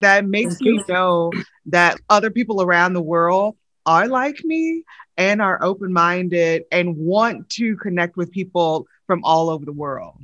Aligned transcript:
that 0.00 0.26
makes 0.26 0.60
me 0.60 0.82
know 0.88 1.32
that 1.66 1.98
other 2.08 2.30
people 2.30 2.62
around 2.62 2.92
the 2.92 3.02
world 3.02 3.56
are 3.86 4.06
like 4.06 4.44
me 4.44 4.84
and 5.16 5.42
are 5.42 5.62
open 5.62 5.92
minded 5.92 6.64
and 6.70 6.96
want 6.96 7.48
to 7.50 7.76
connect 7.76 8.16
with 8.16 8.30
people 8.30 8.86
from 9.06 9.24
all 9.24 9.50
over 9.50 9.64
the 9.64 9.72
world. 9.72 10.16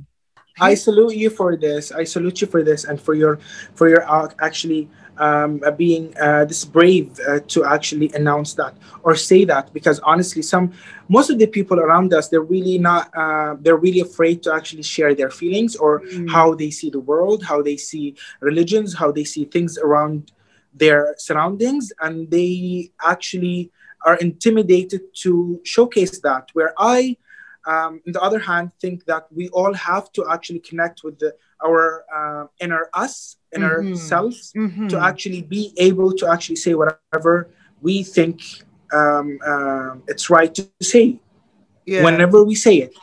I 0.59 0.75
salute 0.75 1.15
you 1.15 1.29
for 1.29 1.57
this. 1.57 1.91
I 1.91 2.05
salute 2.05 2.39
you 2.39 2.47
for 2.47 2.63
this 2.63 2.85
and 2.85 3.01
for 3.01 3.13
your 3.13 3.37
for 3.73 3.89
your 3.89 4.09
uh, 4.09 4.29
actually 4.39 4.89
um, 5.17 5.61
uh, 5.65 5.71
being 5.71 6.13
uh, 6.19 6.45
this 6.45 6.65
brave 6.65 7.19
uh, 7.27 7.39
to 7.47 7.63
actually 7.65 8.11
announce 8.13 8.53
that 8.55 8.75
or 9.03 9.15
say 9.15 9.45
that 9.45 9.73
because 9.73 9.99
honestly, 9.99 10.41
some 10.41 10.73
most 11.07 11.29
of 11.29 11.39
the 11.39 11.47
people 11.47 11.79
around 11.79 12.13
us 12.13 12.29
they're 12.29 12.41
really 12.41 12.77
not 12.77 13.09
uh, 13.15 13.55
they're 13.59 13.77
really 13.77 14.01
afraid 14.01 14.43
to 14.43 14.53
actually 14.53 14.83
share 14.83 15.13
their 15.15 15.29
feelings 15.29 15.75
or 15.75 16.01
mm. 16.01 16.29
how 16.29 16.53
they 16.53 16.69
see 16.69 16.89
the 16.89 16.99
world, 16.99 17.43
how 17.43 17.61
they 17.61 17.77
see 17.77 18.15
religions, 18.39 18.93
how 18.93 19.11
they 19.11 19.23
see 19.23 19.45
things 19.45 19.77
around 19.77 20.31
their 20.73 21.15
surroundings, 21.17 21.91
and 22.01 22.29
they 22.31 22.91
actually 23.03 23.71
are 24.05 24.17
intimidated 24.17 25.01
to 25.13 25.59
showcase 25.63 26.19
that. 26.19 26.49
Where 26.53 26.73
I 26.77 27.17
um, 27.65 28.01
on 28.05 28.13
the 28.13 28.21
other 28.21 28.39
hand, 28.39 28.71
think 28.79 29.05
that 29.05 29.27
we 29.31 29.49
all 29.49 29.73
have 29.73 30.11
to 30.13 30.25
actually 30.29 30.59
connect 30.59 31.03
with 31.03 31.19
the, 31.19 31.35
our 31.63 32.05
uh, 32.13 32.47
inner 32.59 32.89
us, 32.93 33.37
inner 33.55 33.81
mm-hmm. 33.81 33.95
selves, 33.95 34.53
mm-hmm. 34.53 34.87
to 34.87 34.99
actually 34.99 35.41
be 35.41 35.73
able 35.77 36.11
to 36.13 36.27
actually 36.27 36.57
say 36.57 36.73
whatever 36.73 37.49
we 37.81 38.03
think 38.03 38.41
um, 38.93 39.39
uh, 39.45 39.95
it's 40.07 40.29
right 40.29 40.53
to 40.55 40.67
say. 40.81 41.19
Yeah. 41.85 42.03
Whenever 42.03 42.43
we 42.43 42.55
say 42.55 42.77
it, 42.77 42.93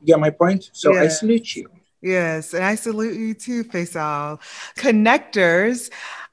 you 0.00 0.06
get 0.06 0.20
my 0.20 0.30
point. 0.30 0.70
So 0.72 0.94
yeah. 0.94 1.02
I 1.02 1.08
salute 1.08 1.56
you. 1.56 1.68
Yes, 2.02 2.54
and 2.54 2.64
I 2.64 2.76
salute 2.76 3.16
you 3.16 3.34
too, 3.34 3.64
Faisal. 3.64 4.40
Connectors. 4.76 5.90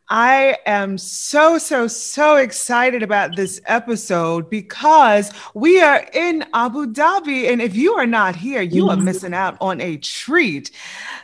I 0.10 0.58
am 0.66 0.98
so, 0.98 1.58
so, 1.58 1.88
so 1.88 2.38
excited 2.38 3.04
about 3.04 3.36
this 3.36 3.60
episode 3.66 4.50
because 4.50 5.32
we 5.54 5.82
are 5.82 6.06
in 6.14 6.46
Abu 6.54 6.88
Dhabi. 6.88 7.52
And 7.52 7.62
if 7.62 7.76
you 7.76 7.94
are 7.96 8.06
not 8.06 8.36
here, 8.36 8.62
you 8.62 8.90
are 8.90 8.96
mm-hmm. 8.96 9.06
missing 9.06 9.34
out 9.34 9.58
on 9.60 9.82
a 9.82 9.98
treat. 9.98 10.72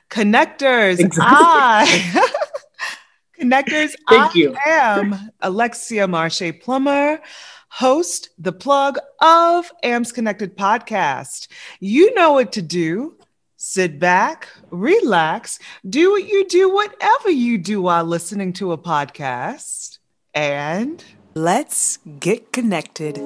Connectors, 0.09 0.99
exactly. 0.99 1.25
I. 1.25 2.29
Connectors, 3.39 3.93
Thank 4.09 4.35
I 4.35 4.39
you. 4.39 4.55
am 4.65 5.31
Alexia 5.41 6.07
Marche 6.07 6.51
Plummer, 6.61 7.19
host, 7.69 8.29
the 8.37 8.51
plug 8.51 8.99
of 9.21 9.71
AMPS 9.81 10.11
Connected 10.11 10.57
podcast. 10.57 11.47
You 11.79 12.13
know 12.13 12.33
what 12.33 12.51
to 12.53 12.61
do. 12.61 13.17
Sit 13.65 13.97
back, 13.97 14.49
relax, 14.71 15.57
do 15.89 16.11
what 16.11 16.27
you 16.27 16.45
do, 16.49 16.69
whatever 16.69 17.29
you 17.29 17.57
do 17.57 17.81
while 17.81 18.03
listening 18.03 18.51
to 18.53 18.73
a 18.73 18.77
podcast, 18.77 19.99
and 20.33 21.01
let's 21.33 21.97
get 22.19 22.51
connected. 22.51 23.19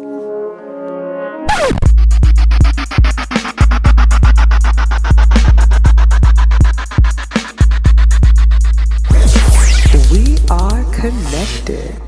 We 10.12 10.38
are 10.52 10.84
connected. 10.94 12.07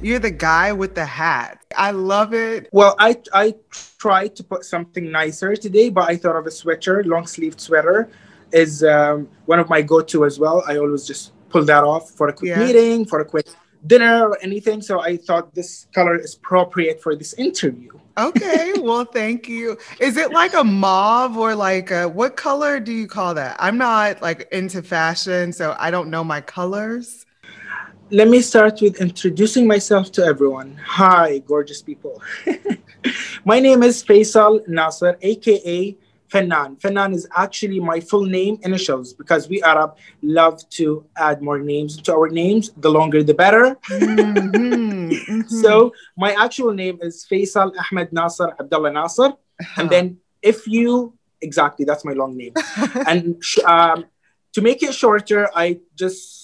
You're 0.00 0.20
the 0.20 0.30
guy 0.30 0.72
with 0.72 0.94
the 0.94 1.04
hat. 1.04 1.60
I 1.76 1.90
love 1.90 2.32
it. 2.32 2.68
Well, 2.72 2.94
I 2.98 3.16
I 3.32 3.54
tried 3.98 4.36
to 4.36 4.44
put 4.44 4.64
something 4.64 5.10
nicer 5.10 5.56
today, 5.56 5.90
but 5.90 6.08
I 6.08 6.16
thought 6.16 6.36
of 6.36 6.46
a 6.46 6.50
sweater, 6.50 7.02
long 7.04 7.26
sleeved 7.26 7.60
sweater, 7.60 8.08
is 8.52 8.84
um, 8.84 9.28
one 9.46 9.58
of 9.58 9.68
my 9.68 9.82
go 9.82 10.00
to 10.00 10.24
as 10.24 10.38
well. 10.38 10.62
I 10.66 10.76
always 10.78 11.06
just 11.06 11.32
pull 11.48 11.64
that 11.64 11.82
off 11.82 12.10
for 12.10 12.28
a 12.28 12.32
quick 12.32 12.50
yeah. 12.50 12.64
meeting, 12.64 13.06
for 13.06 13.20
a 13.20 13.24
quick 13.24 13.48
dinner 13.86 14.28
or 14.28 14.38
anything. 14.40 14.82
So 14.82 15.00
I 15.00 15.16
thought 15.16 15.54
this 15.54 15.86
color 15.92 16.16
is 16.16 16.34
appropriate 16.36 17.02
for 17.02 17.16
this 17.16 17.32
interview. 17.34 17.90
okay, 18.16 18.74
well, 18.78 19.04
thank 19.04 19.48
you. 19.48 19.78
Is 20.00 20.16
it 20.16 20.32
like 20.32 20.54
a 20.54 20.64
mauve 20.64 21.36
or 21.36 21.54
like 21.54 21.90
a, 21.90 22.08
what 22.08 22.36
color 22.36 22.78
do 22.78 22.92
you 22.92 23.08
call 23.08 23.34
that? 23.34 23.56
I'm 23.58 23.78
not 23.78 24.22
like 24.22 24.48
into 24.52 24.82
fashion, 24.82 25.52
so 25.52 25.74
I 25.78 25.90
don't 25.90 26.08
know 26.08 26.22
my 26.22 26.40
colors 26.40 27.26
let 28.10 28.28
me 28.28 28.40
start 28.40 28.80
with 28.80 29.00
introducing 29.00 29.66
myself 29.66 30.10
to 30.12 30.24
everyone. 30.24 30.78
Hi, 30.82 31.38
gorgeous 31.40 31.82
people. 31.82 32.22
my 33.44 33.60
name 33.60 33.82
is 33.82 34.02
Faisal 34.02 34.66
Nasser, 34.66 35.18
aka 35.20 35.96
Fanan. 36.30 36.80
Fanan 36.80 37.12
is 37.14 37.28
actually 37.36 37.80
my 37.80 38.00
full 38.00 38.24
name 38.24 38.58
initials 38.62 39.12
because 39.12 39.48
we 39.48 39.62
Arab 39.62 39.96
love 40.22 40.66
to 40.70 41.04
add 41.18 41.42
more 41.42 41.58
names 41.58 42.00
to 42.02 42.14
our 42.14 42.28
names. 42.28 42.70
The 42.78 42.90
longer, 42.90 43.22
the 43.22 43.34
better. 43.34 43.76
Mm-hmm, 43.90 44.56
mm-hmm. 44.56 45.40
So 45.48 45.92
my 46.16 46.32
actual 46.32 46.72
name 46.72 46.98
is 47.02 47.26
Faisal 47.30 47.72
Ahmed 47.90 48.12
Nasser 48.12 48.54
Abdullah 48.58 48.92
Nasser, 48.92 49.32
uh-huh. 49.32 49.82
and 49.82 49.90
then 49.90 50.18
if 50.42 50.66
you 50.66 51.14
exactly 51.42 51.84
that's 51.84 52.04
my 52.04 52.12
long 52.12 52.36
name, 52.36 52.54
and 53.06 53.42
um, 53.66 54.06
to 54.54 54.62
make 54.62 54.82
it 54.82 54.94
shorter, 54.94 55.48
I 55.54 55.80
just 55.94 56.37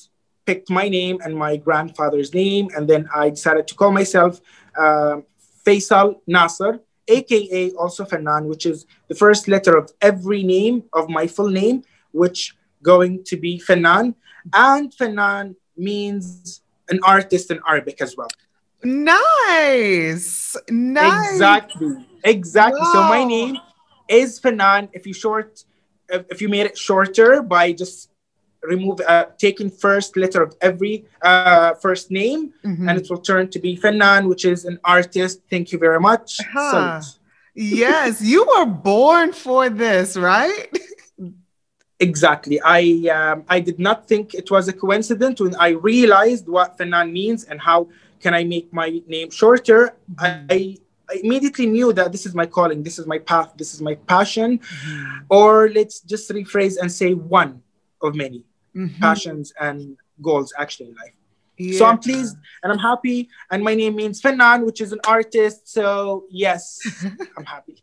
picked 0.46 0.70
my 0.70 0.88
name 0.88 1.18
and 1.24 1.36
my 1.36 1.56
grandfather's 1.56 2.34
name, 2.34 2.68
and 2.76 2.88
then 2.88 3.08
I 3.14 3.30
decided 3.30 3.66
to 3.68 3.74
call 3.74 3.92
myself 3.92 4.40
uh, 4.76 5.20
Faisal 5.64 6.20
Nasser, 6.26 6.80
aka 7.08 7.70
also 7.72 8.04
Fanan, 8.04 8.46
which 8.46 8.66
is 8.66 8.86
the 9.08 9.14
first 9.14 9.48
letter 9.48 9.76
of 9.76 9.92
every 10.00 10.42
name 10.42 10.84
of 10.92 11.08
my 11.08 11.26
full 11.26 11.48
name, 11.48 11.82
which 12.12 12.54
going 12.82 13.24
to 13.24 13.36
be 13.36 13.58
Fanan, 13.58 14.14
and 14.52 14.92
Fanan 14.92 15.56
means 15.76 16.60
an 16.88 17.00
artist 17.02 17.50
in 17.50 17.58
Arabic 17.66 18.00
as 18.00 18.16
well. 18.16 18.28
Nice, 18.84 20.56
nice. 20.68 21.32
Exactly, 21.32 22.06
exactly. 22.22 22.80
Wow. 22.80 22.92
So 22.92 23.02
my 23.04 23.24
name 23.24 23.56
is 24.08 24.38
Fanan. 24.38 24.90
If 24.92 25.06
you 25.06 25.14
short, 25.14 25.64
if 26.08 26.42
you 26.42 26.48
made 26.50 26.66
it 26.66 26.76
shorter 26.76 27.40
by 27.40 27.72
just 27.72 28.10
remove 28.66 29.00
uh, 29.00 29.26
taking 29.38 29.70
first 29.70 30.16
letter 30.16 30.42
of 30.42 30.54
every 30.60 31.06
uh, 31.22 31.74
first 31.74 32.10
name 32.10 32.52
mm-hmm. 32.64 32.88
and 32.88 32.98
it 32.98 33.08
will 33.10 33.18
turn 33.18 33.48
to 33.50 33.58
be 33.58 33.76
Fanan, 33.76 34.28
which 34.28 34.44
is 34.44 34.64
an 34.64 34.78
artist. 34.84 35.40
Thank 35.50 35.72
you 35.72 35.78
very 35.78 36.00
much. 36.00 36.38
Huh. 36.52 37.00
yes, 37.54 38.20
you 38.22 38.46
were 38.56 38.66
born 38.66 39.32
for 39.32 39.68
this, 39.68 40.16
right? 40.16 40.68
exactly. 42.00 42.60
I 42.64 43.08
um, 43.12 43.44
I 43.48 43.60
did 43.60 43.78
not 43.78 44.08
think 44.08 44.34
it 44.34 44.50
was 44.50 44.68
a 44.68 44.72
coincidence 44.72 45.40
when 45.40 45.54
I 45.56 45.68
realized 45.68 46.48
what 46.48 46.78
Fanan 46.78 47.12
means 47.12 47.44
and 47.44 47.60
how 47.60 47.88
can 48.20 48.34
I 48.34 48.44
make 48.44 48.72
my 48.72 49.02
name 49.06 49.30
shorter. 49.30 49.94
Mm-hmm. 50.14 50.46
I, 50.50 50.78
I 51.10 51.14
immediately 51.22 51.66
knew 51.66 51.92
that 51.92 52.10
this 52.10 52.24
is 52.24 52.34
my 52.34 52.46
calling, 52.46 52.82
this 52.82 52.98
is 52.98 53.06
my 53.06 53.18
path, 53.18 53.52
this 53.56 53.74
is 53.74 53.82
my 53.82 53.94
passion. 53.94 54.58
Mm-hmm. 54.58 55.18
Or 55.28 55.68
let's 55.68 56.00
just 56.00 56.30
rephrase 56.30 56.78
and 56.80 56.90
say 56.90 57.12
one 57.12 57.62
of 58.00 58.14
many 58.14 58.44
mm-hmm. 58.74 59.00
passions 59.00 59.52
and 59.60 59.96
goals 60.22 60.52
actually 60.58 60.90
in 60.90 60.94
life. 60.96 61.12
Yeah. 61.56 61.78
So 61.78 61.84
I'm 61.86 61.98
pleased 61.98 62.36
and 62.62 62.72
I'm 62.72 62.78
happy. 62.78 63.28
And 63.50 63.62
my 63.62 63.74
name 63.74 63.96
means 63.96 64.20
Fanan, 64.20 64.64
which 64.66 64.80
is 64.80 64.92
an 64.92 65.00
artist. 65.06 65.68
So 65.68 66.24
yes, 66.30 66.80
I'm 67.36 67.44
happy. 67.44 67.82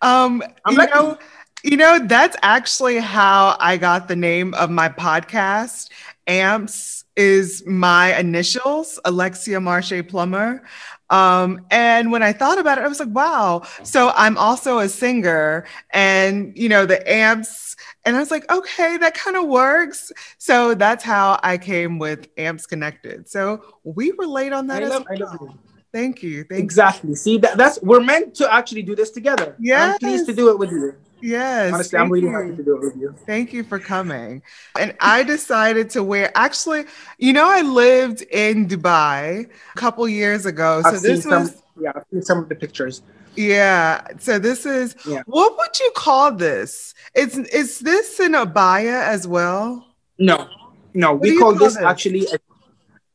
Um, 0.00 0.42
I'm 0.64 0.74
you 0.74 0.86
know, 0.86 1.18
you 1.64 1.76
know, 1.76 1.98
that's 1.98 2.36
actually 2.42 2.98
how 2.98 3.56
I 3.58 3.76
got 3.76 4.08
the 4.08 4.16
name 4.16 4.54
of 4.54 4.70
my 4.70 4.88
podcast. 4.88 5.90
AMPS 6.26 7.04
is 7.16 7.66
my 7.66 8.16
initials, 8.18 9.00
Alexia 9.04 9.60
Marche 9.60 10.06
Plummer. 10.06 10.62
Um, 11.10 11.64
and 11.70 12.12
when 12.12 12.22
I 12.22 12.32
thought 12.32 12.58
about 12.58 12.78
it, 12.78 12.84
I 12.84 12.88
was 12.88 13.00
like, 13.00 13.08
wow. 13.08 13.62
So 13.82 14.12
I'm 14.14 14.36
also 14.36 14.78
a 14.78 14.88
singer, 14.88 15.64
and 15.90 16.56
you 16.56 16.68
know, 16.68 16.84
the 16.84 17.06
AMPS 17.10 17.76
and 18.04 18.16
I 18.16 18.20
was 18.20 18.30
like, 18.30 18.50
okay, 18.50 18.96
that 18.98 19.14
kind 19.14 19.36
of 19.36 19.46
works. 19.46 20.12
So 20.38 20.74
that's 20.74 21.04
how 21.04 21.38
I 21.42 21.58
came 21.58 21.98
with 21.98 22.28
Amps 22.38 22.66
Connected. 22.66 23.28
So 23.28 23.62
we 23.84 24.12
relate 24.18 24.52
on 24.52 24.66
that 24.68 24.82
I 24.82 24.86
love, 24.86 25.06
as 25.10 25.20
well. 25.20 25.58
Thank 25.92 26.22
you. 26.22 26.44
Thank 26.44 26.62
exactly. 26.62 27.10
You. 27.10 27.16
See 27.16 27.38
that 27.38 27.56
that's 27.56 27.80
we're 27.82 28.00
meant 28.00 28.34
to 28.36 28.52
actually 28.52 28.82
do 28.82 28.94
this 28.94 29.10
together. 29.10 29.56
Yeah. 29.58 29.92
I'm 29.92 29.98
pleased 29.98 30.26
to 30.26 30.34
do 30.34 30.50
it 30.50 30.58
with 30.58 30.70
you. 30.70 30.94
Yes. 31.20 31.72
Honestly, 31.72 31.98
I'm 31.98 32.10
really 32.10 32.28
you. 32.28 32.32
happy 32.32 32.56
to 32.56 32.62
do 32.62 32.76
it 32.76 32.80
with 32.80 32.96
you. 32.96 33.14
Thank 33.26 33.52
you 33.52 33.64
for 33.64 33.78
coming. 33.78 34.42
And 34.78 34.94
I 35.00 35.22
decided 35.22 35.90
to 35.90 36.02
wear 36.02 36.30
actually, 36.34 36.84
you 37.18 37.32
know, 37.32 37.48
I 37.48 37.62
lived 37.62 38.22
in 38.22 38.68
Dubai 38.68 39.50
a 39.74 39.78
couple 39.78 40.08
years 40.08 40.46
ago. 40.46 40.82
I've 40.84 40.96
so 40.96 41.00
this 41.00 41.26
was 41.26 41.50
some, 41.52 41.62
yeah, 41.80 41.92
I've 41.94 42.04
seen 42.12 42.22
some 42.22 42.38
of 42.38 42.48
the 42.48 42.54
pictures. 42.54 43.02
Yeah. 43.38 44.02
So 44.18 44.40
this 44.40 44.66
is 44.66 44.96
yeah. 45.06 45.22
what 45.26 45.56
would 45.56 45.78
you 45.78 45.92
call 45.94 46.32
this? 46.32 46.92
Is 47.14 47.38
is 47.38 47.78
this 47.78 48.18
an 48.18 48.32
abaya 48.32 49.06
as 49.06 49.28
well? 49.28 49.86
No, 50.18 50.48
no. 50.92 51.12
What 51.12 51.22
we 51.22 51.38
call, 51.38 51.52
call, 51.52 51.60
this, 51.60 51.74
this? 51.74 51.84
actually. 51.84 52.26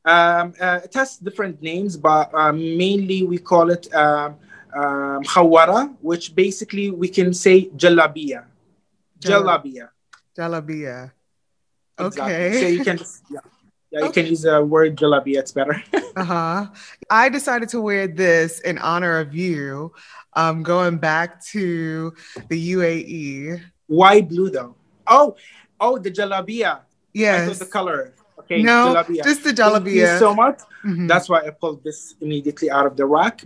Um, 0.05 0.53
uh, 0.59 0.79
it 0.83 0.93
has 0.93 1.17
different 1.17 1.61
names, 1.61 1.97
but 1.97 2.33
uh, 2.33 2.53
mainly 2.53 3.23
we 3.23 3.37
call 3.37 3.69
it 3.69 3.93
um, 3.93 4.35
um, 4.73 5.23
khawara, 5.23 5.93
which 5.99 6.35
basically 6.35 6.89
we 6.89 7.09
can 7.09 7.33
say 7.33 7.67
jalabiya. 7.75 8.45
Jalabiya. 9.19 9.89
Jalabiya. 10.37 11.11
Okay. 11.99 12.47
Exactly. 12.47 12.61
So 12.61 12.67
you 12.67 12.83
can, 12.83 12.99
yeah. 13.29 13.39
Yeah, 13.93 13.99
you 13.99 14.05
okay. 14.05 14.23
can 14.23 14.29
use 14.31 14.41
the 14.41 14.65
word 14.65 14.97
jalabi. 14.97 15.37
It's 15.37 15.51
better. 15.51 15.77
uh 16.15 16.23
huh. 16.23 16.67
I 17.11 17.29
decided 17.29 17.69
to 17.69 17.79
wear 17.79 18.07
this 18.07 18.59
in 18.61 18.79
honor 18.79 19.19
of 19.19 19.35
you, 19.35 19.93
um, 20.33 20.63
going 20.63 20.97
back 20.97 21.45
to 21.53 22.11
the 22.49 22.73
UAE. 22.73 23.61
Why 23.85 24.21
blue 24.21 24.49
though? 24.49 24.73
Oh, 25.05 25.35
oh, 25.79 25.99
the 25.99 26.09
jalabia. 26.09 26.79
Yes. 27.13 27.59
the 27.59 27.67
color. 27.67 28.15
Okay. 28.39 28.63
No, 28.63 28.95
jalabia. 28.95 29.23
just 29.23 29.43
the 29.43 29.51
jalabia. 29.51 29.83
Thank 29.83 29.95
you 29.95 30.17
so 30.17 30.33
much. 30.33 30.61
Mm-hmm. 30.83 31.05
That's 31.05 31.29
why 31.29 31.41
I 31.45 31.51
pulled 31.51 31.83
this 31.83 32.15
immediately 32.19 32.71
out 32.71 32.87
of 32.87 32.97
the 32.97 33.05
rack. 33.05 33.43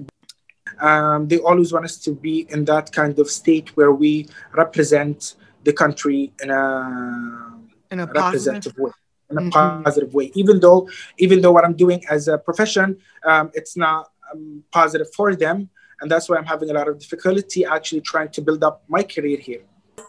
Um, 0.80 1.28
they 1.28 1.40
always 1.40 1.74
want 1.74 1.84
us 1.84 1.98
to 1.98 2.12
be 2.16 2.48
in 2.50 2.64
that 2.66 2.94
kind 2.94 3.20
of 3.20 3.30
state 3.30 3.76
where 3.76 3.92
we 3.92 4.28
represent 4.54 5.36
the 5.66 5.74
country 5.74 6.32
in 6.42 6.52
a, 6.52 7.54
in 7.92 8.00
a 8.00 8.06
representative 8.06 8.78
positive. 8.78 8.78
way 8.78 8.92
in 9.30 9.38
a 9.38 9.42
mm-hmm. 9.42 9.84
positive 9.84 10.14
way 10.14 10.32
even 10.36 10.60
though 10.60 10.90
even 11.18 11.42
though 11.42 11.52
what 11.52 11.66
i'm 11.66 11.76
doing 11.76 12.02
as 12.10 12.28
a 12.28 12.38
profession 12.38 12.98
um, 13.26 13.52
it's 13.54 13.76
not 13.78 14.12
um, 14.32 14.64
positive 14.72 15.08
for 15.14 15.36
them 15.36 15.70
and 16.02 16.12
that's 16.12 16.30
why 16.30 16.38
i'm 16.38 16.46
having 16.46 16.70
a 16.70 16.74
lot 16.74 16.88
of 16.88 17.00
difficulty 17.00 17.66
actually 17.66 18.02
trying 18.02 18.30
to 18.30 18.42
build 18.42 18.64
up 18.64 18.84
my 18.88 19.04
career 19.04 19.38
here 19.38 19.64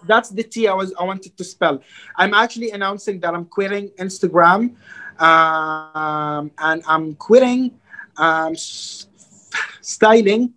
that's 0.06 0.30
the 0.30 0.42
T 0.42 0.68
I 0.68 0.74
was 0.74 0.92
I 0.98 1.04
wanted 1.04 1.36
to 1.36 1.44
spell. 1.44 1.82
I'm 2.16 2.34
actually 2.34 2.70
announcing 2.70 3.20
that 3.20 3.34
I'm 3.34 3.46
quitting 3.46 3.88
Instagram, 3.98 4.76
um, 5.20 6.50
and 6.58 6.82
I'm 6.86 7.14
quitting 7.14 7.78
um, 8.16 8.54
styling 9.80 10.54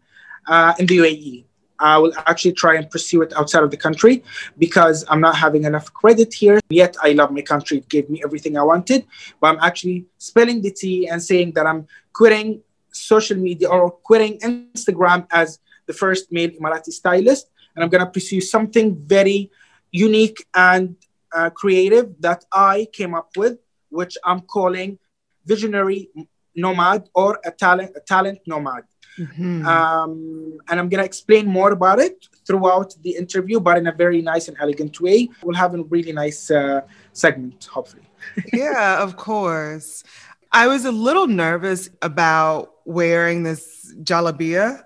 uh, 0.47 0.73
in 0.77 0.85
the 0.85 0.97
UAE. 0.97 1.45
I 1.81 1.97
will 1.97 2.13
actually 2.31 2.53
try 2.53 2.75
and 2.75 2.89
pursue 2.89 3.21
it 3.23 3.33
outside 3.35 3.63
of 3.63 3.71
the 3.71 3.77
country 3.77 4.23
because 4.57 5.03
I'm 5.09 5.19
not 5.19 5.35
having 5.35 5.63
enough 5.65 5.91
credit 5.93 6.33
here. 6.33 6.59
Yet 6.69 6.95
I 7.01 7.11
love 7.13 7.31
my 7.31 7.41
country; 7.41 7.79
it 7.79 7.89
gave 7.89 8.09
me 8.09 8.21
everything 8.23 8.57
I 8.57 8.63
wanted. 8.63 9.05
But 9.39 9.47
I'm 9.51 9.59
actually 9.59 10.05
spelling 10.17 10.61
the 10.61 10.71
T 10.71 11.07
and 11.07 11.21
saying 11.21 11.53
that 11.55 11.65
I'm 11.65 11.87
quitting 12.13 12.61
social 12.91 13.37
media 13.37 13.67
or 13.69 13.91
quitting 13.91 14.39
Instagram 14.39 15.27
as 15.31 15.59
the 15.87 15.93
first 15.93 16.31
male 16.31 16.51
Emirati 16.51 16.91
stylist 16.91 17.51
and 17.75 17.83
I'm 17.83 17.89
going 17.89 18.03
to 18.03 18.09
pursue 18.09 18.41
something 18.41 18.95
very 19.05 19.51
unique 19.91 20.45
and 20.53 20.95
uh, 21.33 21.49
creative 21.49 22.13
that 22.19 22.45
I 22.51 22.87
came 22.91 23.13
up 23.13 23.29
with, 23.37 23.59
which 23.89 24.17
I'm 24.23 24.41
calling 24.41 24.99
visionary 25.45 26.09
nomad 26.55 27.09
or 27.15 27.39
a 27.45 27.51
talent 27.51 27.91
a 27.95 28.01
talent 28.01 28.39
nomad. 28.45 28.83
Mm-hmm. 29.17 29.65
Um, 29.65 30.57
and 30.69 30.79
I'm 30.79 30.89
going 30.89 30.99
to 30.99 31.05
explain 31.05 31.47
more 31.47 31.71
about 31.71 31.99
it 31.99 32.27
throughout 32.45 32.95
the 33.03 33.11
interview, 33.11 33.59
but 33.59 33.77
in 33.77 33.87
a 33.87 33.91
very 33.91 34.21
nice 34.21 34.47
and 34.47 34.57
elegant 34.59 34.99
way. 35.01 35.29
We'll 35.43 35.55
have 35.55 35.75
a 35.75 35.83
really 35.83 36.11
nice 36.11 36.49
uh, 36.49 36.81
segment, 37.13 37.65
hopefully. 37.65 38.03
yeah, 38.53 39.01
of 39.01 39.17
course. 39.17 40.03
I 40.51 40.67
was 40.67 40.85
a 40.85 40.91
little 40.91 41.27
nervous 41.27 41.89
about 42.01 42.73
wearing 42.85 43.43
this 43.43 43.93
jalabia. 44.03 44.83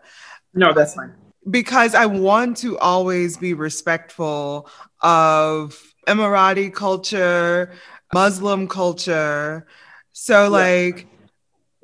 No, 0.54 0.74
that's 0.74 0.96
fine 0.96 1.14
because 1.50 1.94
I 1.94 2.06
want 2.06 2.58
to 2.58 2.78
always 2.80 3.38
be 3.38 3.54
respectful 3.54 4.70
of 5.02 5.82
Emirati 6.08 6.74
culture, 6.74 7.72
Muslim 8.14 8.68
culture. 8.68 9.68
So 10.12 10.44
yeah. 10.44 10.48
like 10.48 11.08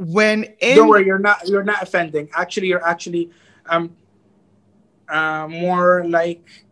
when 0.01 0.45
in- 0.59 0.75
don't 0.75 0.89
worry, 0.89 1.05
you're 1.05 1.19
not 1.19 1.47
you're 1.47 1.63
not 1.63 1.81
offending. 1.81 2.29
Actually, 2.33 2.67
you're 2.67 2.85
actually 2.85 3.29
um 3.67 3.95
uh, 5.07 5.47
more 5.47 6.03
like 6.07 6.65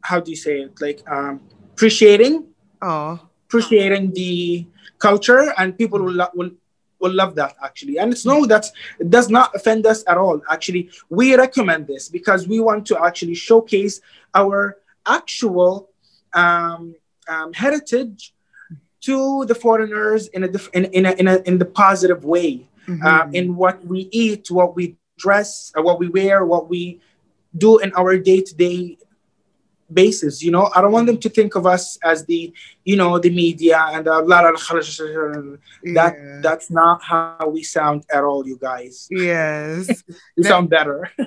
how 0.00 0.20
do 0.20 0.30
you 0.30 0.36
say 0.36 0.60
it? 0.60 0.80
Like 0.80 1.02
um 1.08 1.40
appreciating. 1.74 2.46
Oh. 2.82 3.20
Appreciating 3.46 4.12
the 4.12 4.66
culture 4.98 5.52
and 5.56 5.76
people 5.78 6.02
will 6.02 6.28
will 6.34 6.50
will 6.98 7.12
love 7.12 7.34
that 7.34 7.54
actually 7.62 7.98
and 7.98 8.10
it's 8.10 8.24
no 8.24 8.46
that 8.46 8.64
it 8.98 9.10
does 9.10 9.28
not 9.28 9.54
offend 9.54 9.86
us 9.86 10.02
at 10.08 10.16
all 10.16 10.40
actually 10.50 10.88
we 11.10 11.36
recommend 11.36 11.86
this 11.86 12.08
because 12.08 12.48
we 12.48 12.58
want 12.58 12.86
to 12.86 12.96
actually 13.04 13.34
showcase 13.34 14.00
our 14.34 14.78
actual 15.06 15.90
um, 16.32 16.94
um, 17.28 17.52
heritage 17.52 18.32
to 19.06 19.44
the 19.46 19.54
foreigners 19.54 20.26
in 20.28 20.44
a, 20.44 20.48
in, 20.74 20.84
in, 20.86 21.06
a, 21.06 21.12
in, 21.12 21.28
a, 21.28 21.36
in 21.48 21.58
the 21.58 21.64
positive 21.64 22.24
way 22.24 22.66
mm-hmm. 22.86 23.06
uh, 23.06 23.26
in 23.32 23.56
what 23.56 23.84
we 23.86 24.08
eat 24.10 24.50
what 24.50 24.74
we 24.74 24.96
dress 25.16 25.72
uh, 25.78 25.82
what 25.82 25.98
we 25.98 26.08
wear 26.08 26.44
what 26.44 26.68
we 26.68 27.00
do 27.56 27.78
in 27.78 27.92
our 27.94 28.18
day-to-day 28.18 28.98
basis 29.92 30.42
you 30.42 30.50
know? 30.50 30.68
I 30.74 30.80
don't 30.80 30.90
want 30.90 31.06
them 31.06 31.18
to 31.18 31.28
think 31.28 31.54
of 31.54 31.64
us 31.66 31.96
as 32.02 32.24
the 32.24 32.52
you 32.84 32.96
know 32.96 33.18
the 33.18 33.30
media 33.30 33.78
and 33.92 34.08
uh, 34.08 34.22
la, 34.24 34.40
la, 34.40 34.50
that 34.50 36.14
yeah. 36.16 36.40
that's 36.42 36.68
not 36.70 37.00
how 37.02 37.48
we 37.48 37.62
sound 37.62 38.04
at 38.12 38.24
all 38.24 38.46
you 38.46 38.58
guys. 38.58 39.06
Yes. 39.10 40.02
You 40.36 40.42
sound 40.42 40.68
better 40.68 41.10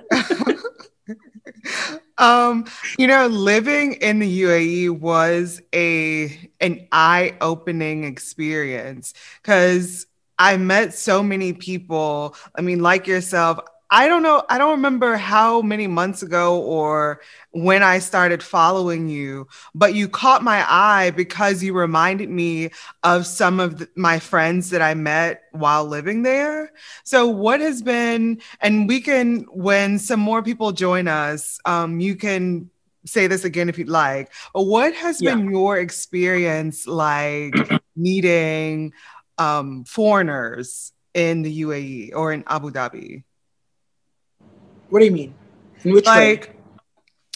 um 2.18 2.66
you 2.98 3.08
know 3.08 3.28
living 3.28 3.94
in 3.94 4.20
the 4.20 4.42
uae 4.42 4.90
was 4.90 5.62
a 5.74 6.50
an 6.60 6.88
eye-opening 6.92 8.04
experience 8.04 9.14
because 9.42 10.06
i 10.38 10.58
met 10.58 10.94
so 10.94 11.24
many 11.24 11.54
people 11.54 12.36
i 12.58 12.62
mean 12.62 12.82
like 12.82 13.08
yourself 13.08 13.60
I 13.92 14.08
don't 14.08 14.22
know. 14.22 14.44
I 14.50 14.60
don't 14.60 14.72
remember 14.72 15.18
how 15.18 15.64
many 15.64 15.88
months 15.88 16.22
ago 16.22 16.62
or 16.62 17.22
when 17.52 17.82
I 17.82 17.98
started 17.98 18.44
following 18.44 19.10
you, 19.10 19.48
but 19.74 19.96
you 19.96 20.08
caught 20.08 20.44
my 20.44 20.64
eye 20.68 21.10
because 21.10 21.64
you 21.64 21.74
reminded 21.74 22.30
me 22.30 22.70
of 23.04 23.26
some 23.26 23.60
of 23.60 23.80
the, 23.80 23.90
my 23.96 24.20
friends 24.20 24.70
that 24.70 24.84
I 24.84 24.94
met 24.94 25.42
while 25.54 25.86
living 25.86 26.22
there. 26.22 26.72
So, 27.04 27.28
what 27.28 27.62
has 27.62 27.82
been, 27.82 28.42
and 28.62 28.88
we 28.88 29.02
can, 29.02 29.48
when 29.52 29.98
some 29.98 30.20
more 30.20 30.44
people 30.44 30.72
join 30.72 31.08
us, 31.08 31.60
um, 31.66 32.00
you 32.00 32.16
can 32.16 32.70
say 33.06 33.26
this 33.26 33.44
again 33.44 33.70
if 33.70 33.80
you'd 33.80 33.90
like, 33.90 34.32
but 34.54 34.64
what 34.64 34.94
has 34.94 35.20
yeah. 35.20 35.34
been 35.34 35.50
your 35.50 35.80
experience 35.80 36.86
like 36.86 37.56
meeting 37.96 38.94
um, 39.40 39.84
foreigners 39.86 40.92
in 41.16 41.42
the 41.42 41.62
UAE 41.62 42.12
or 42.14 42.32
in 42.32 42.44
Abu 42.46 42.70
Dhabi? 42.70 43.24
What 44.90 45.00
do 45.00 45.06
you 45.06 45.12
mean? 45.12 45.34
In 45.84 45.94
which 45.94 46.06
like, 46.06 46.48
way? 46.48 46.54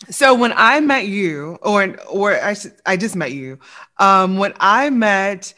So 0.09 0.33
when 0.33 0.53
I 0.55 0.79
met 0.79 1.07
you, 1.07 1.57
or 1.61 1.95
or 2.09 2.33
I 2.33 2.55
I 2.85 2.97
just 2.97 3.15
met 3.15 3.31
you. 3.31 3.59
Um, 3.99 4.37
when 4.37 4.53
I 4.59 4.89
met 4.89 5.53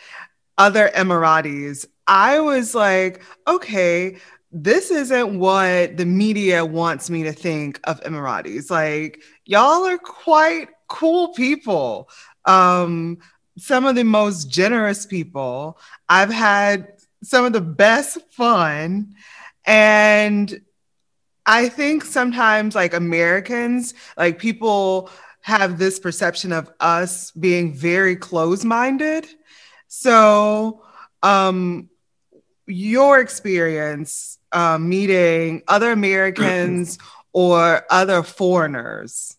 other 0.57 0.89
Emiratis, 0.95 1.85
I 2.07 2.39
was 2.39 2.75
like, 2.75 3.21
okay, 3.47 4.17
this 4.51 4.91
isn't 4.91 5.39
what 5.39 5.97
the 5.97 6.05
media 6.05 6.63
wants 6.63 7.09
me 7.09 7.23
to 7.23 7.33
think 7.33 7.79
of 7.85 7.99
Emiratis. 8.01 8.69
Like, 8.69 9.21
y'all 9.45 9.85
are 9.85 9.97
quite 9.97 10.69
cool 10.87 11.29
people. 11.29 12.09
Um, 12.45 13.17
some 13.57 13.85
of 13.85 13.95
the 13.95 14.03
most 14.03 14.49
generous 14.49 15.05
people. 15.05 15.79
I've 16.07 16.31
had 16.31 16.93
some 17.23 17.45
of 17.45 17.53
the 17.53 17.61
best 17.61 18.19
fun. 18.31 19.15
And 19.65 20.61
I 21.45 21.69
think 21.69 22.03
sometimes 22.03 22.75
like 22.75 22.93
Americans, 22.93 23.93
like 24.17 24.39
people 24.39 25.09
have 25.41 25.77
this 25.77 25.99
perception 25.99 26.51
of 26.51 26.71
us 26.79 27.31
being 27.31 27.73
very 27.73 28.15
close-minded. 28.15 29.27
So, 29.87 30.81
um, 31.21 31.89
your 32.67 33.19
experience 33.19 34.39
um, 34.51 34.89
meeting 34.89 35.61
other 35.67 35.91
Americans 35.91 36.97
or 37.33 37.85
other 37.91 38.23
foreigners? 38.23 39.37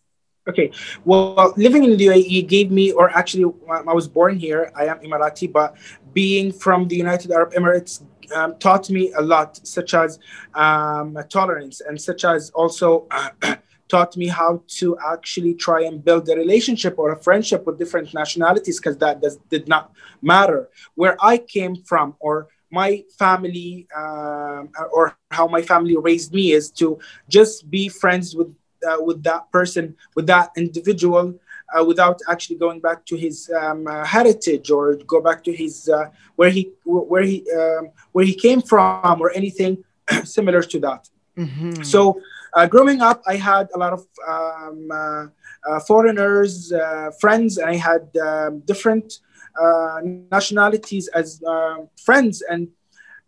Okay, 0.49 0.71
well, 1.05 1.53
living 1.57 1.83
in 1.83 1.97
the 1.97 2.07
UAE 2.07 2.47
gave 2.47 2.71
me, 2.71 2.93
or 2.93 3.11
actually, 3.11 3.53
I 3.69 3.93
was 3.93 4.07
born 4.07 4.37
here. 4.37 4.71
I 4.77 4.87
am 4.87 5.01
Emirati, 5.01 5.53
but 5.53 5.75
being 6.13 6.53
from 6.53 6.87
the 6.87 6.95
United 6.95 7.33
Arab 7.33 7.53
Emirates 7.53 8.01
um, 8.35 8.57
taught 8.59 8.91
me 8.91 9.13
a 9.13 9.23
lot, 9.23 9.57
such 9.67 9.95
as 9.95 10.19
um, 10.55 11.17
tolerance 11.29 11.81
and 11.81 12.01
such 12.01 12.25
as 12.25 12.51
also 12.51 13.07
uh, 13.11 13.31
taught 13.89 14.17
me 14.17 14.27
how 14.27 14.63
to 14.67 14.97
actually 15.13 15.55
try 15.55 15.83
and 15.85 16.05
build 16.05 16.29
a 16.29 16.37
relationship 16.37 16.99
or 16.99 17.13
a 17.13 17.17
friendship 17.17 17.67
with 17.67 17.79
different 17.79 18.13
nationalities 18.15 18.79
because 18.81 18.97
that 18.99 19.21
does, 19.21 19.37
did 19.49 19.69
not 19.69 19.93
matter. 20.23 20.69
Where 20.95 21.17
I 21.21 21.39
came 21.39 21.77
from 21.77 22.15
or 22.21 22.49
my 22.71 23.05
family 23.19 23.87
um, 23.97 24.71
or 24.93 25.17
how 25.31 25.47
my 25.47 25.63
family 25.63 25.97
raised 25.97 26.33
me 26.33 26.53
is 26.53 26.71
to 26.73 26.99
just 27.29 27.71
be 27.71 27.89
friends 27.89 28.35
with 28.35 28.55
uh, 28.87 28.97
with 29.03 29.23
that 29.23 29.51
person, 29.51 29.97
with 30.15 30.27
that 30.27 30.51
individual, 30.57 31.35
uh, 31.75 31.85
without 31.85 32.21
actually 32.29 32.57
going 32.57 32.81
back 32.81 33.05
to 33.07 33.17
his 33.17 33.51
um, 33.61 33.87
uh, 33.87 34.05
heritage 34.05 34.71
or 34.71 34.97
go 35.07 35.21
back 35.21 35.43
to 35.45 35.53
his 35.53 35.89
uh, 35.89 36.07
where 36.37 36.51
he 36.51 36.73
where 36.85 37.23
he 37.23 37.45
um, 37.53 37.91
where 38.13 38.25
he 38.25 38.35
came 38.35 38.61
from 38.61 39.21
or 39.21 39.31
anything 39.33 39.85
similar 40.25 40.63
to 40.63 40.79
that. 40.81 41.09
Mm-hmm. 41.37 41.83
So 41.83 42.21
uh, 42.55 42.67
growing 42.67 43.03
up, 43.03 43.23
I 43.27 43.37
had 43.37 43.69
a 43.75 43.79
lot 43.79 43.93
of 43.93 44.07
um, 44.27 44.89
uh, 44.91 45.27
uh, 45.69 45.81
foreigners 45.81 46.73
friends, 47.21 47.59
and 47.59 47.69
I 47.69 47.77
had 47.77 48.17
um, 48.17 48.61
different 48.61 49.21
uh, 49.61 50.01
nationalities 50.31 51.09
as 51.09 51.43
uh, 51.43 51.77
friends 52.05 52.43
and 52.43 52.69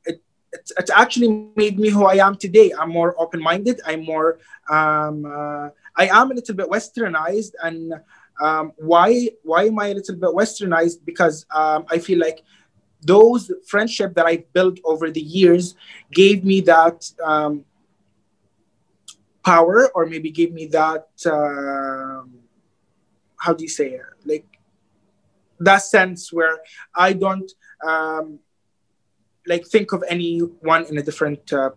it, 0.04 0.20
it, 0.52 0.60
it, 0.78 0.90
actually 0.94 1.50
made 1.56 1.78
me 1.78 1.88
who 1.88 2.04
i 2.04 2.16
am 2.16 2.34
today 2.36 2.70
i'm 2.78 2.90
more 2.90 3.14
open-minded 3.18 3.80
i'm 3.86 4.04
more 4.04 4.38
um, 4.68 5.24
uh, 5.24 5.70
i 5.96 6.06
am 6.08 6.30
a 6.30 6.34
little 6.34 6.54
bit 6.54 6.68
westernized 6.68 7.52
and 7.62 7.94
um, 8.40 8.72
why 8.76 9.30
why 9.42 9.64
am 9.64 9.78
i 9.78 9.88
a 9.88 9.94
little 9.94 10.14
bit 10.16 10.30
westernized? 10.30 11.04
Because 11.04 11.46
um, 11.54 11.84
i 11.90 11.98
feel 11.98 12.18
like 12.18 12.42
those 13.02 13.50
friendship 13.66 14.14
that 14.14 14.26
i 14.26 14.44
built 14.52 14.78
over 14.84 15.10
the 15.10 15.20
years 15.20 15.74
gave 16.12 16.44
me 16.44 16.60
that 16.60 17.10
um, 17.24 17.64
power 19.44 19.88
or 19.94 20.06
maybe 20.06 20.30
gave 20.30 20.52
me 20.52 20.66
that 20.66 21.08
um, 21.26 22.34
how 23.36 23.52
do 23.54 23.62
you 23.62 23.68
say 23.68 23.90
it? 23.90 24.02
Like 24.24 24.46
that 25.60 25.78
sense 25.78 26.32
where 26.32 26.58
i 26.94 27.12
don't 27.12 27.50
um, 27.86 28.38
like 29.46 29.66
think 29.66 29.92
of 29.92 30.04
anyone 30.08 30.84
in 30.86 30.98
a 30.98 31.02
different 31.02 31.52
uh, 31.52 31.70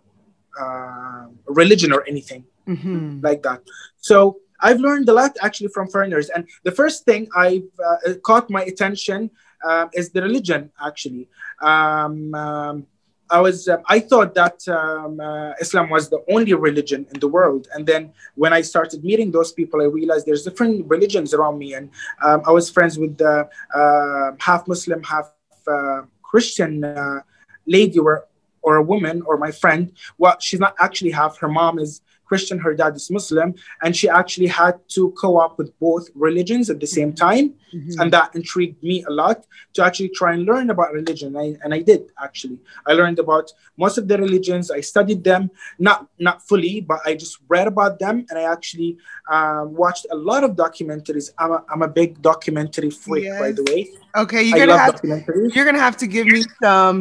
uh, 0.60 1.26
religion 1.46 1.92
or 1.94 2.06
anything 2.08 2.44
mm-hmm. 2.68 3.20
like 3.22 3.42
that. 3.44 3.62
So 3.98 4.38
i've 4.62 4.80
learned 4.80 5.08
a 5.10 5.14
lot 5.14 5.36
actually 5.42 5.68
from 5.70 5.88
foreigners 5.88 6.30
and 6.30 6.48
the 6.64 6.72
first 6.72 7.06
thing 7.06 7.28
i've 7.36 7.70
uh, 7.84 8.14
caught 8.24 8.50
my 8.50 8.64
attention 8.64 9.30
uh, 9.68 9.88
is 9.94 10.10
the 10.12 10.22
religion 10.22 10.72
actually 10.80 11.28
um, 11.62 12.34
um, 12.34 12.88
I 13.32 13.40
was 13.40 13.68
um, 13.70 13.82
I 13.88 14.00
thought 14.00 14.36
that 14.36 14.68
um, 14.68 15.20
uh, 15.20 15.54
Islam 15.62 15.90
was 15.90 16.10
the 16.10 16.22
only 16.30 16.54
religion 16.54 17.08
in 17.14 17.20
the 17.20 17.28
world, 17.28 17.68
and 17.74 17.88
then 17.88 18.12
when 18.36 18.52
I 18.52 18.62
started 18.62 19.04
meeting 19.04 19.32
those 19.32 19.54
people, 19.54 19.82
I 19.82 19.86
realized 19.86 20.26
there's 20.26 20.44
different 20.44 20.88
religions 20.90 21.34
around 21.34 21.58
me, 21.58 21.74
and 21.74 21.90
um, 22.22 22.42
I 22.46 22.52
was 22.52 22.70
friends 22.70 23.00
with 23.00 23.18
the 23.18 23.48
uh, 23.74 24.32
half 24.40 24.68
Muslim, 24.68 25.02
half 25.04 25.32
uh, 25.66 26.02
Christian 26.22 26.84
uh, 26.84 27.22
lady 27.66 28.00
or 28.00 28.28
or 28.62 28.76
a 28.76 28.84
woman 28.84 29.22
or 29.26 29.38
my 29.38 29.52
friend. 29.52 29.94
Well, 30.18 30.38
she's 30.40 30.60
not 30.60 30.76
actually 30.80 31.12
half. 31.12 31.38
Her 31.38 31.48
mom 31.48 31.80
is 31.80 32.02
Christian, 32.32 32.58
her 32.60 32.74
dad 32.82 32.96
is 32.96 33.12
Muslim, 33.12 33.50
and 33.84 33.92
she 34.00 34.08
actually 34.08 34.48
had 34.62 34.76
to 34.96 35.02
co-op 35.22 35.54
with 35.60 35.70
both 35.80 36.06
religions 36.16 36.66
at 36.74 36.80
the 36.80 36.88
same 36.98 37.12
mm-hmm. 37.12 37.28
time, 37.28 37.46
mm-hmm. 37.76 38.00
and 38.00 38.08
that 38.16 38.28
intrigued 38.40 38.82
me 38.90 39.04
a 39.12 39.14
lot 39.22 39.38
to 39.76 39.80
actually 39.88 40.12
try 40.20 40.32
and 40.36 40.42
learn 40.52 40.70
about 40.70 40.90
religion. 41.00 41.30
I, 41.36 41.48
and 41.64 41.74
I 41.78 41.82
did 41.90 42.02
actually. 42.28 42.58
I 42.90 42.94
learned 42.94 43.20
about 43.26 43.52
most 43.84 43.98
of 43.98 44.08
the 44.08 44.18
religions. 44.26 44.72
I 44.72 44.82
studied 44.94 45.22
them, 45.30 45.52
not 45.88 46.08
not 46.28 46.38
fully, 46.48 46.76
but 46.92 47.00
I 47.06 47.12
just 47.24 47.36
read 47.54 47.68
about 47.74 48.00
them, 48.04 48.16
and 48.30 48.36
I 48.42 48.46
actually 48.56 48.92
um, 49.36 49.66
watched 49.84 50.06
a 50.16 50.18
lot 50.30 50.42
of 50.48 50.52
documentaries. 50.66 51.28
I'm 51.42 51.52
a, 51.58 51.60
I'm 51.72 51.82
a 51.90 51.92
big 52.02 52.22
documentary 52.32 52.92
freak, 53.04 53.26
yes. 53.26 53.40
by 53.44 53.52
the 53.58 53.64
way. 53.70 53.82
Okay, 54.24 54.42
you're 54.48 54.66
gonna 54.66 54.84
have 54.88 55.02
to, 55.02 55.08
you're 55.54 55.68
gonna 55.70 55.86
have 55.90 55.98
to 56.04 56.08
give 56.16 56.28
me 56.36 56.42
some 56.64 56.98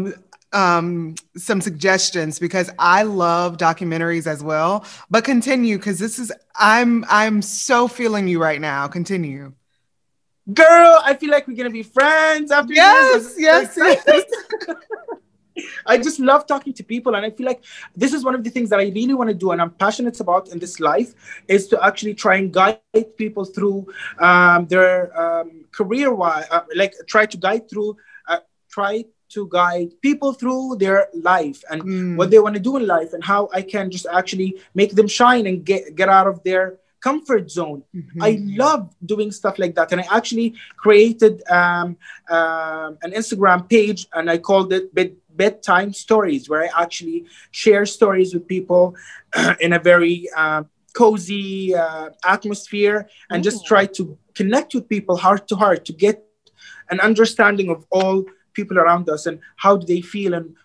um, 0.52 1.14
some 1.36 1.60
suggestions 1.60 2.38
because 2.38 2.70
I 2.78 3.02
love 3.02 3.56
documentaries 3.56 4.26
as 4.26 4.42
well. 4.42 4.84
But 5.10 5.24
continue 5.24 5.76
because 5.76 5.98
this 5.98 6.18
is 6.18 6.32
I'm 6.56 7.04
I'm 7.08 7.42
so 7.42 7.88
feeling 7.88 8.28
you 8.28 8.40
right 8.40 8.60
now. 8.60 8.88
Continue. 8.88 9.52
Girl, 10.52 10.98
I 11.04 11.14
feel 11.14 11.30
like 11.30 11.46
we're 11.46 11.56
gonna 11.56 11.70
be 11.70 11.82
friends 11.82 12.50
after 12.50 12.72
yes, 12.72 13.24
this. 13.24 13.34
Yes, 13.38 13.74
yes, 13.76 14.24
I 15.86 15.98
just 15.98 16.18
love 16.18 16.46
talking 16.46 16.72
to 16.74 16.82
people, 16.82 17.14
and 17.14 17.24
I 17.24 17.30
feel 17.30 17.46
like 17.46 17.62
this 17.94 18.12
is 18.12 18.24
one 18.24 18.34
of 18.34 18.42
the 18.42 18.50
things 18.50 18.70
that 18.70 18.80
I 18.80 18.84
really 18.84 19.14
want 19.14 19.28
to 19.28 19.34
do, 19.34 19.50
and 19.52 19.60
I'm 19.60 19.70
passionate 19.70 20.18
about 20.20 20.48
in 20.48 20.58
this 20.58 20.80
life, 20.80 21.14
is 21.48 21.68
to 21.68 21.84
actually 21.84 22.14
try 22.14 22.36
and 22.36 22.52
guide 22.52 22.80
people 23.16 23.44
through 23.44 23.86
um, 24.18 24.66
their 24.66 25.18
um, 25.20 25.64
career, 25.72 26.12
wise, 26.14 26.46
uh, 26.50 26.62
like 26.74 26.94
try 27.06 27.26
to 27.26 27.36
guide 27.36 27.68
through, 27.68 27.96
uh, 28.26 28.38
try 28.70 29.04
to 29.30 29.48
guide 29.48 29.90
people 30.02 30.32
through 30.32 30.76
their 30.76 31.08
life 31.14 31.62
and 31.70 31.82
mm. 31.82 32.16
what 32.16 32.30
they 32.30 32.38
want 32.38 32.54
to 32.54 32.60
do 32.60 32.76
in 32.76 32.86
life 32.86 33.12
and 33.12 33.22
how 33.24 33.48
I 33.52 33.62
can 33.62 33.90
just 33.90 34.06
actually 34.06 34.60
make 34.74 34.94
them 34.94 35.08
shine 35.08 35.46
and 35.46 35.64
get, 35.64 35.94
get 35.94 36.08
out 36.08 36.26
of 36.26 36.42
their 36.42 36.78
comfort 37.00 37.50
zone. 37.50 37.82
Mm-hmm. 37.94 38.22
I 38.22 38.38
love 38.42 38.94
doing 39.04 39.32
stuff 39.32 39.58
like 39.58 39.74
that. 39.74 39.92
And 39.92 40.00
I 40.02 40.06
actually 40.10 40.54
created 40.76 41.42
um, 41.50 41.96
uh, 42.28 42.92
an 43.02 43.12
Instagram 43.12 43.68
page 43.68 44.06
and 44.12 44.30
I 44.30 44.38
called 44.38 44.72
it 44.72 44.94
Bed- 44.94 45.16
Bedtime 45.30 45.92
Stories, 45.92 46.48
where 46.48 46.64
I 46.64 46.82
actually 46.82 47.26
share 47.50 47.86
stories 47.86 48.34
with 48.34 48.46
people 48.46 48.94
in 49.60 49.72
a 49.72 49.78
very 49.78 50.28
uh, 50.36 50.64
cozy 50.92 51.74
uh, 51.74 52.10
atmosphere 52.24 53.08
and 53.30 53.40
Ooh. 53.40 53.50
just 53.50 53.66
try 53.66 53.86
to 53.86 54.18
connect 54.34 54.74
with 54.74 54.88
people 54.88 55.16
heart 55.16 55.48
to 55.48 55.56
heart 55.56 55.84
to 55.86 55.92
get 55.92 56.24
an 56.90 57.00
understanding 57.00 57.70
of 57.70 57.86
all 57.90 58.24
people 58.52 58.78
around 58.78 59.08
us 59.08 59.26
and 59.26 59.40
how 59.56 59.76
do 59.76 59.86
they 59.86 60.00
feel 60.00 60.34
and 60.34 60.56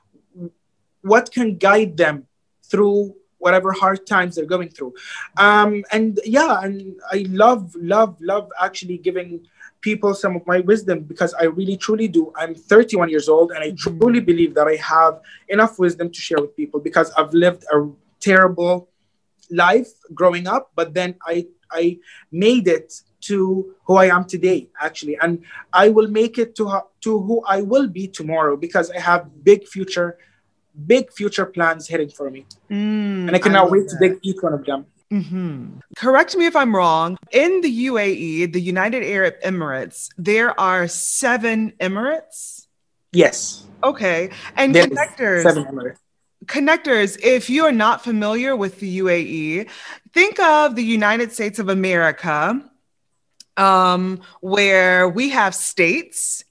what 1.01 1.32
can 1.32 1.58
guide 1.58 1.98
them 1.98 2.27
through 2.63 3.15
whatever 3.38 3.72
hard 3.72 4.08
times 4.08 4.36
they're 4.36 4.54
going 4.56 4.70
through 4.70 4.94
um, 5.38 5.84
and 5.92 6.20
yeah 6.25 6.62
and 6.62 6.96
i 7.12 7.25
love 7.30 7.75
love 7.75 8.18
love 8.22 8.50
actually 8.60 8.98
giving 8.98 9.46
people 9.82 10.15
some 10.15 10.36
of 10.36 10.46
my 10.48 10.60
wisdom 10.62 11.01
because 11.01 11.34
i 11.36 11.44
really 11.44 11.77
truly 11.77 12.08
do 12.08 12.34
i'm 12.38 12.56
31 12.56 13.10
years 13.10 13.30
old 13.30 13.51
and 13.51 13.60
i 13.63 13.70
mm-hmm. 13.70 14.00
truly 14.00 14.20
believe 14.20 14.56
that 14.56 14.68
i 14.68 14.75
have 14.75 15.22
enough 15.50 15.77
wisdom 15.77 16.10
to 16.10 16.20
share 16.20 16.39
with 16.42 16.56
people 16.56 16.80
because 16.80 17.12
i've 17.18 17.34
lived 17.34 17.63
a 17.72 17.88
terrible 18.20 18.89
life 19.51 19.92
growing 20.13 20.48
up 20.48 20.72
but 20.75 20.94
then 20.96 21.13
i 21.27 21.46
i 21.72 21.98
made 22.32 22.68
it 22.68 23.01
to 23.27 23.75
who 23.86 23.96
I 23.96 24.05
am 24.15 24.25
today, 24.25 24.67
actually. 24.79 25.17
And 25.22 25.44
I 25.74 25.89
will 25.89 26.08
make 26.08 26.38
it 26.38 26.55
to, 26.55 26.82
to 27.01 27.20
who 27.20 27.44
I 27.48 27.62
will 27.62 27.88
be 27.88 28.08
tomorrow 28.08 28.58
because 28.58 28.91
I 28.91 29.00
have 29.00 29.44
big 29.44 29.67
future, 29.67 30.17
big 30.86 31.12
future 31.12 31.46
plans 31.46 31.88
heading 31.88 32.10
for 32.10 32.29
me. 32.29 32.46
Mm, 32.70 33.27
and 33.27 33.36
I 33.36 33.39
cannot 33.39 33.67
I 33.67 33.72
wait 33.72 33.88
that. 33.88 33.98
to 34.00 34.10
dig 34.10 34.20
each 34.22 34.41
one 34.41 34.53
of 34.53 34.65
them. 34.65 34.86
Mm-hmm. 35.12 35.79
Correct 35.96 36.36
me 36.36 36.46
if 36.46 36.55
I'm 36.55 36.75
wrong. 36.75 37.17
In 37.32 37.62
the 37.62 37.88
UAE, 37.88 38.53
the 38.53 38.62
United 38.62 39.03
Arab 39.03 39.36
Emirates, 39.44 40.10
there 40.17 40.60
are 40.60 40.88
seven 40.88 41.74
Emirates. 41.79 42.67
Yes. 43.12 43.65
Okay. 43.84 44.32
And 44.55 44.74
there 44.74 44.88
connectors. 44.88 45.44
Seven 45.44 45.65
Emirates 45.65 46.00
connectors, 46.46 47.17
if 47.24 47.50
you 47.50 47.65
are 47.65 47.72
not 47.72 48.03
familiar 48.03 48.55
with 48.55 48.79
the 48.79 49.00
UAE, 49.00 49.70
think 50.13 50.39
of 50.39 50.75
the 50.75 50.84
United 50.84 51.32
States 51.32 51.60
of 51.60 51.70
America 51.70 52.62
um, 53.57 54.21
where 54.41 55.07
we 55.09 55.29
have 55.29 55.55
states, 55.55 56.43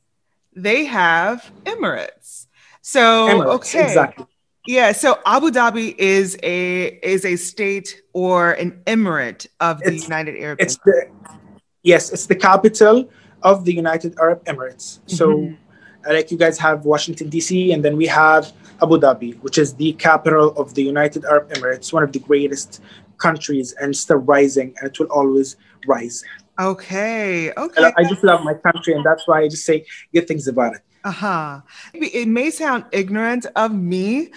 they 0.55 0.85
have 0.85 1.51
emirates. 1.65 2.47
So 2.81 3.01
emirates, 3.29 3.55
okay, 3.55 3.85
exactly. 3.85 4.27
Yeah, 4.67 4.93
so 4.93 5.19
Abu 5.27 5.51
Dhabi 5.51 5.95
is 5.99 6.39
a 6.43 6.87
is 7.03 7.27
a 7.27 7.37
state 7.37 8.01
or 8.15 8.53
an 8.53 8.81
emirate 8.87 9.47
of 9.61 9.81
the 9.81 9.95
it's, 9.95 10.05
United 10.05 10.41
Arab 10.41 10.61
it's 10.61 10.79
Emirates. 10.79 10.85
The, 10.85 11.39
yes, 11.83 12.13
it's 12.13 12.27
the 12.27 12.35
capital 12.35 13.11
of 13.43 13.67
the 13.67 13.75
United 13.75 14.19
Arab 14.19 14.43
Emirates. 14.47 15.01
So, 15.05 15.29
mm-hmm. 15.29 16.11
like 16.11 16.31
you 16.31 16.39
guys 16.39 16.59
have 16.59 16.87
Washington 16.87 17.29
D.C. 17.29 17.73
and 17.73 17.85
then 17.85 17.95
we 17.95 18.07
have 18.07 18.53
Abu 18.83 18.99
Dhabi, 18.99 19.39
which 19.43 19.59
is 19.59 19.75
the 19.75 19.93
capital 19.95 20.57
of 20.57 20.75
the 20.75 20.83
United 20.83 21.27
Arab 21.27 21.51
Emirates, 21.51 21.93
one 21.93 22.03
of 22.03 22.13
the 22.13 22.21
greatest 22.21 22.83
countries, 23.19 23.73
and 23.81 23.95
still 23.95 24.17
rising, 24.17 24.75
and 24.79 24.91
it 24.91 24.99
will 24.99 25.09
always 25.09 25.57
rise. 25.87 26.25
Okay. 26.59 27.53
Okay. 27.53 27.93
I 27.97 28.03
just 28.05 28.23
love 28.23 28.45
my 28.45 28.55
country, 28.55 28.95
and 28.95 29.05
that's 29.05 29.27
why 29.27 29.43
I 29.43 29.49
just 29.49 29.65
say 29.65 29.87
good 30.13 30.29
things 30.29 30.47
about 30.47 30.77
it. 30.77 30.83
Uh 31.05 31.11
huh. 31.11 31.61
It 31.93 32.29
may 32.29 32.51
sound 32.51 32.85
ignorant 32.93 33.47
of 33.57 33.73
me. 33.75 34.31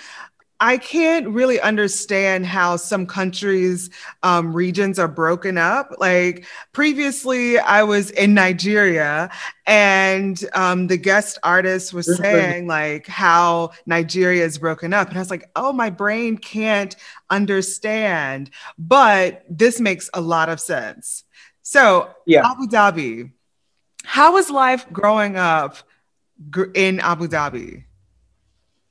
I 0.60 0.78
can't 0.78 1.28
really 1.28 1.62
understand 1.62 2.48
how 2.48 2.78
some 2.78 3.06
countries' 3.06 3.92
um, 4.24 4.54
regions 4.54 4.98
are 4.98 5.08
broken 5.08 5.58
up. 5.58 5.94
Like 6.00 6.46
previously, 6.74 7.60
I 7.60 7.84
was 7.84 8.10
in 8.12 8.34
Nigeria, 8.34 9.30
and 9.68 10.44
um, 10.54 10.88
the 10.88 10.98
guest 10.98 11.38
artist 11.44 11.94
was 11.94 12.18
saying 12.18 12.66
like 12.66 13.06
how 13.06 13.72
Nigeria 13.86 14.44
is 14.44 14.58
broken 14.58 14.94
up, 14.94 15.10
and 15.10 15.18
I 15.18 15.22
was 15.22 15.30
like, 15.30 15.50
"Oh, 15.56 15.72
my 15.74 15.92
brain 15.92 16.38
can't 16.38 16.96
understand." 17.30 18.50
But 18.80 19.46
this 19.50 19.80
makes 19.80 20.10
a 20.14 20.22
lot 20.22 20.50
of 20.50 20.60
sense. 20.60 21.24
So, 21.68 22.10
yeah. 22.26 22.50
Abu 22.50 22.66
Dhabi, 22.68 23.30
how 24.06 24.32
was 24.32 24.50
life 24.50 24.88
growing 24.94 25.36
up 25.36 25.76
in 26.74 27.02
Abu 27.02 27.28
Dhabi? 27.28 27.84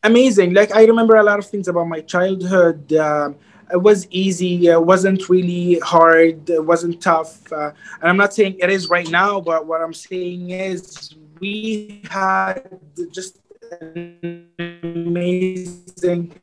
Amazing. 0.03 0.53
Like, 0.53 0.73
I 0.73 0.85
remember 0.85 1.17
a 1.17 1.23
lot 1.23 1.39
of 1.39 1.47
things 1.47 1.69
about 1.69 1.89
my 1.89 2.03
childhood. 2.03 2.93
Um, 2.93 3.37
it 3.73 3.79
was 3.79 4.07
easy. 4.11 4.67
It 4.67 4.85
wasn't 4.85 5.27
really 5.31 5.79
hard. 5.79 6.51
It 6.51 6.63
wasn't 6.63 7.01
tough. 7.01 7.51
Uh, 7.51 7.71
and 8.03 8.11
I'm 8.11 8.19
not 8.19 8.35
saying 8.35 8.59
it 8.61 8.69
is 8.69 8.91
right 8.91 9.09
now, 9.09 9.41
but 9.41 9.65
what 9.67 9.81
I'm 9.81 9.95
saying 9.95 10.51
is 10.51 11.15
we 11.41 12.03
had 12.11 12.79
just 13.11 13.39
an 13.81 14.51
amazing 14.59 16.39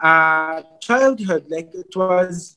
uh, 0.00 0.62
childhood. 0.78 1.46
Like, 1.48 1.74
it 1.74 1.92
was 1.96 2.56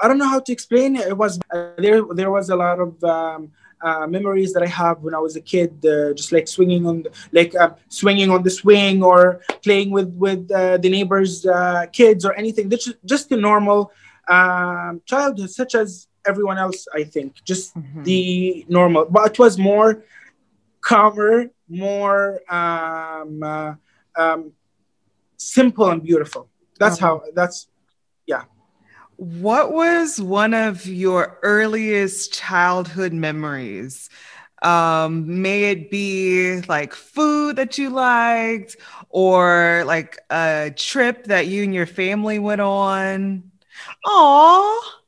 I 0.00 0.08
don't 0.08 0.18
know 0.18 0.28
how 0.28 0.40
to 0.40 0.52
explain 0.52 0.96
it. 0.96 1.08
It 1.08 1.16
was 1.16 1.38
uh, 1.52 1.72
there. 1.78 2.02
There 2.14 2.30
was 2.30 2.50
a 2.50 2.56
lot 2.56 2.78
of 2.78 3.02
um, 3.04 3.50
uh, 3.80 4.06
memories 4.06 4.52
that 4.52 4.62
I 4.62 4.66
have 4.66 5.02
when 5.02 5.14
I 5.14 5.18
was 5.18 5.36
a 5.36 5.40
kid, 5.40 5.84
uh, 5.84 6.12
just 6.14 6.32
like 6.32 6.48
swinging 6.48 6.86
on, 6.86 7.02
the, 7.02 7.10
like 7.32 7.54
uh, 7.54 7.74
swinging 7.88 8.30
on 8.30 8.42
the 8.42 8.50
swing 8.50 9.02
or 9.02 9.40
playing 9.62 9.90
with 9.90 10.10
with 10.14 10.50
uh, 10.50 10.76
the 10.78 10.88
neighbors' 10.88 11.46
uh, 11.46 11.86
kids 11.92 12.24
or 12.24 12.34
anything. 12.34 12.68
That's 12.68 12.84
just, 12.86 12.98
just 13.04 13.28
the 13.28 13.36
normal 13.36 13.92
um, 14.28 15.02
childhood, 15.04 15.50
such 15.50 15.74
as 15.74 16.08
everyone 16.26 16.58
else. 16.58 16.86
I 16.94 17.04
think 17.04 17.42
just 17.44 17.74
mm-hmm. 17.74 18.02
the 18.02 18.66
normal, 18.68 19.06
but 19.06 19.32
it 19.32 19.38
was 19.38 19.58
more 19.58 20.04
calmer, 20.80 21.50
more 21.68 22.40
um, 22.52 23.42
uh, 23.42 23.74
um, 24.16 24.52
simple 25.36 25.90
and 25.90 26.02
beautiful. 26.02 26.48
That's 26.78 26.98
how. 26.98 27.22
That's 27.34 27.68
yeah. 28.26 28.44
What 29.18 29.72
was 29.72 30.20
one 30.20 30.54
of 30.54 30.86
your 30.86 31.40
earliest 31.42 32.32
childhood 32.32 33.12
memories? 33.12 34.08
Um, 34.62 35.42
may 35.42 35.64
it 35.72 35.90
be 35.90 36.60
like 36.68 36.94
food 36.94 37.56
that 37.56 37.78
you 37.78 37.90
liked 37.90 38.76
or 39.08 39.82
like 39.86 40.18
a 40.30 40.72
trip 40.76 41.24
that 41.24 41.48
you 41.48 41.64
and 41.64 41.74
your 41.74 41.86
family 41.86 42.38
went 42.38 42.60
on. 42.60 43.50
Aw. 44.06 45.00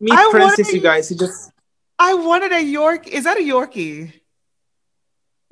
Meet 0.00 0.12
I 0.12 0.28
Princess, 0.32 0.72
you 0.72 0.80
guys. 0.80 1.08
He 1.08 1.14
just 1.14 1.52
I 2.00 2.14
wanted 2.14 2.50
a 2.50 2.64
York. 2.64 3.06
Is 3.06 3.22
that 3.24 3.36
a 3.36 3.42
Yorkie? 3.42 4.12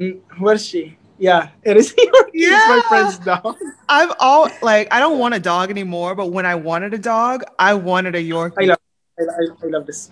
Mm, 0.00 0.20
what 0.38 0.56
is 0.56 0.66
she? 0.66 0.98
Yeah, 1.22 1.50
it 1.62 1.76
is. 1.76 1.94
yeah. 2.34 2.50
my 2.50 2.82
friend's 2.88 3.16
dog. 3.18 3.56
I've 3.88 4.12
all 4.18 4.50
like 4.60 4.92
I 4.92 4.98
don't 4.98 5.20
want 5.20 5.34
a 5.34 5.38
dog 5.38 5.70
anymore, 5.70 6.16
but 6.16 6.32
when 6.32 6.44
I 6.44 6.56
wanted 6.56 6.94
a 6.94 6.98
dog, 6.98 7.44
I 7.60 7.74
wanted 7.74 8.16
a 8.16 8.18
Yorkie. 8.20 8.54
I 8.58 8.64
love, 8.64 8.78
I, 9.20 9.22
I, 9.62 9.66
love 9.68 9.86
this. 9.86 10.10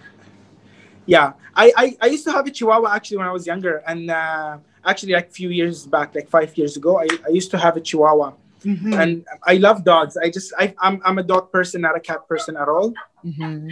Yeah, 1.06 1.32
I, 1.56 1.72
I, 1.76 1.96
I 2.00 2.06
used 2.06 2.22
to 2.26 2.30
have 2.30 2.46
a 2.46 2.50
Chihuahua 2.52 2.94
actually 2.94 3.16
when 3.16 3.26
I 3.26 3.32
was 3.32 3.44
younger, 3.44 3.82
and 3.88 4.08
uh, 4.08 4.58
actually 4.84 5.14
like 5.14 5.30
a 5.30 5.32
few 5.32 5.48
years 5.48 5.84
back, 5.84 6.14
like 6.14 6.28
five 6.28 6.56
years 6.56 6.76
ago, 6.76 7.00
I, 7.00 7.08
I 7.26 7.30
used 7.30 7.50
to 7.50 7.58
have 7.58 7.76
a 7.76 7.80
Chihuahua. 7.80 8.34
Mm-hmm. 8.64 8.92
And 8.94 9.26
I 9.42 9.54
love 9.54 9.82
dogs. 9.82 10.16
I 10.16 10.30
just 10.30 10.52
I, 10.60 10.72
I'm 10.78 11.02
I'm 11.04 11.18
a 11.18 11.24
dog 11.24 11.50
person, 11.50 11.80
not 11.80 11.96
a 11.96 12.00
cat 12.00 12.28
person 12.28 12.56
at 12.56 12.68
all. 12.68 12.94
Mm-hmm. 13.24 13.70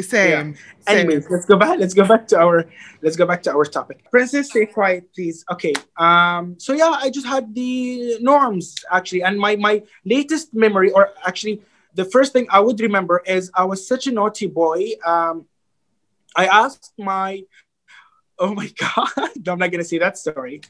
Same. 0.00 0.54
Yeah. 0.54 0.92
Anyways, 0.92 1.30
let's 1.30 1.46
go 1.46 1.56
back. 1.56 1.78
Let's 1.78 1.94
go 1.94 2.06
back 2.06 2.26
to 2.28 2.38
our 2.38 2.66
let's 3.02 3.16
go 3.16 3.26
back 3.26 3.42
to 3.44 3.52
our 3.52 3.64
topic. 3.64 4.04
Princess, 4.10 4.50
stay 4.50 4.66
quiet, 4.66 5.12
please. 5.14 5.44
Okay. 5.50 5.72
Um. 5.96 6.56
So 6.58 6.74
yeah, 6.74 6.96
I 7.00 7.08
just 7.08 7.26
had 7.26 7.54
the 7.54 8.18
norms 8.20 8.74
actually, 8.92 9.22
and 9.22 9.38
my 9.38 9.56
my 9.56 9.82
latest 10.04 10.52
memory, 10.52 10.90
or 10.90 11.10
actually, 11.26 11.62
the 11.94 12.04
first 12.04 12.34
thing 12.34 12.46
I 12.50 12.60
would 12.60 12.78
remember 12.80 13.22
is 13.26 13.50
I 13.54 13.64
was 13.64 13.86
such 13.86 14.06
a 14.06 14.12
naughty 14.12 14.46
boy. 14.46 14.92
Um, 15.04 15.46
I 16.36 16.46
asked 16.46 16.92
my 16.98 17.44
Oh 18.38 18.54
my 18.54 18.70
God. 18.78 19.08
I'm 19.16 19.58
not 19.58 19.70
going 19.70 19.78
to 19.78 19.84
say 19.84 19.98
that 19.98 20.18
story. 20.18 20.60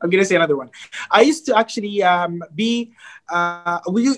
I'm 0.00 0.10
going 0.10 0.22
to 0.22 0.28
say 0.28 0.36
another 0.36 0.56
one. 0.56 0.70
I 1.10 1.22
used 1.22 1.46
to 1.46 1.58
actually 1.58 2.02
um, 2.02 2.42
be, 2.54 2.92
uh, 3.28 3.80
we, 3.90 4.16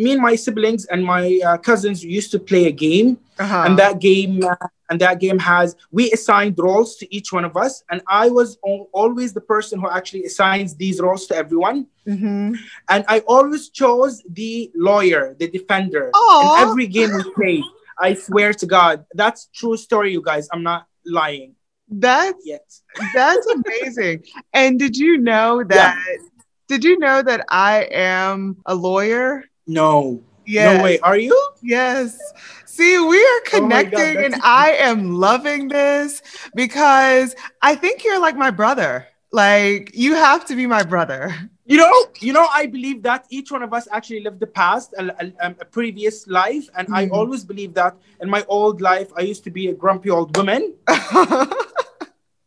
me 0.00 0.12
and 0.12 0.22
my 0.22 0.34
siblings 0.34 0.86
and 0.86 1.04
my 1.04 1.38
uh, 1.44 1.58
cousins 1.58 2.02
used 2.02 2.30
to 2.32 2.38
play 2.38 2.66
a 2.66 2.72
game, 2.72 3.18
uh-huh. 3.38 3.64
and 3.66 3.78
that 3.78 4.00
game 4.00 4.42
uh, 4.42 4.66
and 4.88 5.00
that 5.00 5.20
game 5.20 5.38
has 5.38 5.76
we 5.90 6.10
assigned 6.12 6.58
roles 6.58 6.96
to 6.96 7.14
each 7.14 7.32
one 7.32 7.44
of 7.44 7.56
us, 7.56 7.84
and 7.90 8.00
I 8.08 8.30
was 8.30 8.58
o- 8.66 8.88
always 8.92 9.34
the 9.34 9.42
person 9.42 9.78
who 9.78 9.90
actually 9.90 10.24
assigns 10.24 10.74
these 10.74 11.00
roles 11.00 11.26
to 11.28 11.36
everyone, 11.36 11.86
mm-hmm. 12.06 12.54
and 12.88 13.04
I 13.08 13.20
always 13.28 13.68
chose 13.68 14.22
the 14.28 14.70
lawyer, 14.74 15.36
the 15.38 15.48
defender, 15.48 16.10
Aww. 16.14 16.62
in 16.62 16.68
every 16.68 16.86
game 16.86 17.10
we 17.14 17.22
played. 17.34 17.64
I 17.98 18.14
swear 18.14 18.54
to 18.54 18.66
God, 18.66 19.04
that's 19.12 19.50
true 19.54 19.76
story, 19.76 20.12
you 20.12 20.22
guys. 20.22 20.48
I'm 20.50 20.62
not 20.62 20.86
lying. 21.04 21.54
That's 21.88 22.42
yes. 22.46 22.82
that's 23.14 23.46
amazing. 23.46 24.24
and 24.54 24.78
did 24.78 24.96
you 24.96 25.18
know 25.18 25.62
that? 25.64 25.96
Yeah. 26.08 26.26
Did 26.68 26.84
you 26.84 27.00
know 27.00 27.20
that 27.20 27.44
I 27.48 27.88
am 27.90 28.62
a 28.64 28.74
lawyer? 28.74 29.44
No. 29.70 30.20
Yes. 30.46 30.78
No 30.78 30.82
way. 30.82 30.98
Are 30.98 31.16
you? 31.16 31.38
Yes. 31.62 32.18
See, 32.66 32.98
we 32.98 33.18
are 33.18 33.22
oh 33.22 33.42
connecting 33.44 34.00
oh 34.00 34.14
God, 34.14 34.24
and 34.24 34.34
I 34.42 34.72
am 34.72 35.14
loving 35.14 35.68
this 35.68 36.22
because 36.56 37.36
I 37.62 37.76
think 37.76 38.04
you're 38.04 38.18
like 38.18 38.36
my 38.36 38.50
brother. 38.50 39.06
Like 39.30 39.92
you 39.94 40.16
have 40.16 40.44
to 40.46 40.56
be 40.56 40.66
my 40.66 40.82
brother. 40.82 41.32
You 41.66 41.76
know, 41.76 41.92
you 42.18 42.32
know, 42.32 42.48
I 42.52 42.66
believe 42.66 43.04
that 43.04 43.26
each 43.30 43.52
one 43.52 43.62
of 43.62 43.72
us 43.72 43.86
actually 43.92 44.24
lived 44.24 44.40
the 44.40 44.48
past, 44.48 44.92
a, 44.98 45.14
a, 45.24 45.54
a 45.60 45.64
previous 45.64 46.26
life, 46.26 46.68
and 46.76 46.88
mm. 46.88 46.96
I 46.96 47.04
mm-hmm. 47.04 47.14
always 47.14 47.44
believe 47.44 47.74
that 47.74 47.94
in 48.20 48.28
my 48.28 48.44
old 48.48 48.80
life, 48.80 49.12
I 49.16 49.20
used 49.20 49.44
to 49.44 49.52
be 49.52 49.68
a 49.68 49.74
grumpy 49.74 50.10
old 50.10 50.36
woman. 50.36 50.74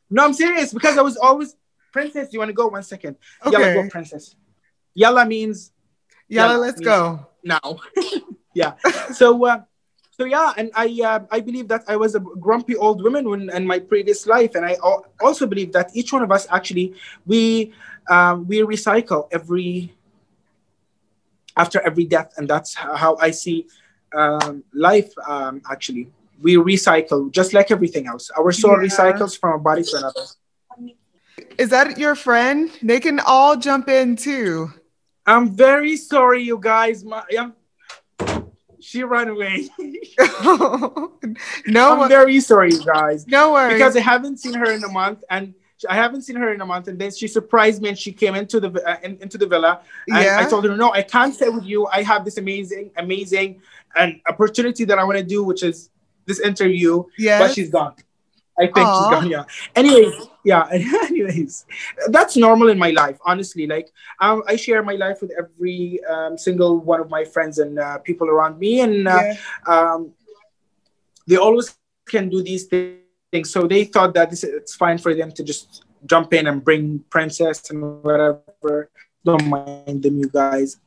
no, 0.09 0.25
I'm 0.25 0.33
serious 0.33 0.73
because 0.73 0.97
I 0.97 1.01
was 1.03 1.15
always 1.15 1.55
princess. 1.93 2.33
You 2.33 2.39
want 2.39 2.49
to 2.49 2.53
go 2.53 2.67
one 2.67 2.83
second? 2.83 3.15
Okay. 3.45 3.57
Yalla, 3.57 3.73
go 3.75 3.89
princess. 3.89 4.35
Yalla 4.93 5.25
means 5.25 5.71
yeah, 6.27 6.53
let's 6.55 6.79
go 6.79 7.27
now. 7.43 7.77
yeah. 8.53 8.75
So, 9.13 9.45
uh, 9.45 9.61
so 10.11 10.25
yeah, 10.25 10.53
and 10.57 10.71
I 10.75 10.87
uh, 11.03 11.19
I 11.31 11.39
believe 11.39 11.67
that 11.69 11.83
I 11.87 11.95
was 11.95 12.15
a 12.15 12.19
grumpy 12.19 12.75
old 12.75 13.01
woman 13.01 13.27
when 13.29 13.49
in 13.49 13.65
my 13.65 13.79
previous 13.79 14.27
life, 14.27 14.55
and 14.55 14.65
I 14.65 14.77
also 15.21 15.47
believe 15.47 15.71
that 15.73 15.89
each 15.93 16.13
one 16.13 16.21
of 16.21 16.31
us 16.31 16.47
actually 16.49 16.93
we 17.25 17.73
um, 18.09 18.47
we 18.47 18.59
recycle 18.59 19.27
every 19.31 19.93
after 21.57 21.81
every 21.81 22.05
death, 22.05 22.33
and 22.37 22.47
that's 22.47 22.75
how 22.75 23.17
I 23.17 23.31
see 23.31 23.67
um, 24.13 24.63
life. 24.73 25.11
Um, 25.27 25.61
actually, 25.69 26.09
we 26.41 26.55
recycle 26.55 27.31
just 27.31 27.53
like 27.53 27.71
everything 27.71 28.07
else. 28.07 28.29
Our 28.37 28.51
soul 28.51 28.81
yeah. 28.81 28.89
recycles 28.89 29.37
from 29.37 29.53
a 29.53 29.59
body 29.59 29.83
to 29.83 29.97
another. 29.97 30.25
Is 31.57 31.69
that 31.69 31.97
your 31.97 32.15
friend? 32.15 32.69
They 32.81 32.99
can 32.99 33.19
all 33.19 33.55
jump 33.57 33.89
in 33.89 34.15
too. 34.15 34.71
I'm 35.25 35.51
very 35.51 35.97
sorry, 35.97 36.43
you 36.43 36.57
guys. 36.57 37.03
My, 37.03 37.23
I'm, 37.37 37.53
she 38.79 39.03
ran 39.03 39.29
away. 39.29 39.69
no, 39.79 41.13
I'm 42.01 42.09
very 42.09 42.39
sorry, 42.41 42.73
you 42.73 42.83
guys. 42.83 43.25
No 43.27 43.53
worries. 43.53 43.73
Because 43.73 43.95
I 43.95 44.01
haven't 44.01 44.37
seen 44.37 44.53
her 44.53 44.71
in 44.71 44.83
a 44.83 44.89
month, 44.89 45.23
and 45.29 45.53
I 45.89 45.95
haven't 45.95 46.23
seen 46.23 46.35
her 46.35 46.53
in 46.53 46.61
a 46.61 46.65
month, 46.65 46.89
and 46.89 46.99
then 46.99 47.11
she 47.11 47.27
surprised 47.27 47.81
me, 47.81 47.89
and 47.89 47.97
she 47.97 48.11
came 48.11 48.35
into 48.35 48.59
the 48.59 48.69
uh, 48.85 48.97
in, 49.03 49.17
into 49.21 49.37
the 49.37 49.47
villa. 49.47 49.81
And 50.09 50.23
yeah. 50.23 50.39
I 50.39 50.49
told 50.49 50.65
her, 50.65 50.75
no, 50.75 50.91
I 50.91 51.01
can't 51.01 51.33
stay 51.33 51.49
with 51.49 51.63
you. 51.63 51.87
I 51.87 52.03
have 52.03 52.25
this 52.25 52.37
amazing, 52.37 52.91
amazing, 52.97 53.61
an 53.95 54.21
opportunity 54.27 54.83
that 54.85 54.99
I 54.99 55.03
want 55.05 55.17
to 55.17 55.23
do, 55.23 55.43
which 55.43 55.63
is 55.63 55.89
this 56.25 56.39
interview. 56.39 57.03
Yeah, 57.17 57.39
but 57.39 57.53
she's 57.53 57.69
gone. 57.69 57.95
I 58.59 58.65
think 58.65 58.77
Aww. 58.77 58.97
she's 58.97 59.09
gone. 59.19 59.29
Yeah. 59.29 59.43
Anyways, 59.75 60.13
yeah. 60.43 60.67
Anyways, 60.71 61.65
that's 62.07 62.37
normal 62.37 62.69
in 62.69 62.77
my 62.77 62.91
life. 62.91 63.17
Honestly, 63.25 63.67
like 63.67 63.91
um, 64.19 64.43
I 64.47 64.55
share 64.55 64.83
my 64.83 64.95
life 64.95 65.21
with 65.21 65.31
every 65.37 65.99
um, 66.09 66.37
single 66.37 66.79
one 66.79 66.99
of 66.99 67.09
my 67.09 67.23
friends 67.23 67.59
and 67.59 67.79
uh, 67.79 67.97
people 67.99 68.29
around 68.29 68.59
me, 68.59 68.81
and 68.81 69.07
uh, 69.07 69.21
yeah. 69.21 69.35
um, 69.67 70.13
they 71.27 71.37
always 71.37 71.75
can 72.07 72.29
do 72.29 72.43
these 72.43 72.65
things. 72.65 73.49
So 73.51 73.67
they 73.67 73.85
thought 73.85 74.13
that 74.13 74.29
this, 74.29 74.43
it's 74.43 74.75
fine 74.75 74.97
for 74.97 75.13
them 75.15 75.31
to 75.31 75.43
just 75.43 75.85
jump 76.05 76.33
in 76.33 76.47
and 76.47 76.63
bring 76.63 77.03
princess 77.09 77.69
and 77.69 78.03
whatever. 78.03 78.89
Don't 79.25 79.47
mind 79.47 80.03
them, 80.03 80.19
you 80.19 80.29
guys. 80.29 80.77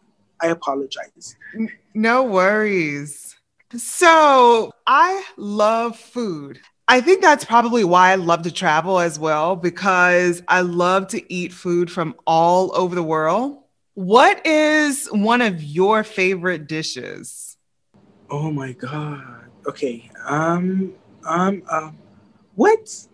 I 0.40 0.48
apologize. 0.48 1.36
No 1.94 2.24
worries. 2.24 3.34
So 3.74 4.72
I 4.86 5.24
love 5.36 5.98
food. 5.98 6.60
I 6.88 7.00
think 7.00 7.20
that's 7.20 7.44
probably 7.44 7.82
why 7.82 8.12
I 8.12 8.14
love 8.14 8.42
to 8.42 8.52
travel 8.52 9.00
as 9.00 9.18
well, 9.18 9.56
because 9.56 10.42
I 10.46 10.60
love 10.60 11.08
to 11.08 11.32
eat 11.32 11.52
food 11.52 11.90
from 11.90 12.14
all 12.26 12.74
over 12.76 12.94
the 12.94 13.02
world. 13.02 13.58
What 13.94 14.46
is 14.46 15.08
one 15.08 15.42
of 15.42 15.62
your 15.62 16.04
favorite 16.04 16.68
dishes? 16.68 17.56
Oh 18.30 18.50
my 18.50 18.72
god. 18.72 19.50
Okay. 19.66 20.10
Um 20.24 20.92
um 21.24 21.62
uh, 21.68 21.90
what? 22.54 23.06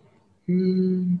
Hmm. 0.45 1.15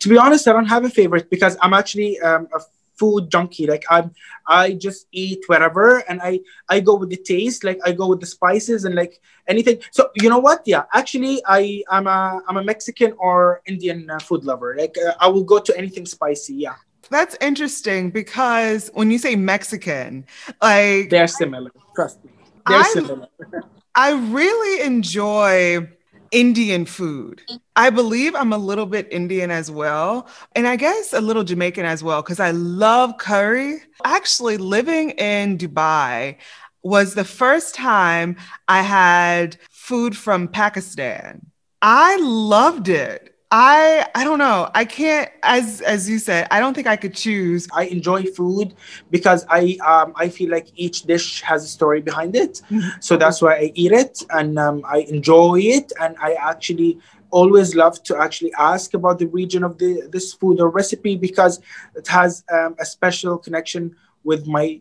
To 0.00 0.08
be 0.08 0.16
honest, 0.16 0.46
I 0.46 0.52
don't 0.52 0.66
have 0.66 0.84
a 0.84 0.90
favorite 0.90 1.28
because 1.28 1.56
I'm 1.60 1.74
actually 1.74 2.20
um, 2.20 2.46
a 2.54 2.60
food 2.98 3.30
junkie. 3.30 3.66
Like 3.66 3.84
I'm, 3.90 4.12
I 4.46 4.72
just 4.72 5.06
eat 5.12 5.44
whatever, 5.46 5.98
and 6.08 6.20
I 6.22 6.40
I 6.68 6.80
go 6.80 6.94
with 6.96 7.10
the 7.10 7.16
taste. 7.16 7.64
Like 7.64 7.78
I 7.84 7.92
go 7.92 8.08
with 8.08 8.20
the 8.20 8.26
spices 8.26 8.84
and 8.84 8.94
like 8.94 9.20
anything. 9.46 9.80
So 9.90 10.10
you 10.16 10.28
know 10.28 10.38
what? 10.38 10.62
Yeah, 10.66 10.84
actually, 10.92 11.42
I 11.46 11.82
I'm 11.90 12.06
a 12.06 12.42
I'm 12.48 12.56
a 12.56 12.64
Mexican 12.64 13.14
or 13.18 13.62
Indian 13.66 14.10
uh, 14.10 14.18
food 14.18 14.44
lover. 14.44 14.74
Like 14.76 14.96
uh, 14.98 15.14
I 15.20 15.28
will 15.28 15.44
go 15.44 15.58
to 15.58 15.76
anything 15.76 16.06
spicy. 16.06 16.54
Yeah. 16.54 16.74
That's 17.10 17.36
interesting 17.40 18.10
because 18.10 18.90
when 18.92 19.10
you 19.10 19.18
say 19.18 19.34
Mexican, 19.34 20.26
like 20.60 21.08
they're 21.10 21.26
similar. 21.26 21.70
Trust 21.94 22.22
me, 22.24 22.30
they're 22.66 22.80
I, 22.80 22.90
similar. 22.92 23.28
I 23.94 24.12
really 24.12 24.82
enjoy 24.84 25.88
Indian 26.30 26.84
food. 26.84 27.42
Mm. 27.48 27.60
I 27.76 27.90
believe 27.90 28.34
I'm 28.34 28.52
a 28.52 28.58
little 28.58 28.86
bit 28.86 29.08
Indian 29.10 29.50
as 29.50 29.70
well. 29.70 30.28
And 30.54 30.66
I 30.66 30.76
guess 30.76 31.12
a 31.12 31.20
little 31.20 31.44
Jamaican 31.44 31.84
as 31.84 32.02
well, 32.02 32.22
because 32.22 32.40
I 32.40 32.50
love 32.50 33.18
curry. 33.18 33.80
Actually, 34.04 34.56
living 34.56 35.10
in 35.10 35.58
Dubai 35.58 36.36
was 36.82 37.14
the 37.14 37.24
first 37.24 37.74
time 37.74 38.36
I 38.68 38.82
had 38.82 39.56
food 39.70 40.16
from 40.16 40.48
Pakistan. 40.48 41.46
I 41.82 42.16
loved 42.20 42.88
it. 42.88 43.34
I 43.50 44.06
I 44.14 44.24
don't 44.24 44.38
know. 44.38 44.70
I 44.74 44.84
can't 44.84 45.30
as 45.42 45.80
as 45.80 46.08
you 46.08 46.18
said, 46.18 46.48
I 46.50 46.60
don't 46.60 46.74
think 46.74 46.86
I 46.86 46.96
could 46.96 47.14
choose. 47.14 47.66
I 47.72 47.84
enjoy 47.84 48.24
food 48.24 48.74
because 49.10 49.46
I 49.48 49.78
um 49.86 50.12
I 50.16 50.28
feel 50.28 50.50
like 50.50 50.68
each 50.76 51.02
dish 51.02 51.40
has 51.42 51.64
a 51.64 51.68
story 51.68 52.02
behind 52.02 52.36
it. 52.36 52.60
Mm-hmm. 52.70 53.00
So 53.00 53.16
that's 53.16 53.40
why 53.40 53.54
I 53.56 53.72
eat 53.74 53.92
it 53.92 54.22
and 54.30 54.58
um, 54.58 54.82
I 54.86 54.98
enjoy 55.08 55.60
it 55.60 55.92
and 55.98 56.14
I 56.20 56.34
actually 56.34 56.98
always 57.30 57.74
love 57.74 58.02
to 58.02 58.18
actually 58.18 58.52
ask 58.58 58.92
about 58.92 59.18
the 59.18 59.26
region 59.28 59.64
of 59.64 59.78
the 59.78 60.08
this 60.12 60.34
food 60.34 60.60
or 60.60 60.68
recipe 60.68 61.16
because 61.16 61.60
it 61.96 62.06
has 62.08 62.44
um, 62.52 62.76
a 62.78 62.84
special 62.84 63.38
connection 63.38 63.96
with 64.24 64.46
my 64.46 64.78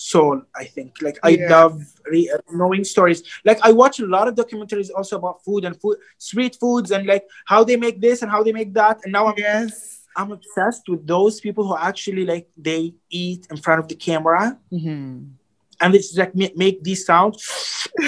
soul 0.00 0.40
i 0.56 0.64
think 0.64 0.90
like 1.06 1.18
i 1.22 1.30
Yeah. 1.30 1.48
love 1.56 1.74
re- 2.10 2.30
knowing 2.60 2.84
stories 2.84 3.20
like 3.44 3.58
i 3.68 3.70
watch 3.82 3.96
a 4.00 4.06
lot 4.16 4.26
of 4.28 4.34
documentaries 4.34 4.88
also 4.96 5.14
about 5.20 5.36
food 5.44 5.62
and 5.66 5.74
food 5.80 5.96
street 6.16 6.56
foods 6.62 6.90
and 6.90 7.06
like 7.06 7.24
how 7.52 7.60
they 7.68 7.76
make 7.76 8.00
this 8.00 8.22
and 8.22 8.30
how 8.30 8.42
they 8.42 8.52
make 8.60 8.72
that 8.74 8.96
and 9.04 9.12
now 9.12 9.26
i'm 9.30 9.34
Yes. 9.36 10.06
i'm 10.16 10.32
obsessed 10.32 10.84
with 10.92 11.06
those 11.06 11.34
people 11.46 11.64
who 11.68 11.76
actually 11.90 12.24
like 12.24 12.46
they 12.56 12.94
eat 13.10 13.46
in 13.50 13.58
front 13.58 13.78
of 13.82 13.86
the 13.88 13.94
camera 14.08 14.58
Mhm. 14.72 15.32
And 15.80 15.94
it's 15.94 16.16
like 16.16 16.34
ma- 16.34 16.54
make 16.56 16.82
these 16.82 17.04
sounds 17.04 17.88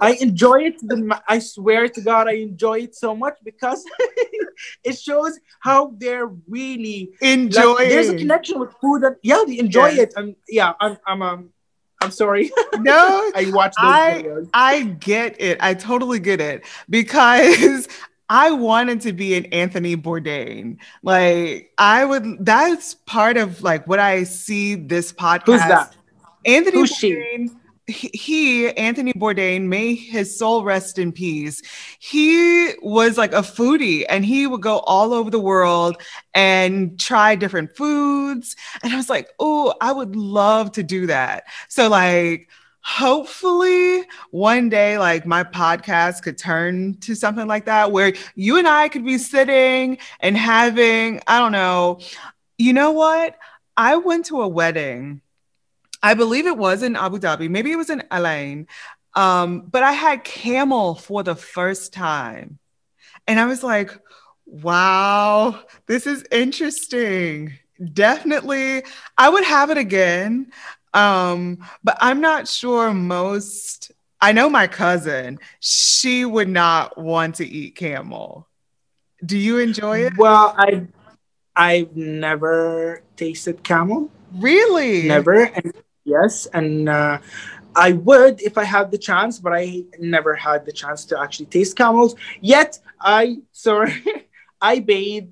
I 0.00 0.16
enjoy 0.20 0.62
it. 0.64 0.78
The, 0.80 1.20
I 1.28 1.38
swear 1.38 1.88
to 1.88 2.00
God, 2.00 2.26
I 2.28 2.32
enjoy 2.32 2.80
it 2.80 2.94
so 2.96 3.14
much 3.14 3.36
because 3.44 3.84
it 4.84 4.98
shows 4.98 5.38
how 5.60 5.94
they're 5.98 6.26
really 6.48 7.12
Enjoy. 7.20 7.74
like, 7.74 7.88
there's 7.88 8.08
a 8.08 8.16
connection 8.16 8.58
with 8.58 8.72
food 8.80 9.04
and 9.04 9.16
yeah, 9.22 9.42
they 9.46 9.58
enjoy 9.58 9.88
Yes. 9.90 9.98
it. 9.98 10.14
And 10.16 10.36
yeah, 10.48 10.72
I'm 10.80 10.96
I'm 11.06 11.22
um 11.22 11.50
I'm 12.02 12.10
sorry. 12.10 12.50
no, 12.78 13.30
I 13.36 13.50
watch 13.52 13.74
those 13.80 13.84
I- 13.84 14.22
videos. 14.22 14.50
I 14.54 14.82
get 14.82 15.40
it. 15.40 15.58
I 15.60 15.74
totally 15.74 16.18
get 16.18 16.40
it 16.40 16.64
because 16.88 17.86
I 18.28 18.52
wanted 18.52 19.02
to 19.02 19.12
be 19.12 19.34
an 19.34 19.46
Anthony 19.46 19.96
Bourdain. 19.96 20.78
Like 21.02 21.72
I 21.78 22.04
would. 22.04 22.44
That's 22.44 22.94
part 22.94 23.36
of 23.36 23.62
like 23.62 23.86
what 23.86 23.98
I 23.98 24.24
see 24.24 24.76
this 24.76 25.12
podcast. 25.12 25.46
Who's 25.46 25.60
that? 25.60 25.96
Anthony 26.44 26.78
Who's? 26.78 26.92
Bourdain. 26.92 27.56
He, 27.86 28.10
he, 28.14 28.68
Anthony 28.68 29.12
Bourdain, 29.12 29.64
may 29.64 29.96
his 29.96 30.38
soul 30.38 30.62
rest 30.62 30.96
in 30.98 31.10
peace. 31.10 31.60
He 31.98 32.72
was 32.82 33.18
like 33.18 33.32
a 33.32 33.42
foodie 33.42 34.04
and 34.08 34.24
he 34.24 34.46
would 34.46 34.62
go 34.62 34.78
all 34.80 35.12
over 35.12 35.28
the 35.28 35.40
world 35.40 36.00
and 36.32 37.00
try 37.00 37.34
different 37.34 37.76
foods. 37.76 38.54
And 38.84 38.92
I 38.92 38.96
was 38.96 39.10
like, 39.10 39.30
oh, 39.40 39.74
I 39.80 39.90
would 39.92 40.14
love 40.14 40.70
to 40.72 40.84
do 40.84 41.08
that. 41.08 41.44
So, 41.68 41.88
like, 41.88 42.48
hopefully 42.82 44.04
one 44.30 44.68
day 44.68 44.98
like 44.98 45.26
my 45.26 45.44
podcast 45.44 46.22
could 46.22 46.38
turn 46.38 46.94
to 46.94 47.14
something 47.14 47.46
like 47.46 47.66
that 47.66 47.92
where 47.92 48.14
you 48.34 48.56
and 48.56 48.66
I 48.66 48.88
could 48.88 49.04
be 49.04 49.18
sitting 49.18 49.98
and 50.20 50.36
having 50.36 51.20
I 51.26 51.38
don't 51.38 51.52
know 51.52 52.00
you 52.56 52.72
know 52.72 52.92
what 52.92 53.36
I 53.76 53.96
went 53.96 54.26
to 54.26 54.40
a 54.40 54.48
wedding 54.48 55.20
I 56.02 56.14
believe 56.14 56.46
it 56.46 56.56
was 56.56 56.82
in 56.82 56.96
Abu 56.96 57.18
Dhabi 57.18 57.48
maybe 57.48 57.72
it 57.72 57.76
was 57.76 57.90
in 57.90 58.02
Al 58.10 58.26
Ain 58.26 58.66
um 59.14 59.62
but 59.70 59.82
I 59.82 59.92
had 59.92 60.24
camel 60.24 60.94
for 60.94 61.22
the 61.22 61.34
first 61.34 61.92
time 61.92 62.58
and 63.26 63.38
I 63.40 63.46
was 63.46 63.62
like 63.62 63.90
wow 64.46 65.60
this 65.86 66.06
is 66.06 66.24
interesting 66.30 67.52
definitely 67.92 68.82
I 69.16 69.28
would 69.28 69.44
have 69.44 69.70
it 69.70 69.78
again 69.78 70.52
um, 70.94 71.58
but 71.84 71.96
I'm 72.00 72.20
not 72.20 72.48
sure 72.48 72.92
most. 72.92 73.92
I 74.20 74.32
know 74.32 74.50
my 74.50 74.66
cousin, 74.66 75.38
she 75.60 76.24
would 76.24 76.48
not 76.48 76.98
want 76.98 77.36
to 77.36 77.46
eat 77.46 77.76
camel. 77.76 78.48
Do 79.24 79.38
you 79.38 79.58
enjoy 79.58 80.06
it? 80.06 80.16
Well, 80.16 80.54
I 80.58 80.86
I've 81.54 81.96
never 81.96 83.02
tasted 83.16 83.62
camel. 83.62 84.10
Really? 84.34 85.08
Never. 85.08 85.44
And 85.44 85.72
yes, 86.04 86.46
and 86.52 86.88
uh, 86.88 87.18
I 87.74 87.92
would 87.92 88.40
if 88.42 88.58
I 88.58 88.64
had 88.64 88.90
the 88.90 88.98
chance, 88.98 89.38
but 89.38 89.52
I 89.52 89.84
never 89.98 90.34
had 90.34 90.64
the 90.66 90.72
chance 90.72 91.04
to 91.06 91.20
actually 91.20 91.46
taste 91.46 91.76
camels. 91.76 92.14
Yet 92.40 92.78
I 93.00 93.38
sorry, 93.52 93.94
I 94.60 94.80
bathe 94.80 95.28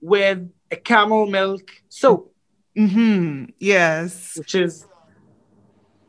with 0.00 0.50
a 0.70 0.76
camel 0.76 1.26
milk 1.26 1.70
soap, 1.88 2.34
Mm-hmm. 2.76 3.46
Yes. 3.58 4.36
which 4.36 4.54
is 4.54 4.86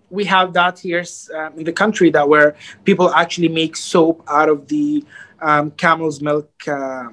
we 0.10 0.26
have 0.26 0.54
that 0.54 0.78
here 0.80 1.04
um, 1.36 1.58
in 1.58 1.64
the 1.64 1.74
country 1.74 2.10
that 2.12 2.28
where 2.28 2.56
people 2.84 3.10
actually 3.14 3.48
make 3.48 3.76
soap 3.76 4.24
out 4.28 4.50
of 4.50 4.68
the 4.68 5.04
um, 5.42 5.72
camel's 5.72 6.22
milk 6.22 6.52
uh, 6.68 7.06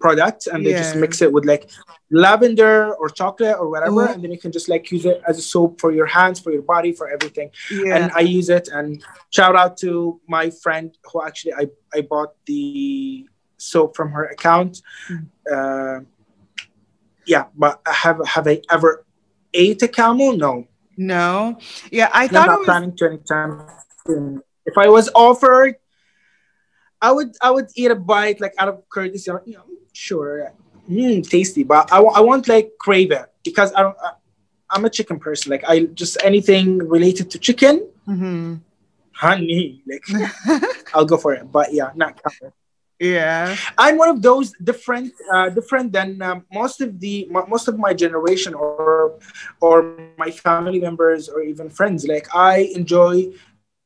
product 0.00 0.46
and 0.46 0.64
they 0.64 0.72
just 0.72 0.94
mix 0.96 1.20
it 1.22 1.32
with 1.32 1.44
like 1.44 1.70
lavender 2.10 2.94
or 2.94 3.08
chocolate 3.08 3.56
or 3.58 3.68
whatever 3.68 4.02
Ooh. 4.04 4.12
and 4.12 4.22
then 4.22 4.30
you 4.30 4.38
can 4.38 4.52
just 4.52 4.68
like 4.68 4.90
use 4.92 5.04
it 5.04 5.20
as 5.26 5.38
a 5.38 5.42
soap 5.42 5.80
for 5.80 5.90
your 5.92 6.06
hands 6.06 6.38
for 6.40 6.52
your 6.52 6.62
body 6.62 6.92
for 6.92 7.08
everything 7.08 7.50
Yeah. 7.70 7.96
and 7.96 8.12
I 8.14 8.20
use 8.20 8.48
it. 8.48 8.68
And 8.68 9.02
shout 9.30 9.56
out 9.56 9.76
to 9.78 10.20
my 10.28 10.50
friend 10.50 10.96
who 11.12 11.22
actually 11.22 11.54
I, 11.54 11.66
I 11.92 12.00
bought 12.02 12.34
the 12.46 13.28
soap 13.56 13.96
from 13.96 14.12
her 14.12 14.24
account. 14.26 14.80
Mm. 15.10 15.26
Uh, 15.52 16.04
yeah, 17.26 17.44
but 17.54 17.80
have 17.86 18.18
have 18.26 18.46
I 18.48 18.62
ever 18.70 19.04
ate 19.52 19.82
a 19.82 19.88
camel? 19.88 20.36
No, 20.36 20.66
no. 20.96 21.58
Yeah, 21.90 22.08
I 22.12 22.22
I'm 22.24 22.28
thought 22.30 22.46
it 22.48 22.50
not 22.52 22.58
was. 22.60 22.66
planning 22.66 22.96
to 22.96 23.04
anytime 23.06 23.66
soon. 24.06 24.42
If 24.64 24.78
I 24.78 24.88
was 24.88 25.10
offered, 25.14 25.74
I 27.02 27.12
would 27.12 27.36
I 27.42 27.50
would 27.50 27.68
eat 27.76 27.90
a 27.90 27.94
bite 27.96 28.40
like 28.40 28.54
out 28.58 28.68
of 28.68 28.88
courtesy. 28.88 29.30
You 29.44 29.56
know, 29.58 29.64
sure, 29.98 30.52
mm, 30.90 31.28
tasty, 31.28 31.64
but 31.64 31.92
I, 31.92 31.98
I 32.00 32.20
want 32.20 32.48
like 32.48 32.72
crave 32.80 33.10
it 33.12 33.26
because 33.44 33.72
I 33.74 33.82
don't. 33.82 33.96
I, 34.02 34.12
I'm 34.70 34.84
a 34.84 34.90
chicken 34.90 35.18
person. 35.18 35.50
Like 35.50 35.64
I 35.68 35.86
just 36.02 36.18
anything 36.24 36.78
related 36.96 37.30
to 37.32 37.38
chicken, 37.38 37.88
Mhm. 38.08 38.60
honey. 39.14 39.82
Like 39.86 40.04
I'll 40.94 41.04
go 41.06 41.16
for 41.16 41.34
it. 41.34 41.50
But 41.50 41.72
yeah, 41.72 41.90
not 41.94 42.16
camel. 42.22 42.54
yeah. 43.00 43.56
I'm 43.76 43.96
one 43.98 44.10
of 44.10 44.22
those 44.22 44.52
different, 44.62 45.12
uh, 45.32 45.50
different 45.50 45.92
than 45.92 46.20
um, 46.22 46.44
most 46.52 46.80
of 46.80 47.00
the 47.00 47.26
mo- 47.30 47.46
most 47.48 47.68
of 47.68 47.78
my 47.78 47.94
generation 47.94 48.54
or 48.54 49.18
or 49.60 49.82
my 50.16 50.30
family 50.30 50.80
members 50.80 51.28
or 51.28 51.42
even 51.42 51.68
friends. 51.70 52.06
Like 52.06 52.28
I 52.34 52.70
enjoy 52.74 53.32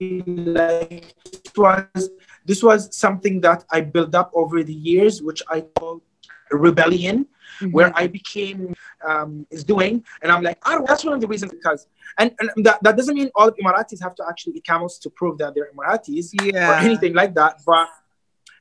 like. 0.00 1.14
This 1.32 1.52
was 1.56 2.10
this 2.44 2.62
was 2.62 2.94
something 2.96 3.40
that 3.42 3.64
I 3.70 3.80
built 3.80 4.14
up 4.14 4.30
over 4.34 4.62
the 4.62 4.74
years, 4.74 5.22
which 5.22 5.42
I 5.48 5.62
call 5.62 6.02
rebellion 6.50 7.26
where 7.70 7.88
Mm-hmm. 7.88 7.98
I 7.98 8.06
became 8.08 8.74
um, 9.06 9.46
is 9.50 9.62
doing, 9.62 10.04
and 10.22 10.32
I'm 10.32 10.42
like, 10.42 10.58
oh, 10.64 10.84
that's 10.86 11.04
one 11.04 11.14
of 11.14 11.20
the 11.20 11.28
reasons 11.28 11.52
because, 11.52 11.86
and, 12.18 12.34
and 12.40 12.64
that, 12.64 12.82
that 12.82 12.96
doesn't 12.96 13.14
mean 13.14 13.30
all 13.36 13.50
Emiratis 13.50 14.02
have 14.02 14.14
to 14.16 14.24
actually 14.28 14.54
eat 14.54 14.64
camels 14.64 14.98
to 15.00 15.10
prove 15.10 15.38
that 15.38 15.54
they're 15.54 15.68
Emiratis 15.72 16.34
or 16.68 16.74
anything 16.74 17.14
like 17.14 17.34
that. 17.34 17.60
But 17.64 17.88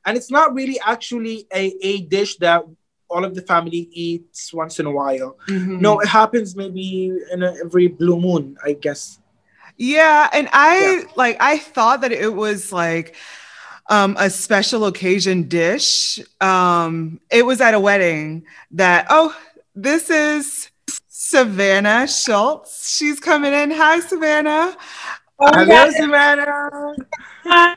and 0.05 0.17
it's 0.17 0.29
not 0.29 0.53
really 0.53 0.79
actually 0.85 1.47
a, 1.53 1.73
a 1.81 2.01
dish 2.01 2.37
that 2.37 2.63
all 3.09 3.23
of 3.25 3.33
the 3.33 3.41
family 3.41 3.89
eats 3.91 4.53
once 4.53 4.79
in 4.79 4.85
a 4.85 4.91
while. 4.91 5.37
Mhm. 5.47 5.79
No, 5.79 5.99
it 5.99 6.07
happens 6.07 6.55
maybe 6.55 7.11
in 7.31 7.43
a, 7.43 7.55
every 7.63 7.87
blue 7.87 8.19
moon, 8.19 8.57
I 8.63 8.73
guess. 8.73 9.19
Yeah, 9.77 10.29
and 10.31 10.47
I 10.51 11.05
like 11.15 11.37
I 11.39 11.57
thought 11.57 12.01
that 12.01 12.11
it 12.11 12.33
was 12.33 12.71
like 12.71 13.15
um 13.89 14.15
a 14.19 14.29
special 14.29 14.85
occasion 14.85 15.43
dish. 15.47 16.19
Um 16.39 17.19
it 17.29 17.45
was 17.45 17.61
at 17.61 17.73
a 17.73 17.79
wedding 17.79 18.45
that 18.71 19.07
oh, 19.09 19.35
this 19.75 20.09
is 20.09 20.69
Savannah 21.07 22.07
Schultz. 22.07 22.95
She's 22.97 23.19
coming 23.19 23.53
in. 23.53 23.71
Hi 23.71 23.99
Savannah. 23.99 24.75
Hello, 25.39 25.89
Savannah. 25.91 26.95
Hi. 27.43 27.75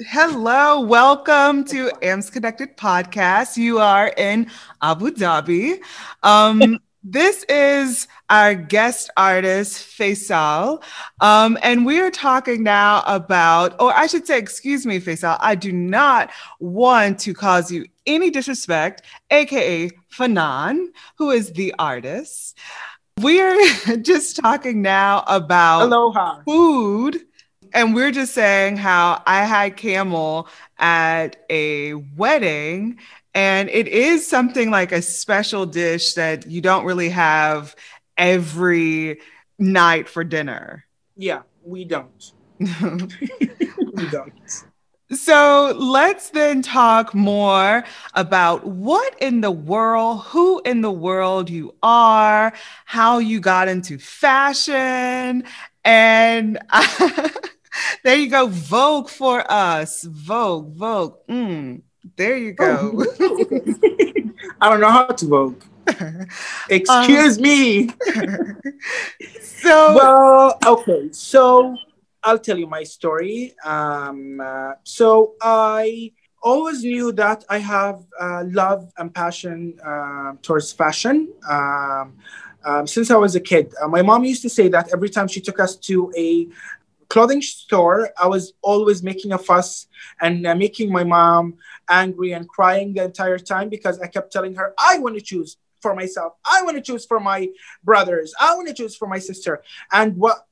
Hello, 0.00 0.80
welcome 0.80 1.64
to 1.64 1.90
AMPS 2.02 2.30
Connected 2.30 2.76
Podcast. 2.76 3.56
You 3.56 3.78
are 3.78 4.08
in 4.16 4.50
Abu 4.80 5.10
Dhabi. 5.10 5.78
Um, 6.22 6.80
this 7.04 7.44
is 7.48 8.06
our 8.30 8.54
guest 8.54 9.10
artist, 9.16 9.98
Faisal. 9.98 10.82
Um, 11.20 11.58
and 11.62 11.84
we 11.84 12.00
are 12.00 12.10
talking 12.10 12.62
now 12.62 13.02
about, 13.06 13.80
or 13.80 13.92
I 13.92 14.06
should 14.06 14.26
say, 14.26 14.38
excuse 14.38 14.86
me, 14.86 15.00
Faisal, 15.00 15.36
I 15.40 15.54
do 15.54 15.72
not 15.72 16.30
want 16.60 17.18
to 17.20 17.34
cause 17.34 17.70
you 17.70 17.86
any 18.06 18.30
disrespect, 18.30 19.02
AKA 19.30 19.90
Fanan, 20.12 20.86
who 21.18 21.30
is 21.30 21.52
the 21.52 21.74
artist. 21.78 22.56
We're 23.20 23.96
just 24.02 24.36
talking 24.36 24.82
now 24.82 25.24
about 25.26 25.82
Aloha. 25.82 26.42
food. 26.46 27.18
And 27.74 27.94
we're 27.94 28.10
just 28.10 28.34
saying 28.34 28.76
how 28.76 29.22
I 29.26 29.44
had 29.44 29.78
camel 29.78 30.46
at 30.78 31.36
a 31.48 31.94
wedding, 31.94 32.98
and 33.34 33.68
it 33.70 33.88
is 33.88 34.26
something 34.26 34.70
like 34.70 34.92
a 34.92 35.02
special 35.02 35.66
dish 35.66 36.14
that 36.14 36.46
you 36.46 36.60
don't 36.60 36.84
really 36.84 37.08
have 37.08 37.74
every 38.16 39.20
night 39.58 40.08
for 40.08 40.24
dinner. 40.24 40.84
Yeah, 41.16 41.42
we 41.64 41.84
don't. 41.84 42.32
we 42.58 44.06
don't. 44.10 44.32
So 45.12 45.74
let's 45.78 46.30
then 46.30 46.62
talk 46.62 47.14
more 47.14 47.84
about 48.14 48.66
what 48.66 49.14
in 49.20 49.42
the 49.42 49.50
world, 49.50 50.22
who 50.22 50.62
in 50.64 50.80
the 50.80 50.90
world 50.90 51.50
you 51.50 51.74
are, 51.82 52.52
how 52.86 53.18
you 53.18 53.38
got 53.38 53.68
into 53.68 53.98
fashion, 53.98 55.44
and 55.84 56.58
there 58.04 58.16
you 58.16 58.30
go, 58.30 58.46
Vogue 58.46 59.10
for 59.10 59.44
us, 59.50 60.02
Vogue, 60.04 60.74
Vogue. 60.76 61.16
Mm, 61.28 61.82
there 62.16 62.36
you 62.36 62.52
go. 62.52 63.04
Oh. 63.20 63.74
I 64.60 64.70
don't 64.70 64.80
know 64.80 64.90
how 64.90 65.06
to 65.06 65.26
vote. 65.26 65.62
Excuse 66.70 67.36
um, 67.36 67.42
me. 67.42 67.88
so 69.40 69.94
well, 69.94 70.58
okay, 70.64 71.08
so 71.12 71.76
I'll 72.22 72.38
tell 72.38 72.58
you 72.58 72.66
my 72.66 72.84
story. 72.84 73.54
Um, 73.64 74.40
uh, 74.40 74.72
so 74.84 75.34
I 75.42 76.12
always 76.42 76.82
knew 76.82 77.12
that 77.12 77.44
I 77.48 77.58
have 77.58 78.04
uh, 78.20 78.44
love 78.46 78.92
and 78.98 79.14
passion 79.14 79.78
uh, 79.84 80.34
towards 80.42 80.72
fashion. 80.72 81.32
Um, 81.48 82.14
um, 82.64 82.86
since 82.86 83.10
I 83.10 83.16
was 83.16 83.34
a 83.34 83.40
kid, 83.40 83.74
uh, 83.80 83.88
my 83.88 84.02
mom 84.02 84.24
used 84.24 84.42
to 84.42 84.48
say 84.48 84.68
that 84.68 84.92
every 84.92 85.08
time 85.08 85.26
she 85.26 85.40
took 85.40 85.58
us 85.58 85.76
to 85.76 86.12
a 86.16 86.46
clothing 87.12 87.42
store, 87.42 88.08
I 88.18 88.26
was 88.26 88.54
always 88.62 89.02
making 89.02 89.32
a 89.32 89.38
fuss 89.38 89.86
and 90.22 90.46
uh, 90.46 90.54
making 90.54 90.90
my 90.90 91.04
mom 91.04 91.58
angry 91.90 92.32
and 92.32 92.48
crying 92.48 92.94
the 92.94 93.04
entire 93.04 93.38
time 93.38 93.68
because 93.68 94.00
I 94.00 94.06
kept 94.06 94.32
telling 94.32 94.54
her, 94.54 94.72
I 94.78 94.98
want 94.98 95.16
to 95.16 95.20
choose 95.20 95.58
for 95.82 95.94
myself. 95.94 96.32
I 96.42 96.62
want 96.62 96.78
to 96.78 96.82
choose 96.82 97.04
for 97.04 97.20
my 97.20 97.50
brothers. 97.84 98.32
I 98.40 98.54
want 98.54 98.68
to 98.68 98.74
choose 98.74 98.96
for 98.96 99.06
my 99.06 99.18
sister. 99.18 99.62
And 99.92 100.16
what 100.16 100.46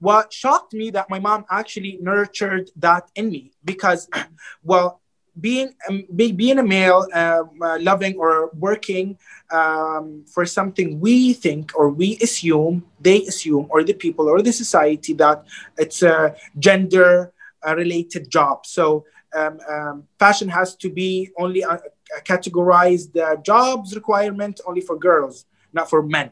what 0.00 0.32
shocked 0.32 0.74
me 0.74 0.90
that 0.90 1.08
my 1.08 1.20
mom 1.20 1.46
actually 1.48 1.96
nurtured 2.02 2.70
that 2.76 3.08
in 3.14 3.30
me 3.30 3.52
because 3.64 4.10
well 4.64 5.00
being 5.40 5.74
um, 5.88 6.04
be, 6.14 6.32
being 6.32 6.58
a 6.58 6.62
male 6.62 7.06
um, 7.14 7.50
uh, 7.62 7.78
loving 7.80 8.16
or 8.16 8.50
working 8.54 9.16
um, 9.50 10.24
for 10.26 10.44
something 10.44 11.00
we 11.00 11.32
think 11.32 11.72
or 11.74 11.88
we 11.88 12.18
assume 12.22 12.84
they 13.00 13.22
assume 13.24 13.66
or 13.70 13.82
the 13.82 13.94
people 13.94 14.28
or 14.28 14.42
the 14.42 14.52
society 14.52 15.14
that 15.14 15.44
it's 15.78 16.02
a 16.02 16.34
gender 16.58 17.32
uh, 17.66 17.74
related 17.74 18.30
job 18.30 18.66
so 18.66 19.04
um, 19.34 19.58
um, 19.70 20.04
fashion 20.18 20.48
has 20.48 20.76
to 20.76 20.90
be 20.90 21.30
only 21.38 21.62
a, 21.62 21.80
a 22.18 22.20
categorized 22.24 23.16
uh, 23.16 23.36
jobs 23.36 23.94
requirement 23.94 24.60
only 24.66 24.82
for 24.82 24.98
girls 24.98 25.46
not 25.72 25.88
for 25.88 26.02
men 26.02 26.30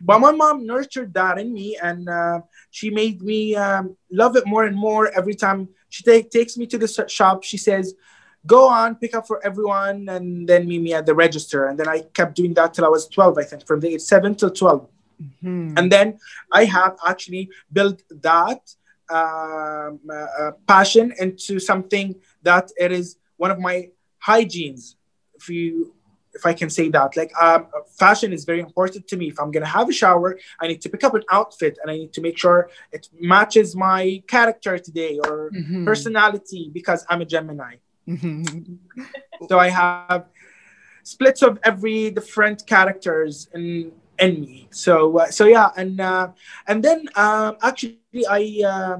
but 0.00 0.20
my 0.20 0.32
mom 0.32 0.66
nurtured 0.66 1.14
that 1.14 1.38
in 1.38 1.52
me, 1.52 1.78
and 1.82 2.08
uh, 2.08 2.40
she 2.70 2.90
made 2.90 3.22
me 3.22 3.54
um, 3.56 3.96
love 4.10 4.36
it 4.36 4.46
more 4.46 4.64
and 4.64 4.76
more 4.76 5.10
every 5.16 5.34
time 5.34 5.68
she 5.88 6.02
take, 6.02 6.30
takes 6.30 6.56
me 6.56 6.66
to 6.66 6.78
the 6.78 7.06
shop. 7.08 7.44
She 7.44 7.56
says, 7.56 7.94
"Go 8.46 8.68
on, 8.68 8.96
pick 8.96 9.14
up 9.14 9.26
for 9.26 9.44
everyone, 9.44 10.08
and 10.08 10.48
then 10.48 10.66
meet 10.66 10.82
me 10.82 10.92
at 10.94 11.06
the 11.06 11.14
register." 11.14 11.66
And 11.66 11.78
then 11.78 11.88
I 11.88 12.02
kept 12.14 12.36
doing 12.36 12.54
that 12.54 12.74
till 12.74 12.84
I 12.84 12.88
was 12.88 13.08
12, 13.08 13.38
I 13.38 13.44
think, 13.44 13.66
from 13.66 13.80
the 13.80 13.94
age 13.94 14.02
seven 14.02 14.34
till 14.34 14.50
12. 14.50 14.88
Mm-hmm. 15.22 15.78
And 15.78 15.90
then 15.90 16.18
I 16.50 16.64
have 16.64 16.96
actually 17.06 17.50
built 17.72 18.02
that 18.10 18.60
um, 19.10 20.00
uh, 20.10 20.14
uh, 20.14 20.52
passion 20.66 21.12
into 21.18 21.60
something 21.60 22.14
that 22.42 22.70
it 22.78 22.92
is 22.92 23.16
one 23.36 23.50
of 23.50 23.58
my 23.58 23.90
hygienes. 24.18 24.96
If 25.34 25.48
you 25.48 25.94
if 26.34 26.46
I 26.46 26.54
can 26.54 26.70
say 26.70 26.88
that. 26.88 27.16
Like, 27.16 27.32
um, 27.40 27.66
fashion 27.98 28.32
is 28.32 28.44
very 28.44 28.60
important 28.60 29.06
to 29.08 29.16
me. 29.16 29.28
If 29.28 29.38
I'm 29.38 29.50
gonna 29.50 29.66
have 29.66 29.88
a 29.88 29.92
shower, 29.92 30.38
I 30.60 30.66
need 30.66 30.80
to 30.82 30.88
pick 30.88 31.04
up 31.04 31.14
an 31.14 31.22
outfit, 31.30 31.78
and 31.82 31.90
I 31.90 31.96
need 31.96 32.12
to 32.14 32.20
make 32.20 32.38
sure 32.38 32.70
it 32.90 33.08
matches 33.20 33.76
my 33.76 34.22
character 34.26 34.78
today 34.78 35.18
or 35.18 35.50
mm-hmm. 35.50 35.84
personality 35.84 36.70
because 36.72 37.04
I'm 37.08 37.20
a 37.22 37.24
Gemini. 37.24 37.76
So 39.48 39.58
I 39.58 39.70
have 39.70 40.26
splits 41.02 41.42
of 41.42 41.58
every 41.64 42.10
different 42.10 42.66
characters 42.66 43.48
in 43.54 43.92
in 44.18 44.40
me. 44.40 44.68
So 44.70 45.18
uh, 45.18 45.30
so 45.30 45.46
yeah, 45.46 45.70
and 45.76 46.00
uh, 46.00 46.28
and 46.66 46.82
then 46.82 47.08
uh, 47.14 47.52
actually 47.62 48.26
I. 48.28 48.62
Uh, 48.66 48.98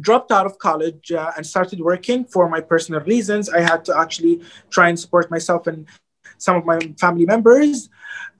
dropped 0.00 0.32
out 0.32 0.46
of 0.46 0.58
college 0.58 1.12
uh, 1.12 1.30
and 1.36 1.44
started 1.44 1.80
working 1.80 2.24
for 2.24 2.48
my 2.48 2.60
personal 2.60 3.00
reasons. 3.02 3.50
I 3.50 3.60
had 3.60 3.84
to 3.86 3.98
actually 3.98 4.40
try 4.70 4.88
and 4.88 4.98
support 4.98 5.30
myself 5.30 5.66
and 5.66 5.86
some 6.38 6.56
of 6.56 6.64
my 6.64 6.78
family 6.98 7.26
members. 7.26 7.88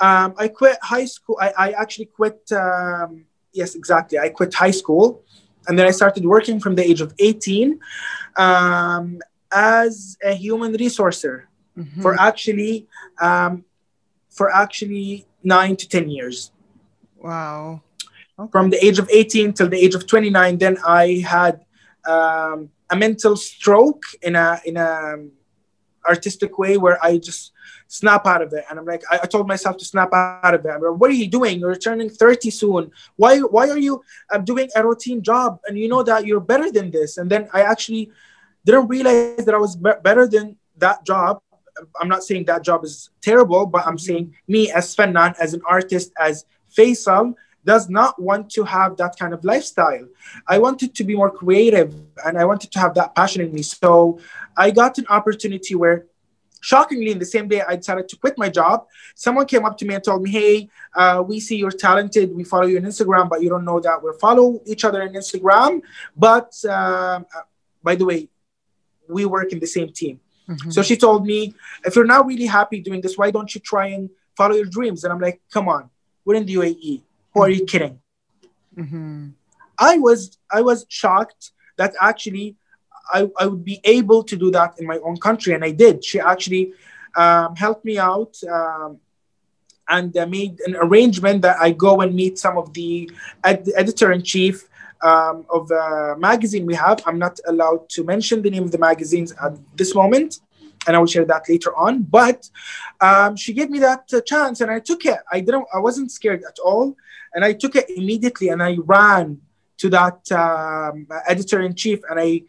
Um, 0.01 0.35
I 0.39 0.49
quit 0.49 0.79
high 0.83 1.05
school. 1.05 1.37
I, 1.41 1.53
I 1.59 1.71
actually 1.73 2.07
quit, 2.07 2.51
um, 2.53 3.27
yes, 3.53 3.75
exactly. 3.75 4.19
I 4.19 4.31
quit 4.31 4.55
high 4.55 4.71
school. 4.71 5.23
And 5.69 5.79
then 5.79 5.87
I 5.87 5.91
started 5.91 6.25
working 6.25 6.59
from 6.59 6.75
the 6.75 6.83
age 6.83 7.03
of 7.03 7.13
18 7.19 7.79
um, 8.37 9.21
as 9.53 10.17
a 10.23 10.35
human 10.35 10.73
resourcer 10.75 11.45
mm-hmm. 11.77 12.03
for 12.03 12.19
actually 12.21 12.87
um, 13.21 13.65
for 14.29 14.55
actually 14.55 15.27
nine 15.43 15.77
to 15.77 15.89
10 15.89 16.11
years. 16.11 16.53
Wow. 17.17 17.83
Okay. 18.39 18.51
From 18.51 18.71
the 18.71 18.85
age 18.85 18.99
of 18.99 19.09
18 19.11 19.53
till 19.53 19.69
the 19.69 19.79
age 19.79 19.95
of 19.95 20.07
29, 20.07 20.59
then 20.59 20.79
I 20.87 21.23
had 21.27 21.65
um, 22.07 22.71
a 22.89 22.97
mental 22.97 23.37
stroke 23.37 24.05
in 24.23 24.37
a 24.37 24.61
in 24.65 24.77
a 24.77 25.17
artistic 26.09 26.59
way 26.59 26.79
where 26.79 26.99
I 27.05 27.19
just 27.19 27.53
snap 27.89 28.27
out 28.27 28.41
of 28.41 28.53
it. 28.53 28.65
And 28.71 28.79
I'm 28.79 28.87
like, 28.87 29.03
I, 29.11 29.21
I 29.23 29.27
told 29.27 29.47
myself 29.47 29.77
to 29.79 29.85
snap 29.85 30.13
out 30.15 30.55
of 30.55 30.65
it. 30.65 30.69
I'm 30.69 30.81
like, 30.81 30.99
what 30.99 31.11
are 31.11 31.15
you 31.15 31.27
doing? 31.27 31.59
You're 31.59 31.75
turning 31.75 32.09
30 32.09 32.51
soon. 32.51 32.91
Why 33.17 33.39
why 33.41 33.69
are 33.69 33.79
you 33.79 34.03
uh, 34.31 34.39
doing 34.39 34.71
a 34.75 34.87
routine 34.87 35.23
job? 35.23 35.61
And 35.67 35.79
you 35.79 35.89
know 35.89 36.03
that 36.03 36.25
you're 36.27 36.41
better 36.41 36.71
than 36.71 36.91
this. 36.91 37.19
And 37.19 37.29
then 37.29 37.49
I 37.53 37.63
actually 37.63 38.13
didn't 38.65 38.89
realize 38.89 39.45
that 39.45 39.55
I 39.55 39.59
was 39.59 39.77
be- 39.77 40.01
better 40.03 40.27
than 40.27 40.57
that 40.79 41.05
job. 41.05 41.41
I'm 42.01 42.09
not 42.09 42.25
saying 42.25 42.45
that 42.47 42.63
job 42.63 42.85
is 42.85 43.11
terrible, 43.23 43.67
but 43.67 43.87
I'm 43.87 43.99
saying 43.99 44.35
me 44.49 44.71
as 44.71 44.95
Fannan, 44.95 45.35
as 45.39 45.55
an 45.55 45.63
artist, 45.67 46.13
as 46.19 46.45
Faisal, 46.77 47.35
does 47.65 47.89
not 47.89 48.21
want 48.21 48.51
to 48.51 48.65
have 48.65 48.97
that 48.97 49.19
kind 49.19 49.35
of 49.35 49.45
lifestyle. 49.45 50.07
I 50.47 50.59
wanted 50.59 50.95
to 50.95 51.05
be 51.05 51.15
more 51.15 51.31
creative 51.31 51.95
and 52.25 52.39
I 52.39 52.45
wanted 52.45 52.73
to 52.73 52.79
have 52.79 52.95
that 52.95 53.15
passion 53.15 53.43
in 53.43 53.53
me. 53.53 53.63
So 53.63 54.19
I 54.57 54.71
got 54.71 54.99
an 54.99 55.07
opportunity 55.09 55.75
where 55.75 56.07
shockingly 56.61 57.11
in 57.11 57.19
the 57.19 57.25
same 57.25 57.49
day 57.49 57.63
i 57.67 57.75
decided 57.75 58.07
to 58.07 58.17
quit 58.17 58.37
my 58.37 58.49
job 58.49 58.87
someone 59.15 59.47
came 59.47 59.65
up 59.65 59.79
to 59.79 59.87
me 59.87 59.95
and 59.95 60.05
told 60.05 60.23
me 60.23 60.31
hey 60.31 60.69
uh, 60.95 61.23
we 61.27 61.41
see 61.41 61.57
you're 61.57 61.71
talented 61.71 62.35
we 62.37 62.45
follow 62.45 62.67
you 62.67 62.77
on 62.77 62.85
instagram 62.85 63.31
but 63.31 63.43
you 63.43 63.49
don't 63.49 63.65
know 63.65 63.81
that 63.81 64.03
we 64.03 64.11
follow 64.21 64.61
each 64.67 64.85
other 64.85 65.03
on 65.03 65.09
instagram 65.09 65.81
but 66.15 66.53
um, 66.67 67.25
uh, 67.35 67.41
by 67.83 67.95
the 67.95 68.05
way 68.05 68.29
we 69.11 69.25
work 69.25 69.53
in 69.53 69.59
the 69.59 69.67
same 69.67 69.93
team 69.93 70.21
mm-hmm. 70.49 70.71
so 70.71 70.83
she 70.83 70.97
told 70.97 71.27
me 71.27 71.55
if 71.85 71.97
you're 71.97 72.13
not 72.15 72.27
really 72.27 72.47
happy 72.47 72.81
doing 72.81 73.01
this 73.01 73.17
why 73.19 73.31
don't 73.31 73.55
you 73.55 73.61
try 73.61 73.87
and 73.89 74.11
follow 74.37 74.55
your 74.55 74.67
dreams 74.67 75.05
and 75.05 75.13
i'm 75.13 75.21
like 75.21 75.41
come 75.53 75.69
on 75.69 75.91
we're 76.25 76.35
in 76.35 76.47
the 76.47 76.55
uae 76.55 77.03
who 77.33 77.43
are 77.43 77.51
you 77.51 77.65
kidding 77.65 77.99
mm-hmm. 78.77 79.29
i 79.79 79.99
was 79.99 80.39
i 80.51 80.61
was 80.61 80.87
shocked 80.89 81.53
that 81.77 81.95
actually 82.01 82.57
I, 83.13 83.29
I 83.39 83.47
would 83.47 83.65
be 83.65 83.81
able 83.85 84.23
to 84.25 84.37
do 84.37 84.51
that 84.53 84.79
in 84.79 84.87
my 84.87 84.99
own 84.99 85.17
country. 85.17 85.55
And 85.55 85.65
I 85.65 85.73
did. 85.73 86.05
She 86.05 86.21
actually 86.21 86.73
um, 87.17 87.57
helped 87.57 87.85
me 87.85 87.99
out 87.99 88.37
um, 88.45 88.99
and 89.89 90.17
uh, 90.17 90.27
made 90.27 90.61
an 90.67 90.77
arrangement 90.77 91.43
that 91.43 91.57
I 91.61 91.73
go 91.73 92.01
and 92.01 92.15
meet 92.15 92.39
some 92.39 92.57
of 92.57 92.73
the 92.73 93.11
ed- 93.43 93.69
editor 93.77 94.13
in 94.13 94.23
chief 94.23 94.69
um, 95.03 95.47
of 95.51 95.69
the 95.69 96.17
magazine 96.19 96.67
we 96.67 96.75
have. 96.75 97.03
I'm 97.07 97.19
not 97.19 97.39
allowed 97.47 97.89
to 97.91 98.05
mention 98.05 98.43
the 98.43 98.51
name 98.51 98.65
of 98.65 98.73
the 98.73 98.79
magazines 98.79 99.33
at 99.43 99.53
this 99.77 99.95
moment. 99.95 100.41
And 100.87 100.97
I 100.97 100.99
will 100.99 101.07
share 101.07 101.27
that 101.27 101.47
later 101.47 101.77
on. 101.77 102.03
But 102.05 102.49
um, 103.01 103.37
she 103.37 103.53
gave 103.53 103.69
me 103.69 103.81
that 103.81 104.05
uh, 104.15 104.23
chance, 104.23 104.63
and 104.63 104.71
I 104.71 104.81
took 104.81 105.05
it. 105.05 105.19
I 105.31 105.41
didn't. 105.41 105.67
I 105.75 105.79
wasn't 105.79 106.11
scared 106.11 106.43
at 106.49 106.59
all, 106.59 106.97
and 107.35 107.45
I 107.45 107.53
took 107.53 107.77
it 107.77 107.91
immediately. 107.91 108.49
And 108.49 108.63
I 108.63 108.79
ran 108.85 109.43
to 109.77 109.91
that 109.91 110.33
um, 110.33 111.07
editor 111.29 111.61
in 111.61 111.75
chief, 111.75 112.01
and 112.09 112.19
I 112.19 112.45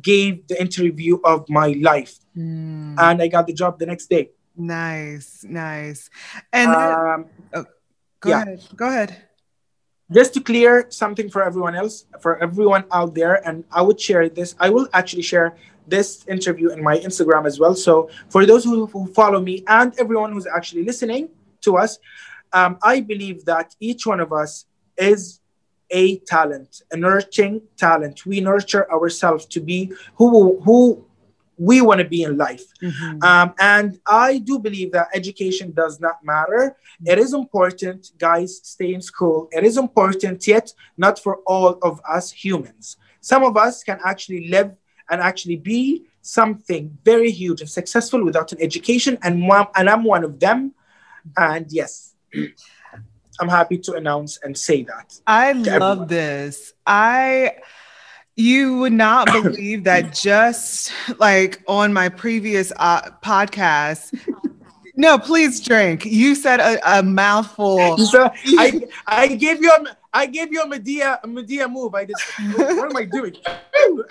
gave 0.00 0.46
the 0.46 0.60
interview 0.60 1.18
of 1.24 1.48
my 1.48 1.74
life 1.80 2.18
mm. 2.36 2.94
and 2.98 3.22
i 3.22 3.26
got 3.26 3.46
the 3.46 3.52
job 3.52 3.78
the 3.78 3.86
next 3.86 4.06
day 4.06 4.30
nice 4.56 5.44
nice 5.48 6.08
and 6.52 6.70
um, 6.70 7.26
oh, 7.54 7.64
go 8.20 8.30
yeah. 8.30 8.42
ahead 8.42 8.62
go 8.76 8.86
ahead 8.86 9.16
just 10.12 10.34
to 10.34 10.40
clear 10.40 10.86
something 10.90 11.30
for 11.30 11.42
everyone 11.42 11.74
else 11.74 12.06
for 12.20 12.42
everyone 12.42 12.84
out 12.92 13.14
there 13.14 13.46
and 13.46 13.64
i 13.72 13.80
would 13.82 14.00
share 14.00 14.28
this 14.28 14.54
i 14.58 14.68
will 14.68 14.88
actually 14.92 15.22
share 15.22 15.56
this 15.86 16.24
interview 16.28 16.70
in 16.70 16.82
my 16.82 16.98
instagram 16.98 17.46
as 17.46 17.58
well 17.58 17.74
so 17.74 18.08
for 18.28 18.46
those 18.46 18.64
who, 18.64 18.86
who 18.86 19.06
follow 19.12 19.40
me 19.40 19.64
and 19.66 19.98
everyone 19.98 20.32
who's 20.32 20.46
actually 20.46 20.84
listening 20.84 21.28
to 21.60 21.76
us 21.76 21.98
um, 22.52 22.78
i 22.82 23.00
believe 23.00 23.44
that 23.44 23.74
each 23.80 24.06
one 24.06 24.20
of 24.20 24.32
us 24.32 24.66
is 24.96 25.40
a 25.90 26.18
talent, 26.20 26.82
a 26.92 26.96
nurturing 26.96 27.62
talent. 27.76 28.24
We 28.24 28.40
nurture 28.40 28.90
ourselves 28.92 29.44
to 29.46 29.60
be 29.60 29.92
who 30.14 30.60
who 30.60 31.04
we 31.60 31.82
want 31.82 31.98
to 31.98 32.06
be 32.06 32.22
in 32.22 32.38
life. 32.38 32.64
Mm-hmm. 32.82 33.22
Um, 33.22 33.54
and 33.60 34.00
I 34.06 34.38
do 34.38 34.58
believe 34.58 34.92
that 34.92 35.08
education 35.12 35.72
does 35.72 36.00
not 36.00 36.24
matter. 36.24 36.74
It 37.04 37.18
is 37.18 37.34
important, 37.34 38.12
guys, 38.18 38.60
stay 38.64 38.94
in 38.94 39.02
school. 39.02 39.46
It 39.52 39.62
is 39.62 39.76
important, 39.76 40.46
yet 40.46 40.72
not 40.96 41.18
for 41.18 41.36
all 41.46 41.78
of 41.82 42.00
us 42.08 42.32
humans. 42.32 42.96
Some 43.20 43.44
of 43.44 43.58
us 43.58 43.84
can 43.84 43.98
actually 44.02 44.48
live 44.48 44.74
and 45.10 45.20
actually 45.20 45.56
be 45.56 46.06
something 46.22 46.96
very 47.04 47.30
huge 47.30 47.60
and 47.60 47.68
successful 47.68 48.24
without 48.24 48.52
an 48.52 48.62
education, 48.62 49.18
and, 49.22 49.46
one, 49.46 49.66
and 49.76 49.90
I'm 49.90 50.04
one 50.04 50.24
of 50.24 50.40
them. 50.40 50.72
And 51.36 51.66
yes, 51.70 52.14
I'm 53.40 53.48
happy 53.48 53.76
to 53.76 53.94
announce 53.94 54.38
and 54.42 54.56
say 54.56 54.84
that. 54.84 55.20
I 55.26 55.52
love 55.52 55.66
everyone. 55.66 56.08
this. 56.08 56.72
I 56.86 57.56
you 58.40 58.78
would 58.78 58.92
not 58.92 59.26
believe 59.32 59.84
that 59.84 60.12
just 60.12 60.92
like 61.18 61.62
on 61.68 61.92
my 61.92 62.08
previous 62.08 62.72
uh, 62.76 63.10
podcast. 63.22 64.18
No, 64.96 65.18
please 65.18 65.60
drink. 65.60 66.04
You 66.04 66.34
said 66.34 66.60
a, 66.60 66.98
a 66.98 67.02
mouthful. 67.02 67.96
So 67.96 68.30
I, 68.58 68.82
I 69.06 69.28
gave 69.28 69.62
you 69.62 69.70
a, 69.72 69.96
I 70.12 70.26
gave 70.26 70.52
you 70.52 70.60
a 70.60 70.66
Madea, 70.66 71.18
a 71.22 71.26
Madea 71.26 71.72
move. 71.72 71.94
I 71.94 72.04
did. 72.04 72.16
What 72.56 72.90
am 72.90 72.96
I 72.96 73.04
doing? 73.06 73.34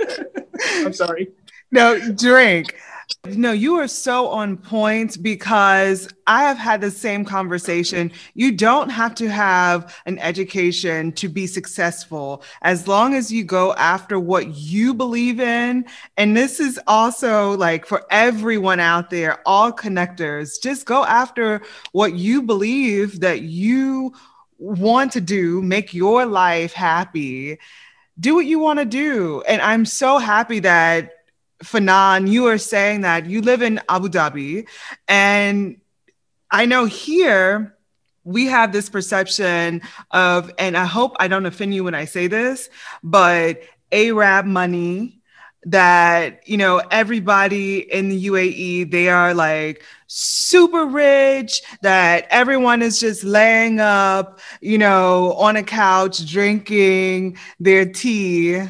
I'm 0.86 0.94
sorry. 0.94 1.32
No, 1.70 1.98
drink. 2.12 2.76
No, 3.24 3.52
you 3.52 3.76
are 3.76 3.88
so 3.88 4.28
on 4.28 4.56
point 4.56 5.22
because 5.22 6.08
I 6.26 6.42
have 6.42 6.58
had 6.58 6.80
the 6.80 6.90
same 6.90 7.24
conversation. 7.24 8.10
You 8.34 8.52
don't 8.52 8.88
have 8.88 9.14
to 9.16 9.28
have 9.28 9.96
an 10.06 10.18
education 10.18 11.12
to 11.12 11.28
be 11.28 11.46
successful 11.46 12.42
as 12.62 12.88
long 12.88 13.14
as 13.14 13.32
you 13.32 13.44
go 13.44 13.74
after 13.74 14.18
what 14.18 14.56
you 14.56 14.92
believe 14.92 15.40
in. 15.40 15.84
And 16.16 16.36
this 16.36 16.58
is 16.58 16.80
also 16.86 17.56
like 17.56 17.86
for 17.86 18.04
everyone 18.10 18.80
out 18.80 19.10
there, 19.10 19.40
all 19.46 19.72
connectors, 19.72 20.60
just 20.60 20.84
go 20.84 21.04
after 21.04 21.62
what 21.92 22.14
you 22.14 22.42
believe 22.42 23.20
that 23.20 23.42
you 23.42 24.12
want 24.58 25.12
to 25.12 25.20
do, 25.20 25.62
make 25.62 25.94
your 25.94 26.26
life 26.26 26.72
happy. 26.72 27.58
Do 28.20 28.34
what 28.34 28.46
you 28.46 28.58
want 28.58 28.78
to 28.78 28.84
do. 28.84 29.42
And 29.48 29.62
I'm 29.62 29.84
so 29.84 30.18
happy 30.18 30.58
that 30.60 31.12
Fanan, 31.62 32.28
you 32.28 32.46
are 32.46 32.58
saying 32.58 33.02
that 33.02 33.26
you 33.26 33.40
live 33.40 33.62
in 33.62 33.80
Abu 33.88 34.08
Dhabi, 34.08 34.66
and 35.08 35.80
I 36.50 36.66
know 36.66 36.84
here 36.84 37.76
we 38.24 38.46
have 38.46 38.72
this 38.72 38.88
perception 38.88 39.82
of, 40.10 40.52
and 40.58 40.76
I 40.76 40.84
hope 40.84 41.16
I 41.18 41.28
don't 41.28 41.46
offend 41.46 41.74
you 41.74 41.84
when 41.84 41.94
I 41.94 42.04
say 42.04 42.26
this, 42.26 42.68
but 43.02 43.62
Arab 43.90 44.46
money 44.46 45.22
that 45.64 46.46
you 46.48 46.56
know 46.56 46.82
everybody 46.90 47.78
in 47.78 48.08
the 48.08 48.26
UAE 48.26 48.90
they 48.90 49.08
are 49.08 49.32
like 49.32 49.84
super 50.08 50.86
rich 50.86 51.62
that 51.82 52.26
everyone 52.30 52.82
is 52.82 52.98
just 52.98 53.22
laying 53.22 53.78
up 53.78 54.40
you 54.60 54.76
know 54.76 55.34
on 55.34 55.54
a 55.56 55.62
couch 55.62 56.26
drinking 56.26 57.38
their 57.60 57.86
tea. 57.86 58.60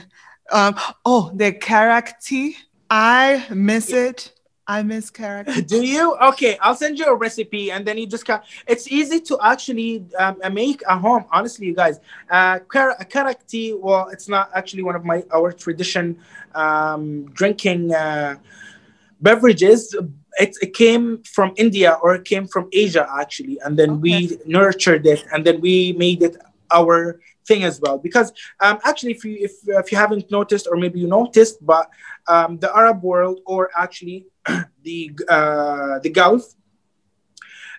Um, 0.51 0.75
oh 1.07 1.31
their 1.35 1.53
karak 1.53 2.21
tea 2.21 2.57
I 2.93 3.47
miss 3.49 3.91
it. 3.91 4.33
I 4.67 4.83
miss 4.83 5.11
karak 5.11 5.47
tea. 5.55 5.63
Do 5.63 5.83
you? 5.83 6.15
Okay, 6.31 6.59
I'll 6.61 6.77
send 6.77 6.99
you 6.99 7.07
a 7.07 7.15
recipe, 7.15 7.73
and 7.73 7.87
then 7.87 7.97
you 7.97 8.07
just 8.07 8.27
can. 8.27 8.43
It's 8.67 8.87
easy 8.93 9.19
to 9.21 9.39
actually 9.43 10.05
um, 10.19 10.37
make 10.53 10.83
a 10.87 10.99
home. 10.99 11.25
Honestly, 11.33 11.67
you 11.69 11.75
guys, 11.75 12.01
uh, 12.31 12.59
karak 12.59 13.47
tea. 13.49 13.73
Well, 13.73 14.11
it's 14.11 14.29
not 14.29 14.51
actually 14.55 14.83
one 14.83 14.95
of 14.95 15.07
my 15.07 15.25
our 15.33 15.53
tradition 15.53 16.19
um, 16.55 17.33
drinking 17.33 17.95
uh, 17.95 18.37
beverages. 19.23 19.97
It, 20.39 20.57
it, 20.61 20.75
came 20.75 21.23
from 21.25 21.53
India 21.57 21.99
or 22.03 22.15
it 22.15 22.25
came 22.25 22.47
from 22.47 22.69
Asia 22.73 23.07
actually, 23.19 23.59
and 23.65 23.79
then 23.79 23.91
okay. 23.93 24.01
we 24.01 24.39
nurtured 24.45 25.07
it, 25.07 25.25
and 25.33 25.47
then 25.47 25.63
we 25.63 25.95
made 25.95 26.23
it 26.23 26.37
our 26.71 27.21
thing 27.47 27.65
as 27.65 27.81
well. 27.81 27.99
Because 27.99 28.33
um, 28.61 28.79
actually, 28.85 29.13
if 29.13 29.25
you 29.25 29.37
if, 29.41 29.53
if 29.67 29.93
you 29.93 29.99
haven't 29.99 30.31
noticed, 30.31 30.67
or 30.71 30.77
maybe 30.77 31.01
you 31.01 31.07
noticed, 31.07 31.65
but 31.65 31.91
um, 32.27 32.59
the 32.59 32.75
Arab 32.75 33.03
world 33.03 33.41
or 33.47 33.71
actually 33.77 34.27
the 34.83 35.11
uh, 35.29 35.99
the 36.01 36.11
Gulf, 36.11 36.55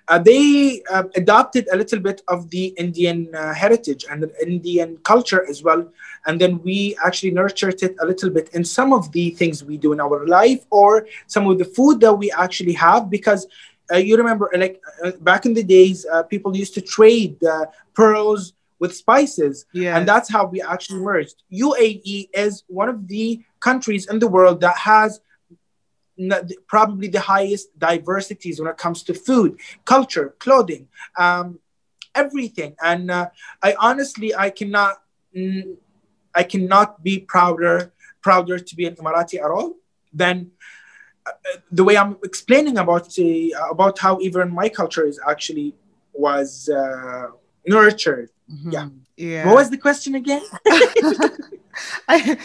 uh, 0.08 0.20
they 0.20 0.82
uh, 0.92 1.04
adopted 1.16 1.68
a 1.72 1.78
little 1.78 2.00
bit 2.00 2.22
of 2.28 2.50
the 2.50 2.68
Indian 2.78 3.34
uh, 3.34 3.54
heritage 3.54 4.06
and 4.10 4.30
Indian 4.46 4.98
culture 5.04 5.46
as 5.50 5.64
well, 5.64 5.90
and 6.26 6.40
then 6.40 6.62
we 6.64 6.96
actually 7.04 7.32
nurtured 7.32 7.82
it 7.82 7.96
a 8.02 8.06
little 8.06 8.30
bit 8.30 8.50
in 8.54 8.64
some 8.64 8.92
of 8.92 9.12
the 9.14 9.30
things 9.32 9.64
we 9.64 9.78
do 9.78 9.94
in 9.94 10.02
our 10.02 10.28
life 10.28 10.66
or 10.72 11.08
some 11.28 11.48
of 11.48 11.58
the 11.58 11.66
food 11.66 12.00
that 12.02 12.14
we 12.14 12.32
actually 12.32 12.74
have 12.74 13.10
because. 13.10 13.48
Uh, 13.92 13.98
you 13.98 14.16
remember, 14.16 14.50
like 14.56 14.82
uh, 15.04 15.12
back 15.20 15.46
in 15.46 15.54
the 15.54 15.62
days, 15.62 16.06
people 16.30 16.56
used 16.56 16.74
to 16.74 16.80
trade 16.80 17.38
pearls 17.94 18.54
with 18.84 18.94
spices. 19.06 19.66
Yeah. 19.72 19.96
And 19.96 20.06
that's 20.06 20.30
how 20.36 20.44
we 20.54 20.62
actually 20.62 21.02
merged. 21.12 21.38
UAE 21.66 22.28
is 22.46 22.54
one 22.68 22.90
of 22.90 23.08
the 23.14 23.28
countries 23.68 24.04
in 24.12 24.18
the 24.24 24.28
world 24.36 24.58
that 24.66 24.78
has 24.92 25.22
probably 26.68 27.08
the 27.08 27.24
highest 27.34 27.66
diversities 27.90 28.56
when 28.60 28.70
it 28.74 28.78
comes 28.86 29.00
to 29.08 29.14
food, 29.28 29.52
culture, 29.94 30.28
clothing, 30.46 30.84
um, 31.26 31.48
everything. 32.14 32.76
And 32.92 33.10
uh, 33.10 33.30
I 33.68 33.70
honestly, 33.80 34.30
I 34.36 34.50
cannot, 34.50 34.94
I 36.42 36.44
cannot 36.54 36.90
be 37.08 37.16
prouder, 37.34 37.94
prouder 38.22 38.58
to 38.60 38.74
be 38.76 38.86
an 38.90 38.96
Emirati 38.96 39.38
at 39.46 39.50
all 39.56 39.70
than 40.22 40.52
uh, 41.26 41.32
the 41.72 41.86
way 41.88 41.96
I'm 42.02 42.18
explaining 42.30 42.78
about 42.86 43.06
uh, 43.18 43.76
about 43.76 43.96
how 44.06 44.14
even 44.28 44.46
my 44.62 44.68
culture 44.80 45.06
is 45.12 45.18
actually 45.32 45.70
was 46.14 46.50
uh, 46.70 47.28
nurtured. 47.66 48.30
Mm-hmm. 48.52 48.72
Yeah. 48.72 48.90
Yeah. 49.16 49.46
What 49.48 49.56
was 49.56 49.70
the 49.70 49.78
question 49.78 50.16
again? 50.16 50.42
I, 52.08 52.38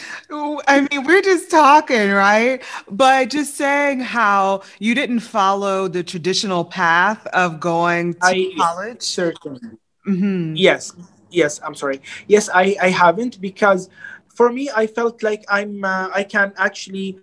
I 0.67 0.87
mean, 0.91 1.05
we're 1.05 1.23
just 1.23 1.51
talking, 1.51 2.11
right? 2.11 2.63
But 2.91 3.31
just 3.31 3.57
saying 3.57 4.01
how 4.01 4.63
you 4.79 4.95
didn't 4.95 5.21
follow 5.21 5.89
the 5.89 6.03
traditional 6.03 6.65
path 6.65 7.27
of 7.29 7.61
going 7.61 8.15
to 8.15 8.27
I, 8.27 8.53
college. 8.57 9.03
Certainly. 9.03 9.61
Mm-hmm. 10.07 10.57
Yes. 10.57 10.95
Yes. 11.31 11.61
I'm 11.65 11.75
sorry. 11.75 12.01
Yes, 12.27 12.49
I, 12.53 12.77
I 12.81 12.89
haven't 12.89 13.41
because 13.41 13.91
for 14.29 14.51
me, 14.53 14.71
I 14.75 14.87
felt 14.87 15.23
like 15.23 15.45
I'm 15.49 15.85
uh, 15.85 16.09
I 16.15 16.23
can 16.23 16.53
actually 16.57 17.19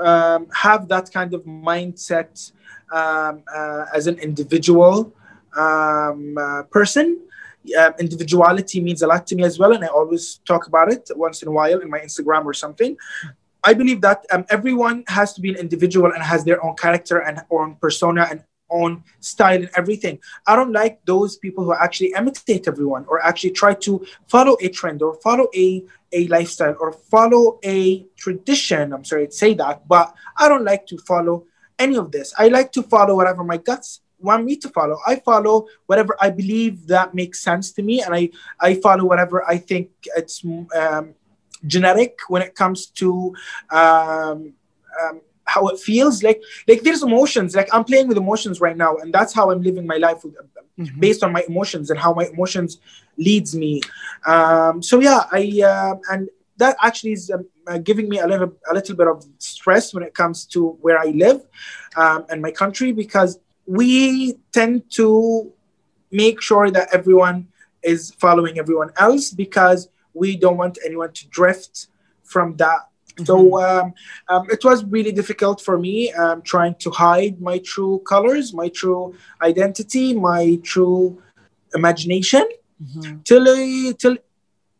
um, 0.00 0.46
have 0.52 0.88
that 0.88 1.12
kind 1.12 1.34
of 1.34 1.44
mindset 1.44 2.52
um, 2.90 3.42
uh, 3.54 3.84
as 3.92 4.06
an 4.06 4.18
individual 4.18 5.12
um, 5.56 6.38
uh, 6.38 6.62
person 6.64 7.20
uh, 7.78 7.92
individuality 7.98 8.80
means 8.80 9.02
a 9.02 9.06
lot 9.06 9.26
to 9.28 9.36
me 9.36 9.44
as 9.44 9.58
well, 9.58 9.72
and 9.72 9.84
I 9.84 9.88
always 9.88 10.40
talk 10.46 10.66
about 10.66 10.92
it 10.92 11.10
once 11.16 11.42
in 11.42 11.48
a 11.48 11.52
while 11.52 11.80
in 11.80 11.90
my 11.90 12.00
Instagram 12.00 12.44
or 12.44 12.54
something. 12.54 12.96
I 13.64 13.72
believe 13.72 14.02
that 14.02 14.26
um, 14.30 14.44
everyone 14.50 15.04
has 15.08 15.32
to 15.34 15.40
be 15.40 15.48
an 15.50 15.56
individual 15.56 16.12
and 16.12 16.22
has 16.22 16.44
their 16.44 16.62
own 16.64 16.76
character 16.76 17.18
and 17.18 17.42
own 17.50 17.76
persona 17.80 18.26
and 18.30 18.44
own 18.70 19.02
style 19.20 19.56
and 19.56 19.70
everything. 19.76 20.18
I 20.46 20.56
don't 20.56 20.72
like 20.72 21.04
those 21.06 21.36
people 21.36 21.64
who 21.64 21.74
actually 21.74 22.12
imitate 22.16 22.68
everyone 22.68 23.04
or 23.08 23.24
actually 23.24 23.52
try 23.52 23.74
to 23.74 24.04
follow 24.26 24.56
a 24.60 24.68
trend 24.68 25.02
or 25.02 25.14
follow 25.22 25.48
a, 25.54 25.84
a 26.12 26.26
lifestyle 26.28 26.76
or 26.78 26.92
follow 26.92 27.58
a 27.64 28.04
tradition. 28.16 28.92
I'm 28.92 29.04
sorry 29.04 29.26
to 29.26 29.32
say 29.32 29.54
that, 29.54 29.86
but 29.88 30.14
I 30.36 30.48
don't 30.48 30.64
like 30.64 30.86
to 30.88 30.98
follow 30.98 31.46
any 31.78 31.96
of 31.96 32.12
this. 32.12 32.34
I 32.36 32.48
like 32.48 32.72
to 32.72 32.82
follow 32.82 33.16
whatever 33.16 33.44
my 33.44 33.56
guts 33.56 34.00
want 34.24 34.44
me 34.44 34.56
to 34.56 34.68
follow. 34.68 34.98
I 35.06 35.16
follow 35.16 35.66
whatever 35.86 36.16
I 36.20 36.30
believe 36.30 36.86
that 36.88 37.14
makes 37.14 37.40
sense 37.40 37.72
to 37.72 37.82
me, 37.82 38.02
and 38.02 38.14
I 38.14 38.30
I 38.60 38.74
follow 38.74 39.04
whatever 39.04 39.48
I 39.48 39.58
think 39.58 39.90
it's 40.16 40.44
um, 40.76 41.14
genetic 41.66 42.18
when 42.28 42.42
it 42.42 42.54
comes 42.54 42.86
to 43.00 43.34
um, 43.70 44.54
um, 45.00 45.20
how 45.44 45.68
it 45.68 45.78
feels. 45.78 46.22
Like 46.22 46.42
like 46.68 46.82
there's 46.82 47.02
emotions. 47.02 47.54
Like 47.54 47.68
I'm 47.72 47.84
playing 47.84 48.08
with 48.08 48.16
emotions 48.16 48.60
right 48.60 48.76
now, 48.76 48.96
and 48.96 49.12
that's 49.12 49.32
how 49.32 49.50
I'm 49.50 49.62
living 49.62 49.86
my 49.86 49.96
life 49.96 50.24
with, 50.24 50.34
mm-hmm. 50.78 51.00
based 51.00 51.22
on 51.22 51.32
my 51.32 51.44
emotions 51.48 51.90
and 51.90 51.98
how 51.98 52.12
my 52.14 52.26
emotions 52.26 52.78
leads 53.16 53.54
me. 53.54 53.80
Um, 54.26 54.82
so 54.82 55.00
yeah, 55.00 55.24
I 55.30 55.62
uh, 55.64 55.96
and 56.10 56.28
that 56.56 56.76
actually 56.82 57.12
is 57.12 57.30
um, 57.30 57.46
uh, 57.66 57.78
giving 57.78 58.08
me 58.08 58.18
a 58.18 58.26
little 58.26 58.52
a 58.70 58.74
little 58.74 58.96
bit 58.96 59.08
of 59.08 59.24
stress 59.38 59.92
when 59.94 60.02
it 60.02 60.14
comes 60.14 60.44
to 60.46 60.70
where 60.80 60.98
I 60.98 61.06
live 61.06 61.42
um, 61.96 62.26
and 62.30 62.40
my 62.40 62.50
country 62.50 62.92
because 62.92 63.38
we 63.66 64.34
tend 64.52 64.90
to 64.92 65.52
make 66.10 66.40
sure 66.40 66.70
that 66.70 66.88
everyone 66.92 67.48
is 67.82 68.12
following 68.18 68.58
everyone 68.58 68.90
else 68.98 69.30
because 69.30 69.88
we 70.14 70.36
don't 70.36 70.56
want 70.56 70.78
anyone 70.84 71.12
to 71.12 71.28
drift 71.28 71.88
from 72.22 72.56
that. 72.56 72.80
Mm-hmm. 73.16 73.24
So 73.24 73.62
um, 73.62 73.94
um, 74.28 74.50
it 74.50 74.64
was 74.64 74.84
really 74.84 75.12
difficult 75.12 75.60
for 75.60 75.78
me 75.78 76.12
um, 76.12 76.42
trying 76.42 76.74
to 76.76 76.90
hide 76.90 77.40
my 77.40 77.58
true 77.58 78.02
colors, 78.06 78.52
my 78.52 78.68
true 78.68 79.14
identity, 79.42 80.14
my 80.14 80.58
true 80.62 81.22
imagination 81.74 82.46
mm-hmm. 82.82 83.18
till, 83.22 83.92
till 83.94 84.16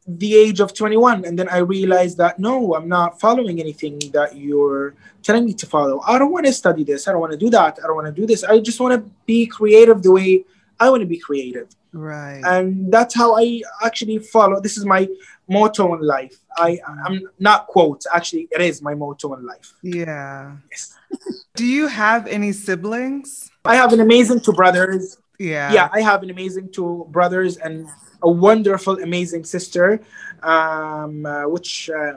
the 0.06 0.34
age 0.34 0.60
of 0.60 0.74
21 0.74 1.24
and 1.24 1.38
then 1.38 1.48
i 1.48 1.58
realized 1.58 2.18
that 2.18 2.38
no 2.38 2.74
i'm 2.74 2.88
not 2.88 3.18
following 3.18 3.58
anything 3.58 3.98
that 4.12 4.36
you're 4.36 4.94
telling 5.24 5.44
me 5.44 5.54
to 5.54 5.66
follow. 5.66 6.00
I 6.06 6.18
don't 6.18 6.30
want 6.30 6.46
to 6.46 6.52
study 6.52 6.84
this. 6.84 7.08
I 7.08 7.12
don't 7.12 7.20
want 7.20 7.32
to 7.32 7.38
do 7.38 7.50
that. 7.50 7.78
I 7.82 7.86
don't 7.86 7.96
want 7.96 8.06
to 8.06 8.12
do 8.12 8.26
this. 8.26 8.44
I 8.44 8.60
just 8.60 8.78
want 8.78 8.92
to 8.94 9.10
be 9.26 9.46
creative 9.46 10.02
the 10.02 10.12
way 10.12 10.44
i 10.80 10.90
want 10.90 11.00
to 11.00 11.06
be 11.06 11.18
creative. 11.18 11.68
Right. 11.92 12.42
And 12.44 12.92
that's 12.92 13.14
how 13.14 13.38
i 13.38 13.62
actually 13.84 14.18
follow 14.18 14.60
this 14.60 14.76
is 14.76 14.84
my 14.84 15.08
motto 15.48 15.94
in 15.94 16.00
life. 16.00 16.36
I 16.56 16.78
i'm 17.06 17.20
not 17.38 17.68
quote 17.68 18.02
actually 18.12 18.48
it 18.50 18.60
is 18.60 18.82
my 18.82 18.94
motto 18.94 19.34
in 19.34 19.46
life. 19.46 19.74
Yeah. 19.82 20.56
Yes. 20.70 20.96
do 21.54 21.64
you 21.64 21.86
have 21.86 22.26
any 22.26 22.52
siblings? 22.52 23.50
I 23.64 23.76
have 23.76 23.92
an 23.92 24.00
amazing 24.00 24.40
two 24.40 24.52
brothers. 24.52 25.16
Yeah. 25.38 25.72
Yeah 25.72 25.88
i 25.92 26.00
have 26.00 26.22
an 26.24 26.30
amazing 26.30 26.70
two 26.72 27.06
brothers 27.10 27.56
and 27.56 27.88
a 28.24 28.30
wonderful, 28.30 28.98
amazing 29.00 29.44
sister, 29.44 30.00
um, 30.42 31.26
uh, 31.26 31.46
which 31.46 31.90
uh, 31.90 32.14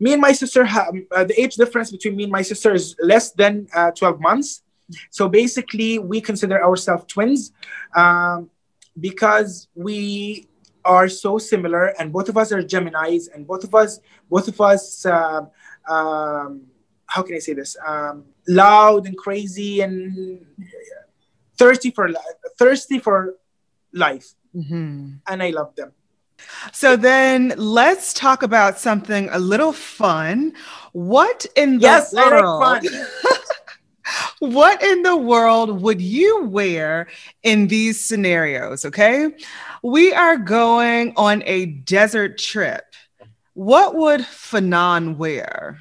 me 0.00 0.12
and 0.12 0.20
my 0.20 0.32
sister 0.32 0.64
have 0.64 0.92
uh, 1.12 1.24
the 1.24 1.40
age 1.40 1.54
difference 1.54 1.90
between 1.90 2.16
me 2.16 2.24
and 2.24 2.32
my 2.32 2.42
sister 2.42 2.74
is 2.74 2.96
less 3.00 3.30
than 3.30 3.66
uh, 3.74 3.90
12 3.92 4.20
months. 4.20 4.62
So 5.10 5.28
basically, 5.28 5.98
we 5.98 6.20
consider 6.20 6.62
ourselves 6.62 7.04
twins 7.06 7.52
um, 7.96 8.50
because 9.00 9.68
we 9.74 10.48
are 10.84 11.08
so 11.08 11.38
similar, 11.38 11.86
and 11.98 12.12
both 12.12 12.28
of 12.28 12.36
us 12.36 12.52
are 12.52 12.62
Gemini's, 12.62 13.28
and 13.28 13.46
both 13.46 13.64
of 13.64 13.74
us, 13.74 14.00
both 14.28 14.48
of 14.48 14.60
us, 14.60 15.06
uh, 15.06 15.40
um, 15.88 16.62
how 17.06 17.22
can 17.22 17.36
I 17.36 17.38
say 17.38 17.54
this? 17.54 17.76
Um, 17.86 18.24
loud 18.46 19.06
and 19.06 19.16
crazy 19.16 19.80
and 19.80 20.44
thirsty 21.56 21.90
for 21.90 22.10
thirsty 22.58 22.98
for 22.98 23.36
life 23.92 24.34
mm-hmm. 24.54 25.12
and 25.26 25.42
I 25.42 25.50
love 25.50 25.74
them. 25.76 25.92
So 26.72 26.96
then 26.96 27.54
let's 27.56 28.12
talk 28.12 28.42
about 28.42 28.78
something 28.78 29.28
a 29.30 29.38
little 29.38 29.72
fun. 29.72 30.52
What 30.92 31.46
in 31.56 31.78
the 31.78 31.82
yes, 31.82 32.12
world? 32.12 32.86
What 34.38 34.82
in 34.82 35.02
the 35.02 35.16
world 35.16 35.80
would 35.80 36.00
you 36.00 36.44
wear 36.44 37.08
in 37.42 37.68
these 37.68 38.04
scenarios? 38.04 38.84
Okay. 38.84 39.30
We 39.82 40.12
are 40.12 40.36
going 40.36 41.14
on 41.16 41.42
a 41.46 41.66
desert 41.66 42.38
trip. 42.38 42.84
What 43.54 43.94
would 43.94 44.20
Fanan 44.20 45.16
wear? 45.16 45.78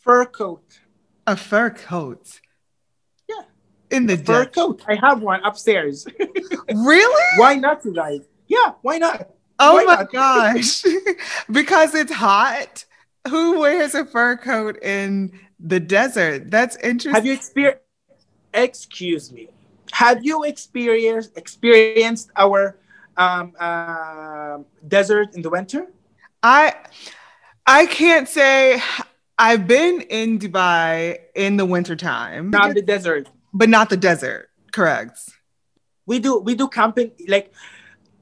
Fur 0.00 0.26
coat. 0.26 0.80
A 1.26 1.36
fur 1.36 1.70
coat 1.70 2.40
in 3.90 4.06
the 4.06 4.16
fur 4.16 4.46
coat. 4.46 4.82
I 4.86 4.96
have 4.96 5.22
one 5.22 5.40
upstairs. 5.44 6.06
really? 6.74 7.24
Why 7.38 7.54
not, 7.54 7.84
you 7.84 7.94
guys? 7.94 8.20
Yeah, 8.46 8.72
why 8.82 8.98
not? 8.98 9.30
Oh 9.58 9.74
why 9.74 9.84
my 9.84 9.94
not? 9.94 10.12
gosh. 10.12 10.82
because 11.50 11.94
it's 11.94 12.12
hot. 12.12 12.84
Who 13.28 13.60
wears 13.60 13.94
a 13.94 14.04
fur 14.04 14.36
coat 14.36 14.82
in 14.82 15.38
the 15.58 15.80
desert? 15.80 16.50
That's 16.50 16.76
interesting. 16.76 17.14
Have 17.14 17.26
you 17.26 17.32
experienced 17.32 17.82
excuse 18.54 19.32
me. 19.32 19.48
Have 19.92 20.24
you 20.24 20.44
experienced 20.44 21.36
experienced 21.36 22.30
our 22.36 22.78
um, 23.16 23.54
uh, 23.58 24.58
desert 24.86 25.34
in 25.34 25.42
the 25.42 25.50
winter? 25.50 25.86
I 26.42 26.74
I 27.66 27.86
can't 27.86 28.28
say 28.28 28.82
I've 29.38 29.66
been 29.66 30.02
in 30.02 30.38
Dubai 30.38 31.18
in 31.34 31.56
the 31.56 31.66
wintertime. 31.66 32.50
Not 32.50 32.74
the 32.74 32.82
desert 32.82 33.28
but 33.56 33.68
not 33.68 33.88
the 33.88 33.96
desert. 33.96 34.50
Correct. 34.72 35.18
We 36.04 36.18
do 36.18 36.38
we 36.38 36.54
do 36.54 36.68
camping 36.68 37.12
like 37.26 37.52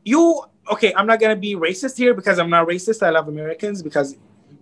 you. 0.05 0.45
Okay, 0.70 0.95
I'm 0.95 1.07
not 1.07 1.20
gonna 1.20 1.37
be 1.37 1.57
racist 1.57 1.99
here 1.99 2.14
because 2.14 2.39
I'm 2.39 2.49
not 2.49 2.66
racist. 2.66 3.03
I 3.03 3.11
love 3.11 3.28
Americans 3.28 3.82
because 3.82 4.16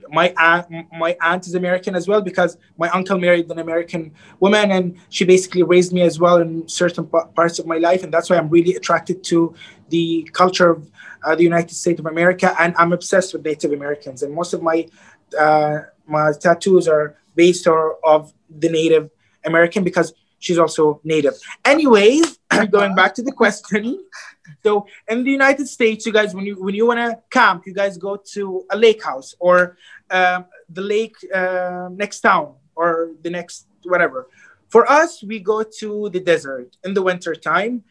my 0.08 0.32
aunt 0.36 0.66
my 0.92 1.16
aunt 1.20 1.46
is 1.46 1.54
American 1.54 1.94
as 1.94 2.08
well 2.08 2.20
because 2.20 2.56
my 2.76 2.88
uncle 2.90 3.18
married 3.18 3.50
an 3.50 3.58
American 3.58 4.12
woman 4.40 4.70
and 4.70 4.96
she 5.10 5.24
basically 5.24 5.62
raised 5.62 5.92
me 5.92 6.02
as 6.02 6.18
well 6.18 6.38
in 6.38 6.66
certain 6.68 7.06
parts 7.06 7.58
of 7.58 7.66
my 7.66 7.78
life 7.78 8.02
and 8.02 8.12
that's 8.12 8.28
why 8.28 8.36
I'm 8.36 8.48
really 8.48 8.74
attracted 8.74 9.22
to 9.24 9.54
the 9.90 10.28
culture 10.32 10.70
of 10.70 10.90
uh, 11.24 11.34
the 11.34 11.44
United 11.44 11.74
States 11.74 12.00
of 12.00 12.06
America 12.06 12.54
and 12.58 12.74
I'm 12.76 12.92
obsessed 12.92 13.32
with 13.32 13.44
Native 13.44 13.72
Americans 13.72 14.22
and 14.22 14.34
most 14.34 14.52
of 14.52 14.62
my 14.62 14.86
uh, 15.38 15.78
my 16.06 16.32
tattoos 16.38 16.88
are 16.88 17.16
based 17.34 17.66
or 17.66 17.96
of 18.04 18.34
the 18.50 18.68
Native 18.68 19.08
American 19.44 19.82
because 19.82 20.12
she's 20.42 20.58
also 20.58 21.00
native. 21.04 21.34
Anyways, 21.64 22.38
going 22.70 22.94
back 22.94 23.14
to 23.14 23.22
the 23.22 23.32
question. 23.32 24.04
So 24.64 24.86
in 25.08 25.24
the 25.24 25.30
United 25.30 25.68
States, 25.68 26.04
you 26.04 26.12
guys, 26.12 26.34
when 26.34 26.44
you 26.44 26.62
when 26.62 26.74
you 26.74 26.86
want 26.86 26.98
to 26.98 27.18
camp, 27.30 27.62
you 27.66 27.72
guys 27.72 27.96
go 27.96 28.16
to 28.34 28.66
a 28.70 28.76
lake 28.76 29.02
house 29.02 29.34
or 29.38 29.76
um, 30.10 30.46
the 30.68 30.82
lake 30.82 31.16
uh, 31.32 31.88
next 31.92 32.20
town 32.20 32.54
or 32.74 33.12
the 33.22 33.30
next 33.30 33.66
whatever. 33.84 34.28
For 34.68 34.90
us, 34.90 35.22
we 35.22 35.38
go 35.38 35.62
to 35.62 36.10
the 36.10 36.20
desert 36.20 36.76
in 36.84 36.94
the 36.94 37.02
winter 37.02 37.34
time, 37.34 37.84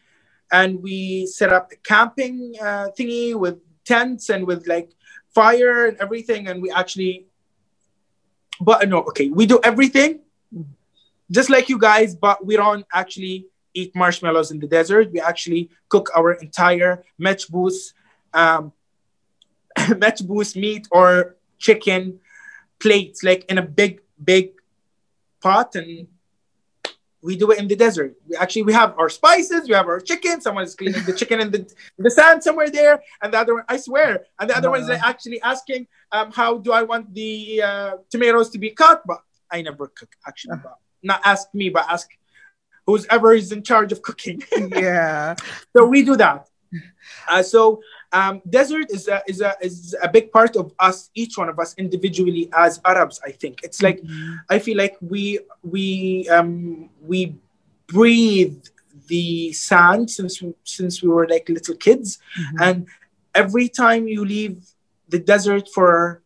and 0.52 0.82
we 0.82 1.26
set 1.26 1.52
up 1.52 1.72
a 1.72 1.76
camping 1.76 2.54
uh, 2.60 2.88
thingy 2.98 3.34
with 3.34 3.58
tents 3.84 4.28
and 4.28 4.46
with 4.46 4.66
like 4.66 4.90
fire 5.34 5.86
and 5.86 5.96
everything, 5.98 6.48
and 6.48 6.62
we 6.62 6.70
actually. 6.70 7.26
But 8.60 8.88
no, 8.88 8.98
okay, 9.10 9.28
we 9.28 9.46
do 9.46 9.58
everything 9.64 10.20
just 11.32 11.50
like 11.50 11.68
you 11.68 11.78
guys, 11.78 12.14
but 12.14 12.44
we 12.44 12.56
don't 12.56 12.86
actually 12.92 13.46
eat 13.74 13.96
marshmallows 13.96 14.50
in 14.50 14.60
the 14.60 14.66
desert. 14.66 15.10
We 15.12 15.20
actually 15.20 15.70
cook 15.88 16.10
our 16.14 16.34
entire 16.34 17.04
machboos, 17.18 17.94
um, 18.34 18.72
meat 20.56 20.86
or 20.90 21.36
chicken 21.58 22.20
plates, 22.78 23.22
like 23.22 23.44
in 23.46 23.58
a 23.58 23.62
big, 23.62 24.02
big 24.22 24.52
pot, 25.40 25.74
and 25.74 26.06
we 27.22 27.36
do 27.36 27.50
it 27.52 27.58
in 27.58 27.68
the 27.68 27.76
desert. 27.76 28.14
We 28.28 28.36
actually 28.36 28.64
we 28.64 28.74
have 28.74 28.98
our 28.98 29.08
spices, 29.08 29.68
we 29.68 29.74
have 29.74 29.86
our 29.86 30.00
chicken. 30.00 30.40
Someone's 30.40 30.74
cleaning 30.74 31.04
the 31.04 31.14
chicken 31.14 31.40
in 31.40 31.50
the 31.50 31.72
the 31.96 32.10
sand 32.10 32.42
somewhere 32.42 32.68
there, 32.68 33.00
and 33.22 33.32
the 33.32 33.38
other 33.38 33.54
one, 33.54 33.64
I 33.68 33.78
swear, 33.78 34.26
and 34.38 34.50
the 34.50 34.56
other 34.56 34.68
uh-huh. 34.68 34.82
one 34.82 34.90
is 34.90 35.02
actually 35.02 35.40
asking, 35.40 35.86
um, 36.10 36.30
how 36.30 36.58
do 36.58 36.72
I 36.72 36.82
want 36.82 37.14
the 37.14 37.62
uh, 37.62 37.92
tomatoes 38.10 38.50
to 38.50 38.58
be 38.58 38.70
cut? 38.70 39.02
But 39.06 39.22
I 39.50 39.62
never 39.62 39.86
cook 39.86 40.12
actually. 40.26 40.56
Uh-huh 40.56 40.74
not 41.02 41.20
ask 41.24 41.52
me, 41.54 41.68
but 41.68 41.86
ask 41.88 42.08
who's 42.86 43.06
ever 43.10 43.34
is 43.34 43.52
in 43.52 43.62
charge 43.62 43.92
of 43.92 44.02
cooking. 44.02 44.42
yeah. 44.70 45.34
So 45.74 45.86
we 45.86 46.02
do 46.02 46.16
that. 46.16 46.48
Uh, 47.28 47.42
so 47.42 47.82
um, 48.12 48.42
desert 48.48 48.90
is 48.90 49.08
a, 49.08 49.22
is 49.26 49.40
a 49.40 49.54
is 49.60 49.94
a 50.02 50.08
big 50.08 50.32
part 50.32 50.56
of 50.56 50.72
us, 50.78 51.10
each 51.14 51.36
one 51.36 51.48
of 51.48 51.58
us 51.58 51.74
individually 51.76 52.48
as 52.56 52.80
Arabs. 52.84 53.20
I 53.24 53.30
think 53.30 53.60
it's 53.62 53.82
like 53.82 54.00
mm-hmm. 54.00 54.34
I 54.48 54.58
feel 54.58 54.76
like 54.76 54.96
we 55.00 55.40
we 55.62 56.28
um, 56.28 56.90
we 57.00 57.36
breathe 57.86 58.64
the 59.08 59.52
sand 59.52 60.10
since 60.10 60.40
we, 60.40 60.54
since 60.64 61.02
we 61.02 61.08
were 61.08 61.28
like 61.28 61.48
little 61.48 61.76
kids, 61.76 62.18
mm-hmm. 62.38 62.62
and 62.62 62.86
every 63.34 63.68
time 63.68 64.08
you 64.08 64.24
leave 64.24 64.64
the 65.08 65.18
desert 65.18 65.68
for 65.74 66.21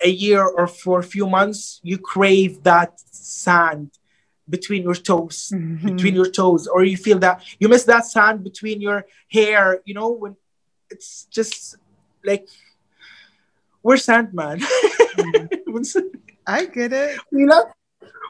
a 0.00 0.08
year 0.08 0.44
or 0.44 0.66
for 0.66 1.00
a 1.00 1.02
few 1.02 1.26
months, 1.26 1.80
you 1.82 1.98
crave 1.98 2.62
that 2.64 2.98
sand 3.00 3.90
between 4.48 4.82
your 4.82 4.94
toes, 4.94 5.50
mm-hmm. 5.54 5.88
between 5.88 6.14
your 6.14 6.30
toes, 6.30 6.66
or 6.66 6.84
you 6.84 6.96
feel 6.96 7.18
that 7.18 7.42
you 7.58 7.68
miss 7.68 7.84
that 7.84 8.06
sand 8.06 8.44
between 8.44 8.80
your 8.80 9.06
hair, 9.30 9.80
you 9.84 9.94
know, 9.94 10.10
when 10.10 10.36
it's 10.90 11.24
just 11.30 11.76
like 12.24 12.46
we're 13.82 13.96
sand 13.96 14.34
man. 14.34 14.60
I 16.46 16.66
get 16.66 16.92
it. 16.92 17.18
We 17.32 17.46
love 17.46 17.66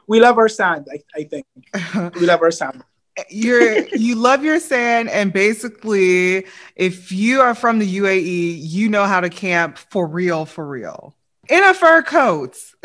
we 0.06 0.20
love 0.20 0.38
our 0.38 0.48
sand, 0.48 0.86
I, 0.92 1.20
I 1.20 1.24
think. 1.24 1.46
we 2.14 2.26
love 2.26 2.42
our 2.42 2.50
sand. 2.50 2.84
You're 3.28 3.86
you 3.88 4.16
love 4.16 4.44
your 4.44 4.60
sand, 4.60 5.08
and 5.08 5.32
basically, 5.32 6.46
if 6.76 7.12
you 7.12 7.40
are 7.40 7.54
from 7.54 7.78
the 7.78 7.98
UAE, 7.98 8.58
you 8.60 8.88
know 8.88 9.04
how 9.04 9.20
to 9.20 9.30
camp 9.30 9.78
for 9.78 10.06
real, 10.06 10.44
for 10.44 10.66
real 10.66 11.14
in 11.48 11.62
a 11.62 11.74
fur 11.74 12.02
coat. 12.02 12.56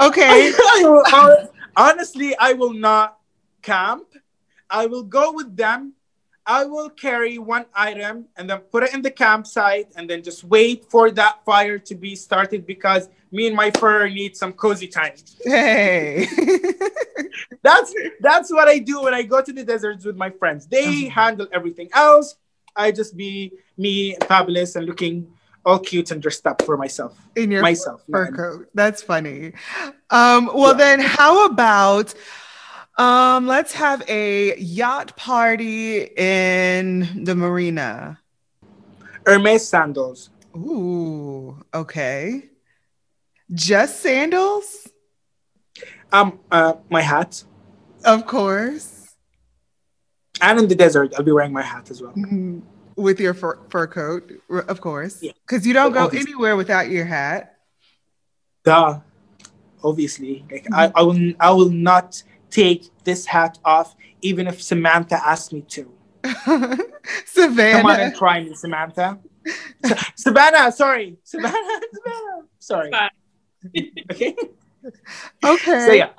okay. 0.00 0.52
honestly, 1.76 2.36
I 2.38 2.52
will 2.54 2.72
not 2.72 3.18
camp. 3.62 4.06
I 4.68 4.86
will 4.86 5.02
go 5.02 5.32
with 5.32 5.56
them. 5.56 5.92
I 6.48 6.64
will 6.64 6.90
carry 6.90 7.38
one 7.38 7.66
item 7.74 8.26
and 8.36 8.48
then 8.48 8.58
put 8.58 8.84
it 8.84 8.94
in 8.94 9.02
the 9.02 9.10
campsite 9.10 9.88
and 9.96 10.08
then 10.08 10.22
just 10.22 10.44
wait 10.44 10.88
for 10.88 11.10
that 11.10 11.44
fire 11.44 11.78
to 11.80 11.94
be 11.96 12.14
started 12.14 12.64
because 12.64 13.08
me 13.32 13.48
and 13.48 13.56
my 13.56 13.72
fur 13.72 14.08
need 14.08 14.36
some 14.36 14.52
cozy 14.52 14.86
time. 14.86 15.14
Hey. 15.44 16.28
that's 17.62 17.92
that's 18.20 18.52
what 18.52 18.68
I 18.68 18.78
do 18.78 19.02
when 19.02 19.12
I 19.12 19.22
go 19.22 19.42
to 19.42 19.52
the 19.52 19.64
deserts 19.64 20.04
with 20.04 20.16
my 20.16 20.30
friends. 20.30 20.66
They 20.66 21.08
uh-huh. 21.08 21.20
handle 21.20 21.48
everything 21.52 21.88
else. 21.92 22.36
I 22.76 22.92
just 22.92 23.16
be 23.16 23.52
me 23.76 24.16
fabulous 24.28 24.76
and 24.76 24.86
looking 24.86 25.32
all 25.66 25.80
cute 25.80 26.12
and 26.12 26.22
dressed 26.22 26.46
up 26.46 26.62
for 26.62 26.76
myself. 26.76 27.18
In 27.34 27.50
your 27.50 27.60
myself 27.60 28.02
fur 28.10 28.30
coat. 28.30 28.68
That's 28.72 29.02
funny. 29.02 29.52
Um, 30.10 30.46
well, 30.54 30.70
yeah. 30.70 30.78
then 30.78 31.00
how 31.00 31.44
about 31.46 32.14
Um, 32.98 33.46
let's 33.46 33.72
have 33.74 34.02
a 34.08 34.56
yacht 34.58 35.16
party 35.16 36.00
in 36.16 37.24
the 37.24 37.34
marina. 37.34 38.18
Hermes 39.26 39.68
sandals. 39.68 40.30
Ooh, 40.56 41.62
okay. 41.74 42.48
Just 43.52 44.00
sandals? 44.00 44.88
Um, 46.10 46.38
uh, 46.50 46.74
my 46.88 47.02
hat. 47.02 47.44
Of 48.02 48.24
course. 48.26 49.14
And 50.40 50.58
in 50.60 50.68
the 50.68 50.74
desert, 50.74 51.12
I'll 51.16 51.22
be 51.22 51.32
wearing 51.32 51.52
my 51.52 51.62
hat 51.62 51.90
as 51.90 52.00
well. 52.00 52.14
Mhm. 52.14 52.62
With 52.96 53.20
your 53.20 53.34
fur, 53.34 53.58
fur 53.68 53.86
coat, 53.86 54.32
of 54.48 54.80
course. 54.80 55.22
Yeah. 55.22 55.32
Because 55.46 55.66
you 55.66 55.74
don't 55.74 55.92
go 55.92 56.04
Obviously. 56.04 56.32
anywhere 56.32 56.56
without 56.56 56.88
your 56.88 57.04
hat. 57.04 57.56
Duh. 58.64 59.00
Obviously, 59.84 60.44
like 60.50 60.66
I, 60.72 60.90
I 60.94 61.02
will, 61.02 61.32
I 61.38 61.50
will 61.50 61.70
not 61.70 62.22
take 62.50 62.88
this 63.04 63.26
hat 63.26 63.58
off, 63.64 63.94
even 64.22 64.46
if 64.46 64.62
Samantha 64.62 65.16
asked 65.24 65.52
me 65.52 65.60
to. 65.60 65.92
Savannah. 67.26 67.72
Come 67.72 67.86
on 67.86 68.00
and 68.00 68.14
try 68.14 68.42
me, 68.42 68.54
Samantha. 68.54 69.18
Sa- 69.84 69.94
Savannah, 70.16 70.72
sorry, 70.72 71.18
Savannah, 71.22 71.80
Savannah, 71.92 72.42
sorry. 72.58 72.90
Okay. 74.10 74.34
Okay. 75.44 75.86
So 75.86 75.92
yeah, 75.92 76.10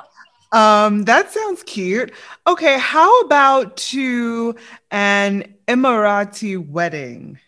Um, 0.52 1.04
that 1.06 1.32
sounds 1.32 1.64
cute. 1.64 2.12
Okay, 2.48 2.78
how 2.80 3.22
about 3.22 3.78
to 3.91 4.56
an 4.91 5.56
Emirati 5.68 6.58
wedding? 6.58 7.39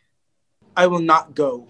I 0.75 0.87
will 0.87 0.99
not 1.01 1.35
go. 1.35 1.67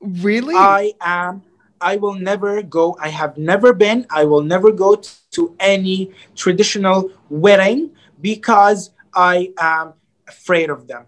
Really? 0.00 0.54
I 0.56 0.92
am. 1.00 1.42
I 1.80 1.96
will 1.96 2.14
never 2.14 2.62
go. 2.62 2.96
I 3.00 3.08
have 3.08 3.36
never 3.36 3.72
been. 3.72 4.06
I 4.10 4.24
will 4.24 4.42
never 4.42 4.70
go 4.72 4.96
t- 4.96 5.10
to 5.32 5.54
any 5.58 6.12
traditional 6.34 7.10
wedding 7.28 7.90
because 8.20 8.90
I 9.14 9.52
am 9.58 9.94
afraid 10.28 10.70
of 10.70 10.86
them. 10.88 11.06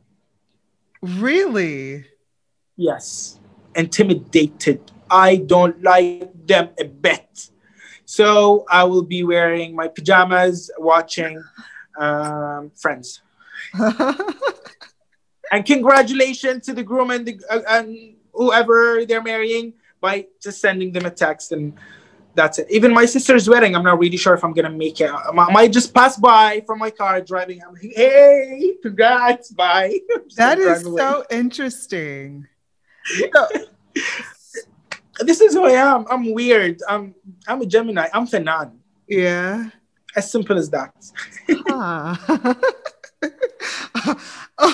really? 1.02 2.06
Yes, 2.76 3.38
intimidated. 3.74 4.80
I 5.10 5.36
don't 5.36 5.82
like 5.82 6.16
them 6.46 6.70
a 6.78 6.84
bit. 6.84 7.50
So 8.06 8.64
I 8.70 8.84
will 8.84 9.02
be 9.02 9.22
wearing 9.24 9.74
my 9.76 9.88
pajamas, 9.88 10.70
watching 10.78 11.42
um, 11.98 12.70
Friends. 12.74 13.20
And 15.52 15.64
congratulations 15.64 16.66
to 16.66 16.74
the 16.74 16.82
groom 16.82 17.10
and, 17.10 17.26
the, 17.26 17.40
uh, 17.48 17.60
and 17.68 18.16
whoever 18.32 19.04
they're 19.06 19.22
marrying 19.22 19.74
by 20.00 20.26
just 20.42 20.60
sending 20.60 20.92
them 20.92 21.06
a 21.06 21.10
text 21.10 21.52
and 21.52 21.72
that's 22.34 22.58
it. 22.58 22.66
Even 22.70 22.92
my 22.92 23.06
sister's 23.06 23.48
wedding, 23.48 23.74
I'm 23.74 23.82
not 23.82 23.98
really 23.98 24.18
sure 24.18 24.34
if 24.34 24.44
I'm 24.44 24.52
gonna 24.52 24.70
make 24.70 25.00
it. 25.00 25.10
I 25.10 25.32
might- 25.32 25.72
just 25.72 25.94
pass 25.94 26.18
by 26.18 26.62
from 26.66 26.78
my 26.78 26.90
car 26.90 27.20
driving. 27.22 27.62
I'm 27.66 27.72
like, 27.72 27.92
hey, 27.94 28.74
congrats, 28.82 29.50
bye. 29.50 29.98
That 30.36 30.58
is 30.58 30.84
away. 30.84 30.98
so 30.98 31.24
interesting. 31.30 32.46
This 35.20 35.40
is 35.40 35.54
who 35.54 35.64
I 35.64 35.72
am. 35.72 36.06
I'm 36.10 36.32
weird. 36.32 36.80
I'm 36.88 37.14
I'm 37.46 37.62
a 37.62 37.66
Gemini. 37.66 38.08
I'm 38.12 38.26
Fanan. 38.26 38.72
Yeah. 39.08 39.70
As 40.14 40.30
simple 40.30 40.58
as 40.58 40.70
that. 40.70 40.94
Huh. 41.48 42.16
Ah. 42.18 42.56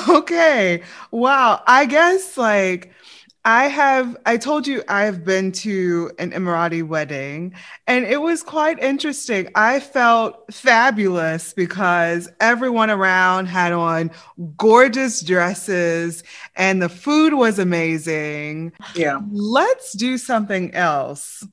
okay. 0.19 0.83
Wow. 1.11 1.63
I 1.67 1.87
guess 1.87 2.37
like 2.37 2.93
I 3.45 3.67
have, 3.67 4.17
I 4.25 4.37
told 4.37 4.69
you 4.69 4.85
I've 4.87 5.25
been 5.25 5.51
to 5.53 6.13
an 6.21 6.31
Emirati 6.31 6.87
wedding 6.87 7.55
and 7.89 8.05
it 8.05 8.21
was 8.21 8.43
quite 8.43 8.79
interesting. 8.79 9.49
I 9.57 9.81
felt 9.81 10.53
fabulous 10.55 11.53
because 11.53 12.29
everyone 12.39 12.89
around 12.89 13.47
had 13.47 13.73
on 13.73 14.13
gorgeous 14.57 15.23
dresses 15.23 16.23
and 16.55 16.81
the 16.81 16.89
food 16.89 17.35
was 17.35 17.59
amazing. 17.59 18.73
Yeah. 18.95 19.19
Let's 19.33 19.93
do 19.93 20.19
something 20.19 20.73
else. 20.75 21.45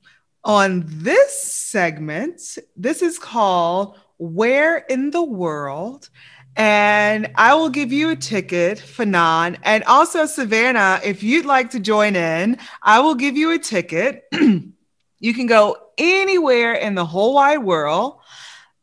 On 0.44 0.84
this 0.86 1.42
segment, 1.42 2.40
this 2.76 3.02
is 3.02 3.18
called 3.18 3.98
Where 4.18 4.78
in 4.78 5.10
the 5.10 5.24
World? 5.24 6.08
And 6.56 7.30
I 7.36 7.54
will 7.54 7.70
give 7.70 7.92
you 7.92 8.10
a 8.10 8.16
ticket, 8.16 8.78
Fanan. 8.78 9.58
And 9.62 9.84
also, 9.84 10.26
Savannah, 10.26 11.00
if 11.04 11.22
you'd 11.22 11.46
like 11.46 11.70
to 11.70 11.80
join 11.80 12.16
in, 12.16 12.58
I 12.82 13.00
will 13.00 13.14
give 13.14 13.36
you 13.36 13.52
a 13.52 13.58
ticket. 13.58 14.24
you 14.32 15.34
can 15.34 15.46
go 15.46 15.76
anywhere 15.96 16.74
in 16.74 16.94
the 16.94 17.04
whole 17.04 17.34
wide 17.34 17.58
world. 17.58 18.18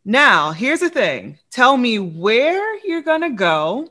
Now, 0.05 0.51
here's 0.51 0.79
the 0.79 0.89
thing 0.89 1.39
tell 1.51 1.75
me 1.75 1.99
where 1.99 2.77
you're 2.85 3.01
going 3.01 3.21
to 3.21 3.31
go, 3.31 3.89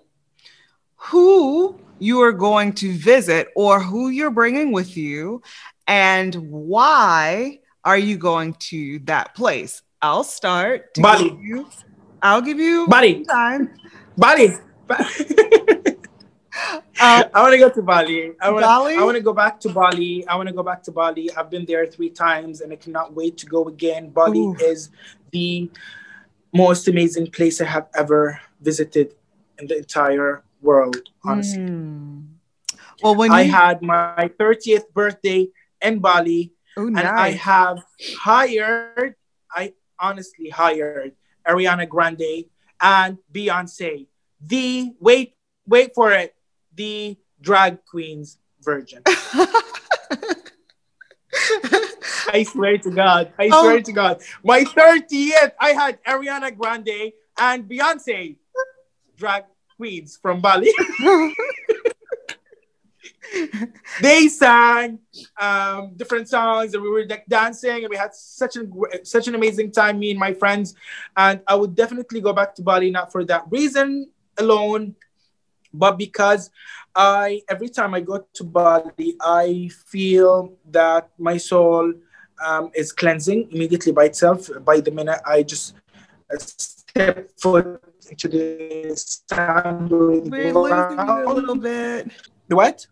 who 0.96 1.78
you 1.98 2.20
are 2.22 2.32
going 2.32 2.72
to 2.74 2.92
visit, 2.92 3.48
or 3.54 3.80
who 3.80 4.08
you're 4.08 4.30
bringing 4.30 4.72
with 4.72 4.96
you, 4.96 5.42
and 5.86 6.34
why 6.34 7.60
are 7.84 7.98
you 7.98 8.16
going 8.16 8.54
to 8.54 8.98
that 9.00 9.34
place? 9.34 9.82
I'll 10.02 10.24
start. 10.24 10.94
Bali. 10.94 11.36
you- 11.40 11.68
I'll 12.26 12.42
give 12.42 12.58
you 12.58 12.88
Bali. 12.88 13.24
time. 13.24 13.70
Bali. 14.18 14.54
Ba- 14.86 15.06
Um, 16.98 17.24
I 17.34 17.42
want 17.42 17.52
to 17.52 17.58
go 17.58 17.68
to 17.68 17.82
Bali. 17.82 18.32
I 18.40 18.48
want 18.50 18.64
Bali? 18.64 18.94
I 18.96 19.04
want 19.04 19.16
to 19.18 19.22
go 19.22 19.34
back 19.34 19.60
to 19.60 19.68
Bali. 19.68 20.26
I 20.26 20.34
want 20.36 20.48
to 20.48 20.54
go 20.54 20.62
back 20.62 20.82
to 20.84 20.90
Bali. 20.90 21.30
I've 21.36 21.50
been 21.50 21.66
there 21.66 21.86
three 21.86 22.08
times 22.08 22.62
and 22.62 22.72
I 22.72 22.76
cannot 22.76 23.12
wait 23.12 23.36
to 23.38 23.46
go 23.46 23.68
again. 23.68 24.08
Bali 24.08 24.40
Ooh. 24.40 24.56
is 24.58 24.88
the 25.30 25.70
most 26.54 26.88
amazing 26.88 27.30
place 27.30 27.60
I 27.60 27.66
have 27.66 27.88
ever 27.94 28.40
visited 28.62 29.14
in 29.58 29.66
the 29.66 29.76
entire 29.76 30.42
world, 30.62 30.96
honestly. 31.22 31.60
mm. 31.60 32.24
Well, 33.02 33.14
when 33.14 33.30
I 33.30 33.42
you, 33.42 33.52
had 33.52 33.82
my 33.82 34.30
30th 34.40 34.88
birthday 34.94 35.48
in 35.82 35.98
Bali 35.98 36.54
oh, 36.78 36.86
and 36.86 37.00
I 37.00 37.32
have 37.32 37.84
hired, 38.16 39.16
I 39.52 39.74
honestly 40.00 40.48
hired 40.48 41.12
Ariana 41.46 41.88
Grande 41.88 42.44
and 42.80 43.18
Beyonce, 43.32 44.06
the 44.40 44.92
wait, 45.00 45.34
wait 45.66 45.94
for 45.94 46.12
it, 46.12 46.34
the 46.74 47.16
drag 47.40 47.84
queens 47.86 48.38
virgin. 48.60 49.02
I 52.28 52.42
swear 52.42 52.78
to 52.78 52.90
God, 52.90 53.32
I 53.38 53.50
Oh. 53.52 53.62
swear 53.62 53.80
to 53.82 53.92
God, 53.92 54.22
my 54.42 54.64
30th, 54.64 55.52
I 55.60 55.70
had 55.70 56.02
Ariana 56.04 56.56
Grande 56.56 57.12
and 57.38 57.64
Beyonce, 57.68 58.36
drag 59.16 59.44
queens 59.76 60.18
from 60.20 60.40
Bali. 60.40 60.70
they 64.00 64.28
sang 64.28 64.98
um, 65.40 65.92
different 65.96 66.28
songs 66.28 66.74
and 66.74 66.82
we 66.82 66.88
were 66.90 67.04
like 67.08 67.26
dancing 67.26 67.84
and 67.84 67.88
we 67.90 67.96
had 67.96 68.14
such 68.14 68.56
an 68.56 68.72
such 69.02 69.28
an 69.28 69.34
amazing 69.34 69.70
time 69.70 69.98
me 69.98 70.10
and 70.10 70.18
my 70.18 70.32
friends. 70.32 70.74
And 71.16 71.40
i 71.46 71.54
would 71.54 71.74
definitely 71.74 72.20
go 72.20 72.32
back 72.32 72.54
to 72.56 72.62
bali 72.62 72.90
not 72.90 73.12
for 73.12 73.24
that 73.24 73.44
reason 73.50 74.08
alone 74.38 74.94
but 75.72 75.98
because 75.98 76.50
i 76.94 77.40
every 77.48 77.68
time 77.68 77.94
i 77.94 78.00
go 78.00 78.24
to 78.32 78.44
bali 78.44 79.16
i 79.20 79.68
feel 79.86 80.54
that 80.70 81.10
my 81.18 81.36
soul 81.36 81.92
um, 82.44 82.70
is 82.74 82.92
cleansing 82.92 83.48
immediately 83.50 83.92
by 83.92 84.04
itself. 84.04 84.50
By 84.64 84.80
the 84.80 84.90
minute 84.90 85.20
i 85.26 85.42
just 85.42 85.74
uh, 86.32 86.36
step 86.38 87.28
foot 87.38 87.80
into 88.10 88.28
the 88.28 88.92
sand 88.96 89.90
We're 89.90 90.52
losing 90.52 90.98
you 90.98 91.28
a 91.28 91.32
little 91.32 91.56
bit. 91.56 92.10
what 92.48 92.86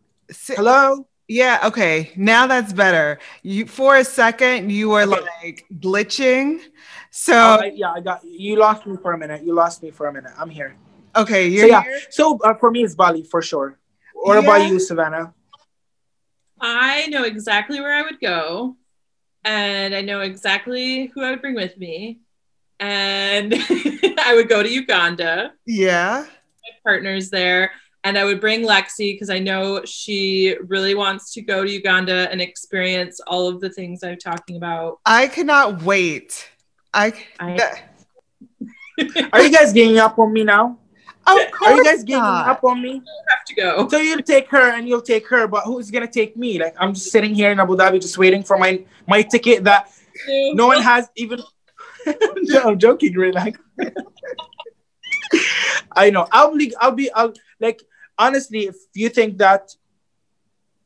hello 0.46 1.06
Yeah, 1.26 1.60
okay. 1.64 2.12
Now 2.16 2.46
that's 2.46 2.72
better. 2.74 3.18
You 3.42 3.64
for 3.66 3.96
a 3.96 4.04
second 4.04 4.70
you 4.70 4.90
were 4.90 5.02
Okay. 5.08 5.24
like 5.42 5.64
glitching. 5.80 6.60
So 7.10 7.32
Oh, 7.32 7.60
I- 7.64 7.72
yeah, 7.74 7.92
I 7.96 8.00
got 8.00 8.20
you. 8.24 8.56
Lost 8.56 8.84
me 8.86 8.96
for 9.00 9.12
a 9.12 9.18
minute. 9.18 9.42
You 9.42 9.54
lost 9.54 9.82
me 9.82 9.90
for 9.90 10.06
a 10.08 10.12
minute. 10.12 10.32
I'm 10.36 10.50
here. 10.50 10.76
okay, 11.16 11.46
you're 11.48 11.66
yeah, 11.68 11.82
here. 11.82 12.00
so 12.10 12.38
uh, 12.44 12.54
for 12.60 12.70
me 12.70 12.84
it's 12.84 12.94
Bali 12.94 13.22
for 13.22 13.40
sure. 13.40 13.78
What 14.12 14.36
about 14.38 14.68
you, 14.68 14.78
Savannah? 14.78 15.32
I 16.60 17.06
know 17.08 17.24
exactly 17.24 17.80
where 17.80 17.94
I 17.94 18.02
would 18.02 18.20
go, 18.20 18.76
and 19.44 19.94
I 19.94 20.00
know 20.02 20.20
exactly 20.20 21.06
who 21.14 21.22
I 21.22 21.30
would 21.30 21.40
bring 21.40 21.54
with 21.54 21.76
me. 21.78 22.20
And 22.80 23.54
I 24.28 24.32
would 24.34 24.48
go 24.48 24.62
to 24.62 24.68
Uganda. 24.68 25.52
Yeah. 25.66 26.24
My 26.26 26.70
partner's 26.84 27.30
there, 27.30 27.70
and 28.04 28.16
I 28.18 28.24
would 28.24 28.40
bring 28.40 28.62
Lexi 28.62 29.14
because 29.14 29.30
I 29.30 29.38
know 29.38 29.82
she 29.84 30.54
really 30.66 30.94
wants 30.94 31.32
to 31.34 31.42
go 31.42 31.64
to 31.64 31.70
Uganda 31.70 32.30
and 32.30 32.40
experience 32.40 33.18
all 33.26 33.48
of 33.48 33.60
the 33.60 33.70
things 33.70 34.02
I'm 34.04 34.18
talking 34.18 34.56
about. 34.56 35.00
I 35.06 35.26
cannot 35.26 35.82
wait. 35.82 36.48
I, 36.92 37.12
I- 37.40 37.56
that- 37.56 37.90
Are 39.32 39.42
you 39.42 39.50
guys 39.50 39.72
ganging 39.72 39.98
up 39.98 40.18
on 40.18 40.32
me 40.32 40.44
now? 40.44 40.78
of 41.26 41.38
Are 41.62 41.74
you 41.74 41.82
guys 41.82 42.04
ganging 42.04 42.22
not. 42.22 42.46
up 42.48 42.62
on 42.64 42.82
me? 42.82 42.92
You 42.96 43.02
have 43.30 43.44
to 43.46 43.54
go. 43.54 43.88
So 43.88 43.96
you'll 43.96 44.20
take 44.22 44.48
her 44.50 44.72
and 44.74 44.86
you'll 44.86 45.00
take 45.00 45.26
her, 45.28 45.48
but 45.48 45.64
who's 45.64 45.90
gonna 45.90 46.06
take 46.06 46.36
me? 46.36 46.58
Like 46.58 46.74
I'm 46.78 46.92
just 46.92 47.10
sitting 47.10 47.34
here 47.34 47.50
in 47.50 47.58
Abu 47.58 47.76
Dhabi, 47.76 47.98
just 48.00 48.18
waiting 48.18 48.42
for 48.42 48.58
my 48.58 48.84
my 49.08 49.22
ticket 49.22 49.64
that 49.64 49.90
no 50.28 50.66
one 50.66 50.82
has 50.82 51.08
even. 51.16 51.40
no, 52.36 52.60
I'm 52.64 52.78
joking, 52.78 53.14
relax. 53.14 53.58
I 55.96 56.10
know. 56.10 56.26
I'll 56.30 56.54
be, 56.56 56.74
I'll 56.76 56.90
be, 56.92 57.10
I'll 57.12 57.32
like 57.60 57.80
honestly. 58.18 58.66
If 58.66 58.76
you 58.94 59.08
think 59.08 59.38
that 59.38 59.74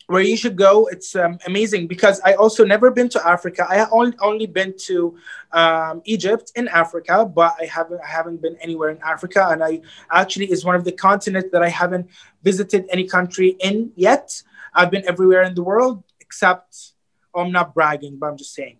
where 0.08 0.22
you 0.22 0.38
should 0.38 0.56
go, 0.56 0.86
it's 0.86 1.14
um, 1.14 1.38
amazing 1.46 1.86
because 1.86 2.18
I 2.24 2.32
also 2.32 2.64
never 2.64 2.90
been 2.90 3.10
to 3.10 3.26
Africa. 3.26 3.66
I 3.68 3.86
only 3.90 4.16
only 4.20 4.46
been 4.46 4.74
to 4.86 5.16
um, 5.52 6.00
Egypt 6.04 6.50
in 6.56 6.66
Africa, 6.68 7.26
but 7.26 7.54
I 7.60 7.66
haven't 7.66 8.00
I 8.02 8.08
haven't 8.08 8.40
been 8.40 8.56
anywhere 8.62 8.88
in 8.88 8.98
Africa, 9.04 9.48
and 9.50 9.62
I 9.62 9.82
actually 10.10 10.50
is 10.50 10.64
one 10.64 10.76
of 10.76 10.84
the 10.84 10.92
continents 10.92 11.50
that 11.52 11.62
I 11.62 11.68
haven't 11.68 12.08
visited 12.42 12.86
any 12.90 13.04
country 13.04 13.56
in 13.60 13.92
yet. 13.96 14.42
I've 14.74 14.90
been 14.90 15.06
everywhere 15.06 15.42
in 15.42 15.54
the 15.54 15.62
world 15.62 16.02
except. 16.20 16.94
Oh, 17.34 17.42
I'm 17.42 17.52
not 17.52 17.74
bragging, 17.74 18.16
but 18.18 18.28
I'm 18.28 18.38
just 18.38 18.54
saying. 18.54 18.78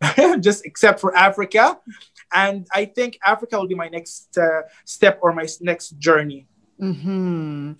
just 0.40 0.64
except 0.64 1.00
for 1.00 1.14
Africa. 1.14 1.78
And 2.32 2.66
I 2.72 2.86
think 2.86 3.18
Africa 3.24 3.58
will 3.58 3.66
be 3.66 3.74
my 3.74 3.88
next 3.88 4.38
uh, 4.38 4.62
step 4.84 5.18
or 5.20 5.34
my 5.34 5.46
next 5.60 5.98
journey. 5.98 6.46
Hmm. 6.80 7.72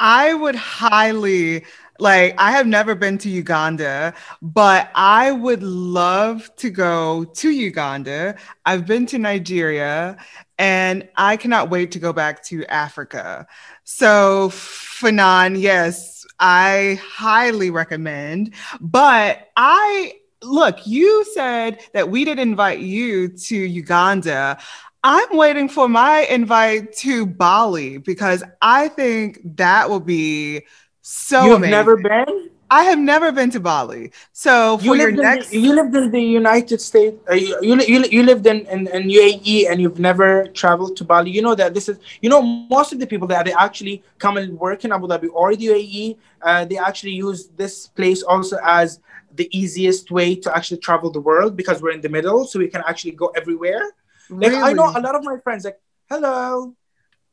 I 0.00 0.34
would 0.34 0.56
highly 0.56 1.64
like. 2.00 2.34
I 2.38 2.50
have 2.50 2.66
never 2.66 2.96
been 2.96 3.16
to 3.18 3.30
Uganda, 3.30 4.14
but 4.42 4.90
I 4.96 5.30
would 5.30 5.62
love 5.62 6.50
to 6.56 6.68
go 6.68 7.22
to 7.24 7.50
Uganda. 7.50 8.34
I've 8.66 8.84
been 8.84 9.06
to 9.06 9.18
Nigeria, 9.18 10.16
and 10.58 11.08
I 11.16 11.36
cannot 11.36 11.70
wait 11.70 11.92
to 11.92 12.00
go 12.00 12.12
back 12.12 12.42
to 12.46 12.64
Africa. 12.66 13.46
So, 13.84 14.48
Fanan, 14.48 15.60
yes, 15.60 16.26
I 16.40 17.00
highly 17.00 17.70
recommend. 17.70 18.54
But 18.80 19.50
I 19.56 20.14
look, 20.42 20.86
you 20.86 21.24
said 21.34 21.80
that 21.94 22.10
we 22.10 22.24
didn't 22.24 22.48
invite 22.48 22.80
you 22.80 23.28
to 23.28 23.56
Uganda. 23.56 24.58
I'm 25.04 25.36
waiting 25.36 25.68
for 25.68 25.88
my 25.88 26.22
invite 26.22 26.92
to 26.98 27.24
Bali 27.26 27.98
because 27.98 28.42
I 28.60 28.88
think 28.88 29.40
that 29.56 29.88
will 29.88 30.00
be 30.00 30.62
so 31.02 31.44
You've 31.44 31.56
amazing. 31.58 31.70
never 31.70 31.96
been? 31.96 32.50
I 32.70 32.82
have 32.84 32.98
never 32.98 33.32
been 33.32 33.50
to 33.52 33.60
Bali. 33.60 34.12
So 34.32 34.76
for 34.76 34.84
You 34.84 34.94
your 34.96 35.10
lived, 35.12 35.22
next 35.22 35.52
in 35.52 35.62
the, 35.62 35.68
you 35.68 35.74
lived 35.74 35.96
in 35.96 36.10
the 36.10 36.20
United 36.20 36.80
States. 36.82 37.16
Uh, 37.30 37.34
you, 37.34 37.56
you, 37.62 37.80
you, 37.80 38.04
you 38.10 38.22
lived 38.22 38.46
in, 38.46 38.66
in, 38.66 38.88
in 38.88 39.04
UAE 39.08 39.70
and 39.70 39.80
you've 39.80 39.98
never 39.98 40.48
traveled 40.48 40.96
to 40.98 41.04
Bali. 41.04 41.30
You 41.30 41.40
know 41.40 41.54
that 41.54 41.72
this 41.72 41.88
is, 41.88 41.98
you 42.20 42.28
know, 42.28 42.42
most 42.42 42.92
of 42.92 42.98
the 42.98 43.06
people 43.06 43.26
that 43.28 43.46
they 43.46 43.54
actually 43.54 44.02
come 44.18 44.36
and 44.36 44.58
work 44.58 44.84
in 44.84 44.92
Abu 44.92 45.06
Dhabi 45.06 45.28
or 45.32 45.56
the 45.56 45.66
UAE, 45.66 46.16
uh, 46.42 46.64
they 46.66 46.76
actually 46.76 47.12
use 47.12 47.48
this 47.56 47.86
place 47.86 48.22
also 48.22 48.58
as 48.62 49.00
the 49.34 49.48
easiest 49.56 50.10
way 50.10 50.34
to 50.34 50.54
actually 50.54 50.78
travel 50.78 51.10
the 51.10 51.20
world 51.20 51.56
because 51.56 51.80
we're 51.80 51.92
in 51.92 52.00
the 52.02 52.08
middle, 52.08 52.44
so 52.44 52.58
we 52.58 52.68
can 52.68 52.82
actually 52.86 53.12
go 53.12 53.28
everywhere. 53.28 53.92
Like 54.30 54.52
I 54.52 54.72
know 54.72 54.92
a 54.94 55.00
lot 55.00 55.14
of 55.14 55.24
my 55.24 55.38
friends, 55.42 55.64
like, 55.64 55.80
hello, 56.10 56.74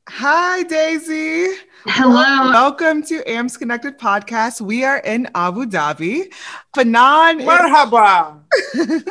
Hi, 0.08 0.62
Daisy. 0.64 1.48
Hello. 1.88 2.52
Welcome 2.52 3.02
to 3.04 3.28
AMPS 3.28 3.58
Connected 3.58 3.98
Podcast. 3.98 4.62
We 4.62 4.86
are 4.86 5.00
in 5.00 5.28
Abu 5.34 5.66
Dhabi. 5.66 6.32
Fanan, 6.76 7.42
marhaba. 7.42 8.42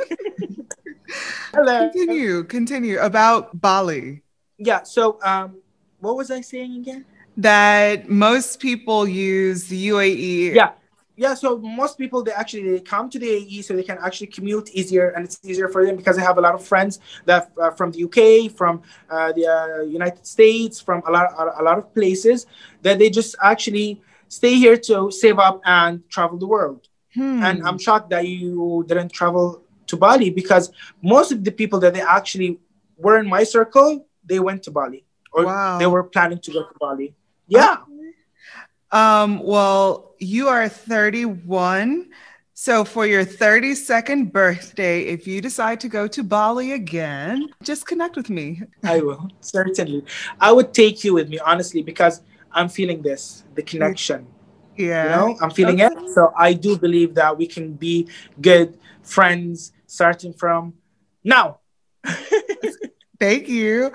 hello. 1.52 1.90
continue, 1.90 2.44
continue 2.44 3.00
about 3.00 3.60
Bali. 3.60 4.22
Yeah. 4.56 4.84
So, 4.84 5.18
um, 5.24 5.58
what 5.98 6.16
was 6.16 6.30
I 6.30 6.42
saying 6.42 6.76
again? 6.76 7.04
That 7.36 8.08
most 8.08 8.60
people 8.60 9.08
use 9.08 9.66
the 9.66 9.88
UAE. 9.88 10.54
Yeah. 10.54 10.72
Yeah, 11.16 11.34
so 11.34 11.58
most 11.58 11.96
people 11.96 12.22
they 12.24 12.32
actually 12.32 12.70
they 12.72 12.80
come 12.80 13.08
to 13.10 13.18
the 13.18 13.30
AE 13.30 13.62
so 13.62 13.74
they 13.74 13.84
can 13.84 13.98
actually 14.02 14.26
commute 14.28 14.70
easier, 14.70 15.10
and 15.10 15.24
it's 15.24 15.38
easier 15.44 15.68
for 15.68 15.86
them 15.86 15.96
because 15.96 16.18
I 16.18 16.22
have 16.22 16.38
a 16.38 16.40
lot 16.40 16.54
of 16.54 16.64
friends 16.66 16.98
that 17.24 17.52
uh, 17.60 17.70
from 17.70 17.92
the 17.92 18.02
UK, 18.04 18.50
from 18.50 18.82
uh, 19.08 19.30
the 19.32 19.46
uh, 19.46 19.82
United 19.82 20.26
States, 20.26 20.80
from 20.80 21.02
a 21.06 21.10
lot 21.12 21.26
a 21.38 21.62
lot 21.62 21.78
of 21.78 21.94
places 21.94 22.46
that 22.82 22.98
they 22.98 23.10
just 23.10 23.36
actually 23.40 24.02
stay 24.28 24.54
here 24.54 24.76
to 24.76 25.10
save 25.12 25.38
up 25.38 25.60
and 25.64 26.02
travel 26.10 26.36
the 26.36 26.46
world. 26.48 26.88
Hmm. 27.14 27.44
And 27.44 27.62
I'm 27.66 27.78
shocked 27.78 28.10
that 28.10 28.26
you 28.26 28.84
didn't 28.88 29.12
travel 29.12 29.62
to 29.86 29.96
Bali 29.96 30.30
because 30.30 30.72
most 31.00 31.30
of 31.30 31.44
the 31.44 31.52
people 31.52 31.78
that 31.80 31.94
they 31.94 32.00
actually 32.02 32.58
were 32.96 33.18
in 33.20 33.28
my 33.28 33.44
circle, 33.44 34.06
they 34.24 34.40
went 34.40 34.64
to 34.64 34.70
Bali 34.72 35.04
or 35.32 35.44
Wow. 35.44 35.78
they 35.78 35.86
were 35.86 36.02
planning 36.02 36.38
to 36.40 36.52
go 36.52 36.62
to 36.62 36.74
Bali. 36.80 37.14
Yeah. 37.46 37.76
Um, 38.94 39.40
well, 39.42 40.14
you 40.20 40.48
are 40.48 40.68
31. 40.68 42.10
So 42.54 42.84
for 42.84 43.04
your 43.04 43.24
32nd 43.24 44.30
birthday, 44.32 45.02
if 45.02 45.26
you 45.26 45.40
decide 45.40 45.80
to 45.80 45.88
go 45.88 46.06
to 46.06 46.22
Bali 46.22 46.72
again, 46.72 47.48
just 47.64 47.86
connect 47.88 48.14
with 48.14 48.30
me. 48.30 48.62
I 48.84 49.00
will 49.00 49.28
certainly. 49.40 50.04
I 50.40 50.52
would 50.52 50.72
take 50.72 51.02
you 51.02 51.14
with 51.14 51.28
me, 51.28 51.40
honestly, 51.40 51.82
because 51.82 52.22
I'm 52.52 52.68
feeling 52.68 53.02
this, 53.02 53.42
the 53.56 53.62
connection. 53.62 54.28
Yeah. 54.76 55.02
You 55.04 55.10
know, 55.10 55.38
I'm 55.42 55.50
feeling 55.50 55.82
Okay. 55.82 55.92
it. 55.92 56.10
So 56.14 56.32
I 56.38 56.52
do 56.52 56.78
believe 56.78 57.16
that 57.16 57.36
we 57.36 57.48
can 57.48 57.72
be 57.72 58.06
good 58.40 58.78
friends 59.02 59.72
starting 59.88 60.32
from 60.32 60.74
now. 61.24 61.58
Thank 63.20 63.48
you. 63.48 63.92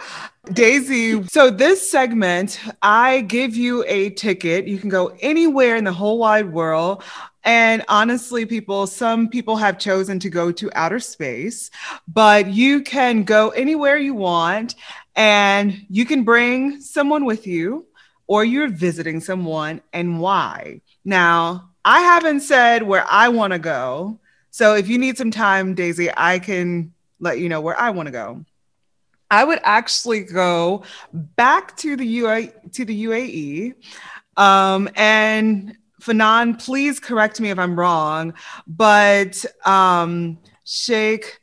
Daisy. 0.54 1.24
So, 1.28 1.50
this 1.50 1.90
segment, 1.90 2.60
I 2.82 3.22
give 3.22 3.56
you 3.56 3.84
a 3.88 4.12
ticket. 4.12 4.68
You 4.68 4.78
can 4.78 4.90
go 4.90 5.08
anywhere 5.20 5.76
in 5.76 5.84
the 5.84 5.92
whole 5.92 6.18
wide 6.18 6.52
world. 6.52 7.04
And 7.44 7.84
honestly, 7.88 8.46
people, 8.46 8.88
some 8.88 9.28
people 9.30 9.58
have 9.58 9.78
chosen 9.78 10.20
to 10.20 10.30
go 10.30 10.52
to 10.52 10.70
outer 10.76 11.00
space, 11.00 11.72
but 12.08 12.48
you 12.48 12.82
can 12.82 13.24
go 13.24 13.50
anywhere 13.50 13.98
you 13.98 14.14
want 14.14 14.76
and 15.16 15.86
you 15.90 16.06
can 16.06 16.24
bring 16.24 16.82
someone 16.82 17.26
with 17.26 17.48
you 17.48 17.86
or 18.28 18.44
you're 18.44 18.70
visiting 18.70 19.20
someone 19.20 19.82
and 19.94 20.20
why. 20.20 20.82
Now, 21.06 21.72
I 21.86 22.02
haven't 22.02 22.42
said 22.42 22.84
where 22.84 23.06
I 23.10 23.30
want 23.30 23.54
to 23.54 23.60
go. 23.60 24.20
So, 24.52 24.76
if 24.76 24.88
you 24.88 24.98
need 24.98 25.18
some 25.18 25.32
time, 25.32 25.76
Daisy, 25.76 26.10
I 26.16 26.40
can 26.40 26.94
let 27.20 27.40
you 27.40 27.50
know 27.50 27.62
where 27.62 27.80
I 27.80 27.90
want 27.90 28.08
to 28.08 28.12
go. 28.12 28.46
I 29.32 29.44
would 29.44 29.60
actually 29.64 30.22
go 30.22 30.84
back 31.14 31.78
to 31.78 31.96
the 31.96 32.06
UA 32.06 32.48
to 32.74 32.86
the 32.86 33.06
UAE. 33.06 33.76
Um, 34.38 34.90
and 34.96 35.76
Fanan, 36.02 36.64
please 36.64 37.00
correct 37.00 37.40
me 37.42 37.50
if 37.50 37.60
I'm 37.60 37.78
wrong, 37.78 38.34
but 38.66 39.46
um, 39.66 40.40
Sheikh, 40.64 41.40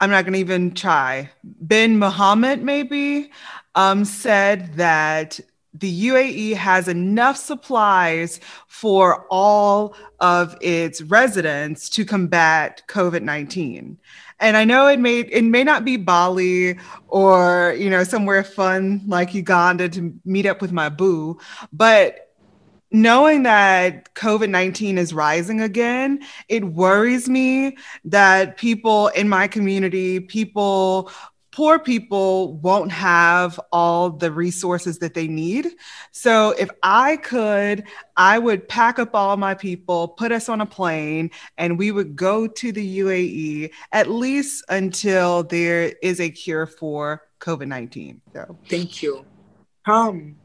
I'm 0.00 0.10
not 0.10 0.24
going 0.24 0.34
to 0.34 0.38
even 0.38 0.72
try. 0.74 1.30
Bin 1.66 1.98
Mohammed, 1.98 2.62
maybe, 2.62 3.32
um, 3.74 4.04
said 4.04 4.74
that 4.74 5.40
the 5.74 6.08
UAE 6.08 6.54
has 6.54 6.88
enough 6.88 7.36
supplies 7.36 8.40
for 8.66 9.26
all 9.30 9.94
of 10.20 10.56
its 10.60 11.02
residents 11.02 11.88
to 11.90 12.04
combat 12.04 12.82
COVID 12.88 13.22
19 13.22 13.98
and 14.40 14.56
I 14.56 14.64
know 14.64 14.86
it 14.88 15.00
may 15.00 15.20
it 15.20 15.44
may 15.44 15.64
not 15.64 15.84
be 15.84 15.96
Bali 15.96 16.78
or 17.08 17.74
you 17.78 17.90
know 17.90 18.04
somewhere 18.04 18.44
fun 18.44 19.02
like 19.06 19.34
Uganda 19.34 19.88
to 19.90 20.14
meet 20.24 20.46
up 20.46 20.60
with 20.60 20.72
my 20.72 20.88
boo, 20.88 21.38
but 21.72 22.28
knowing 22.90 23.42
that 23.42 24.14
COVID 24.14 24.48
19 24.48 24.98
is 24.98 25.12
rising 25.12 25.60
again, 25.60 26.20
it 26.48 26.64
worries 26.64 27.28
me 27.28 27.76
that 28.04 28.56
people 28.56 29.08
in 29.08 29.28
my 29.28 29.46
community, 29.46 30.20
people, 30.20 31.10
poor 31.58 31.76
people, 31.76 32.52
won't 32.58 32.92
have 32.92 33.58
all 33.72 34.10
the 34.10 34.30
resources 34.30 35.00
that 35.00 35.12
they 35.12 35.26
need. 35.26 35.66
So 36.12 36.50
if 36.56 36.70
I 36.84 37.16
could, 37.16 37.82
I 38.16 38.38
would 38.38 38.68
pack 38.68 39.00
up 39.00 39.12
all 39.12 39.36
my 39.36 39.54
people, 39.54 40.06
put 40.06 40.30
us 40.30 40.48
on 40.48 40.60
a 40.60 40.66
plane, 40.66 41.32
and 41.56 41.76
we 41.76 41.90
would 41.90 42.14
go 42.14 42.46
to 42.46 42.70
the 42.70 42.98
UAE 43.00 43.72
at 43.90 44.08
least 44.08 44.64
until 44.68 45.42
there 45.42 45.94
is 46.00 46.20
a 46.20 46.30
cure 46.30 46.64
for 46.64 47.22
COVID 47.40 47.66
19. 47.66 48.20
So. 48.34 48.56
Thank 48.68 49.02
you. 49.02 49.24
Come. 49.84 50.36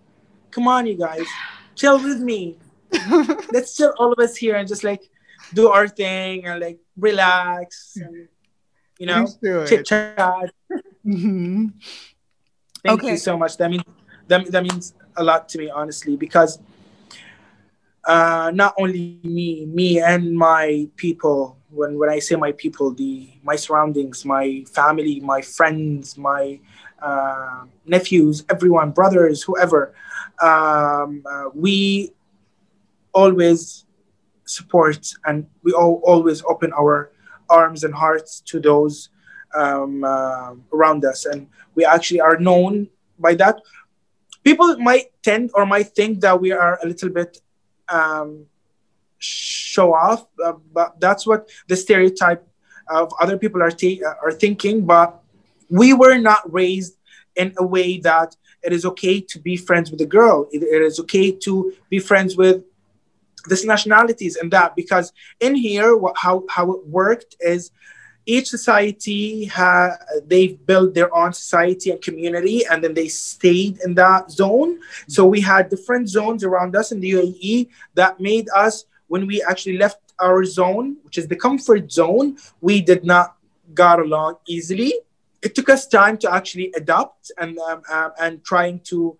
Come 0.49 0.67
on, 0.67 0.87
you 0.87 0.97
guys. 0.97 1.27
Chill 1.75 2.01
with 2.01 2.21
me. 2.21 2.57
Let's 3.51 3.77
chill 3.77 3.93
all 3.99 4.11
of 4.11 4.17
us 4.17 4.35
here 4.35 4.55
and 4.55 4.67
just 4.67 4.83
like 4.83 5.03
do 5.53 5.69
our 5.69 5.87
thing 5.87 6.47
and 6.47 6.59
like 6.59 6.79
relax 6.97 7.97
and 7.97 8.27
you 8.97 9.05
know 9.05 9.19
Let's 9.19 9.35
do 9.35 9.59
it. 9.61 9.67
chit 9.67 9.85
chat. 9.85 10.51
Mhm. 11.05 11.73
Thank 12.83 13.03
Okay. 13.03 13.09
you 13.09 13.17
so 13.17 13.37
much. 13.37 13.57
That 13.57 13.69
means 13.71 13.83
that, 14.27 14.51
that 14.51 14.63
means 14.63 14.93
a 15.17 15.23
lot 15.23 15.49
to 15.49 15.57
me, 15.59 15.69
honestly, 15.69 16.15
because 16.15 16.59
uh, 18.05 18.51
not 18.53 18.73
only 18.79 19.01
me, 19.01 19.43
me 19.65 19.99
and 19.99 20.35
my 20.37 20.69
people. 20.73 21.37
When 21.51 21.81
when 21.81 21.91
I 22.09 22.19
say 22.19 22.35
my 22.35 22.51
people, 22.51 22.93
the 22.93 23.29
my 23.43 23.55
surroundings, 23.55 24.25
my 24.25 24.63
family, 24.71 25.19
my 25.19 25.41
friends, 25.41 26.17
my 26.17 26.59
uh, 27.01 27.65
nephews, 27.85 28.43
everyone, 28.49 28.91
brothers, 28.91 29.43
whoever, 29.43 29.93
um, 30.41 31.23
uh, 31.29 31.49
we 31.53 32.11
always 33.13 33.85
support 34.45 35.11
and 35.25 35.47
we 35.63 35.71
all 35.71 36.01
always 36.03 36.43
open 36.49 36.71
our 36.73 37.11
arms 37.49 37.83
and 37.83 37.95
hearts 37.95 38.41
to 38.41 38.59
those 38.59 39.09
um, 39.53 40.03
uh, 40.03 40.53
around 40.73 41.05
us, 41.05 41.25
and 41.25 41.47
we 41.75 41.85
actually 41.85 42.21
are 42.21 42.37
known 42.37 42.89
by 43.19 43.35
that. 43.35 43.61
People 44.43 44.77
might 44.77 45.11
tend 45.21 45.51
or 45.53 45.65
might 45.65 45.95
think 45.95 46.21
that 46.21 46.39
we 46.39 46.51
are 46.51 46.79
a 46.83 46.87
little 46.87 47.09
bit 47.09 47.41
um, 47.89 48.45
show 49.19 49.93
off, 49.93 50.25
uh, 50.43 50.53
but 50.73 50.99
that's 50.99 51.25
what 51.25 51.49
the 51.67 51.75
stereotype 51.75 52.45
of 52.89 53.13
other 53.21 53.37
people 53.37 53.61
are 53.61 53.71
ta- 53.71 54.15
are 54.21 54.31
thinking. 54.31 54.85
But 54.85 55.21
we 55.69 55.93
were 55.93 56.17
not 56.17 56.51
raised 56.51 56.97
in 57.35 57.53
a 57.57 57.65
way 57.65 57.99
that 57.99 58.35
it 58.63 58.71
is 58.71 58.85
okay 58.85 59.19
to 59.19 59.39
be 59.39 59.57
friends 59.57 59.91
with 59.91 60.01
a 60.01 60.05
girl. 60.05 60.47
it, 60.51 60.63
it 60.63 60.81
is 60.81 60.99
okay 60.99 61.31
to 61.31 61.73
be 61.89 61.99
friends 61.99 62.37
with 62.37 62.63
this 63.45 63.65
nationalities 63.65 64.37
and 64.37 64.51
that 64.51 64.75
because 64.75 65.11
in 65.39 65.55
here 65.55 65.97
what, 65.97 66.15
how, 66.17 66.43
how 66.49 66.71
it 66.71 66.87
worked 66.87 67.35
is 67.39 67.71
each 68.25 68.49
society 68.49 69.45
ha- 69.45 69.97
they've 70.25 70.63
built 70.65 70.93
their 70.93 71.13
own 71.13 71.33
society 71.33 71.91
and 71.91 72.01
community 72.01 72.65
and 72.65 72.83
then 72.83 72.93
they 72.93 73.07
stayed 73.07 73.79
in 73.85 73.93
that 73.95 74.31
zone. 74.31 74.79
So 75.07 75.25
we 75.25 75.41
had 75.41 75.69
different 75.69 76.09
zones 76.09 76.43
around 76.43 76.75
us 76.75 76.91
in 76.91 76.99
the 76.99 77.11
uae 77.11 77.69
that 77.95 78.19
made 78.19 78.47
us 78.55 78.85
when 79.07 79.27
we 79.27 79.43
actually 79.43 79.77
left 79.77 79.99
our 80.19 80.45
zone 80.45 80.97
which 81.03 81.17
is 81.17 81.27
the 81.27 81.35
comfort 81.35 81.91
zone 81.91 82.37
we 82.61 82.81
did 82.81 83.03
not 83.03 83.35
got 83.73 83.99
along 83.99 84.35
easily. 84.47 84.93
It 85.41 85.55
took 85.55 85.69
us 85.69 85.87
time 85.87 86.17
to 86.19 86.33
actually 86.33 86.71
adapt 86.75 87.31
and 87.37 87.57
um, 87.59 87.81
uh, 87.91 88.09
and 88.19 88.43
trying 88.45 88.79
to 88.91 89.17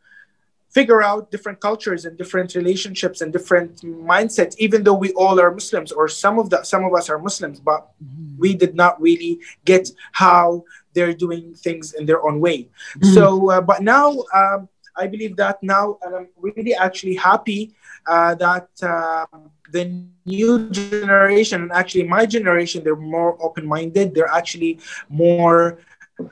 figure 0.74 1.04
out 1.04 1.30
different 1.30 1.60
cultures 1.60 2.06
and 2.06 2.18
different 2.18 2.56
relationships 2.56 3.22
and 3.22 3.32
different 3.32 3.82
mindsets 3.82 4.56
even 4.58 4.84
though 4.84 4.94
we 5.06 5.12
all 5.14 5.40
are 5.40 5.52
muslims 5.52 5.92
or 5.92 6.08
some 6.08 6.40
of 6.40 6.50
the 6.50 6.64
some 6.64 6.84
of 6.84 6.94
us 6.94 7.10
are 7.10 7.20
muslims 7.20 7.60
but 7.60 7.92
mm-hmm. 8.04 8.40
we 8.40 8.54
did 8.54 8.76
not 8.76 9.00
really 9.02 9.40
get 9.66 9.90
how 10.12 10.64
they're 10.94 11.14
doing 11.14 11.54
things 11.54 11.94
in 11.94 12.06
their 12.06 12.26
own 12.28 12.40
way 12.40 12.64
mm-hmm. 12.64 13.14
so 13.14 13.52
uh, 13.52 13.62
but 13.62 13.82
now 13.82 14.10
um, 14.34 14.68
i 14.96 15.06
believe 15.06 15.36
that 15.36 15.62
now 15.62 15.98
and 16.02 16.16
i'm 16.16 16.28
really 16.38 16.74
actually 16.74 17.16
happy 17.16 17.74
uh, 18.08 18.36
that 18.36 18.68
uh, 18.82 19.26
the 19.72 20.04
new 20.26 20.70
generation 20.70 21.62
and 21.62 21.72
actually 21.72 22.04
my 22.04 22.26
generation 22.26 22.84
they're 22.84 22.96
more 22.96 23.38
open-minded 23.44 24.14
they're 24.14 24.34
actually 24.34 24.80
more 25.10 25.80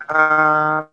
uh, 0.10 0.86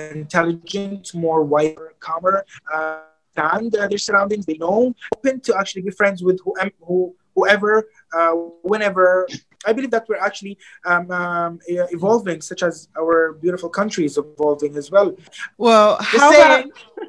intelligent, 0.00 1.14
more 1.14 1.42
wider, 1.42 1.94
calmer, 2.00 2.44
uh, 2.72 3.00
and 3.36 3.74
uh, 3.76 3.86
their 3.88 3.98
surroundings. 3.98 4.46
They 4.46 4.58
know, 4.58 4.94
open 5.16 5.40
to 5.40 5.56
actually 5.56 5.82
be 5.82 5.90
friends 5.90 6.22
with 6.22 6.40
who, 6.42 6.54
who 6.80 7.14
whoever, 7.34 7.88
uh, 8.16 8.32
whenever. 8.62 9.28
I 9.66 9.72
believe 9.72 9.90
that 9.90 10.08
we're 10.08 10.16
actually 10.16 10.58
um, 10.84 11.10
um, 11.10 11.60
evolving, 11.66 12.40
such 12.40 12.62
as 12.62 12.88
our 12.98 13.34
beautiful 13.34 13.68
country 13.68 14.04
is 14.04 14.16
evolving 14.16 14.76
as 14.76 14.90
well. 14.90 15.16
Well, 15.58 15.98
how 16.00 16.30
about... 16.30 16.64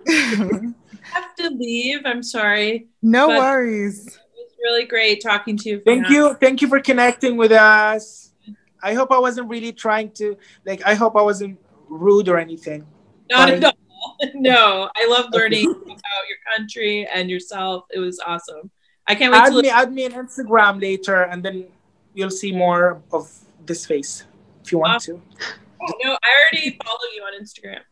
have 1.14 1.36
to 1.36 1.50
leave. 1.50 2.02
I'm 2.06 2.24
sorry. 2.24 2.88
No 3.02 3.28
worries. 3.30 4.08
It 4.08 4.14
was 4.38 4.54
really 4.64 4.86
great 4.86 5.22
talking 5.22 5.58
to 5.58 5.70
you. 5.70 5.82
Thank 5.86 6.10
you. 6.10 6.34
Thank 6.36 6.62
you 6.62 6.68
for 6.68 6.80
connecting 6.80 7.38
with 7.38 7.52
us. 7.52 8.34
I 8.82 8.94
hope 8.94 9.12
I 9.12 9.20
wasn't 9.20 9.50
really 9.50 9.72
trying 9.72 10.12
to 10.12 10.38
like. 10.66 10.82
I 10.86 10.94
hope 10.94 11.16
I 11.16 11.22
wasn't 11.22 11.60
rude 11.90 12.30
or 12.30 12.38
anything. 12.38 12.86
Not 13.30 13.50
at 13.50 13.64
all. 13.64 13.74
No, 14.34 14.90
I 14.96 15.08
love 15.08 15.26
learning 15.32 15.70
about 15.70 16.26
your 16.30 16.38
country 16.56 17.08
and 17.14 17.30
yourself. 17.30 17.86
It 17.92 18.00
was 18.00 18.20
awesome. 18.26 18.72
I 19.08 19.16
can't 19.16 19.32
wait 19.32 19.40
add 19.40 19.54
to 19.54 19.62
me. 19.62 19.70
Add 19.70 19.92
me 19.92 20.06
on 20.06 20.12
Instagram 20.12 20.82
later, 20.82 21.24
and 21.24 21.44
then 21.44 21.68
you'll 22.14 22.32
see 22.32 22.52
more 22.52 23.02
of 23.12 23.30
this 23.66 23.86
face 23.86 24.26
if 24.64 24.72
you 24.72 24.80
want 24.80 24.96
awesome. 24.96 25.22
to. 25.22 25.46
Oh, 25.82 25.94
no, 26.04 26.12
I 26.14 26.30
already 26.40 26.80
follow 26.84 27.08
you 27.16 27.24
on 27.24 27.34
Instagram. 27.42 27.84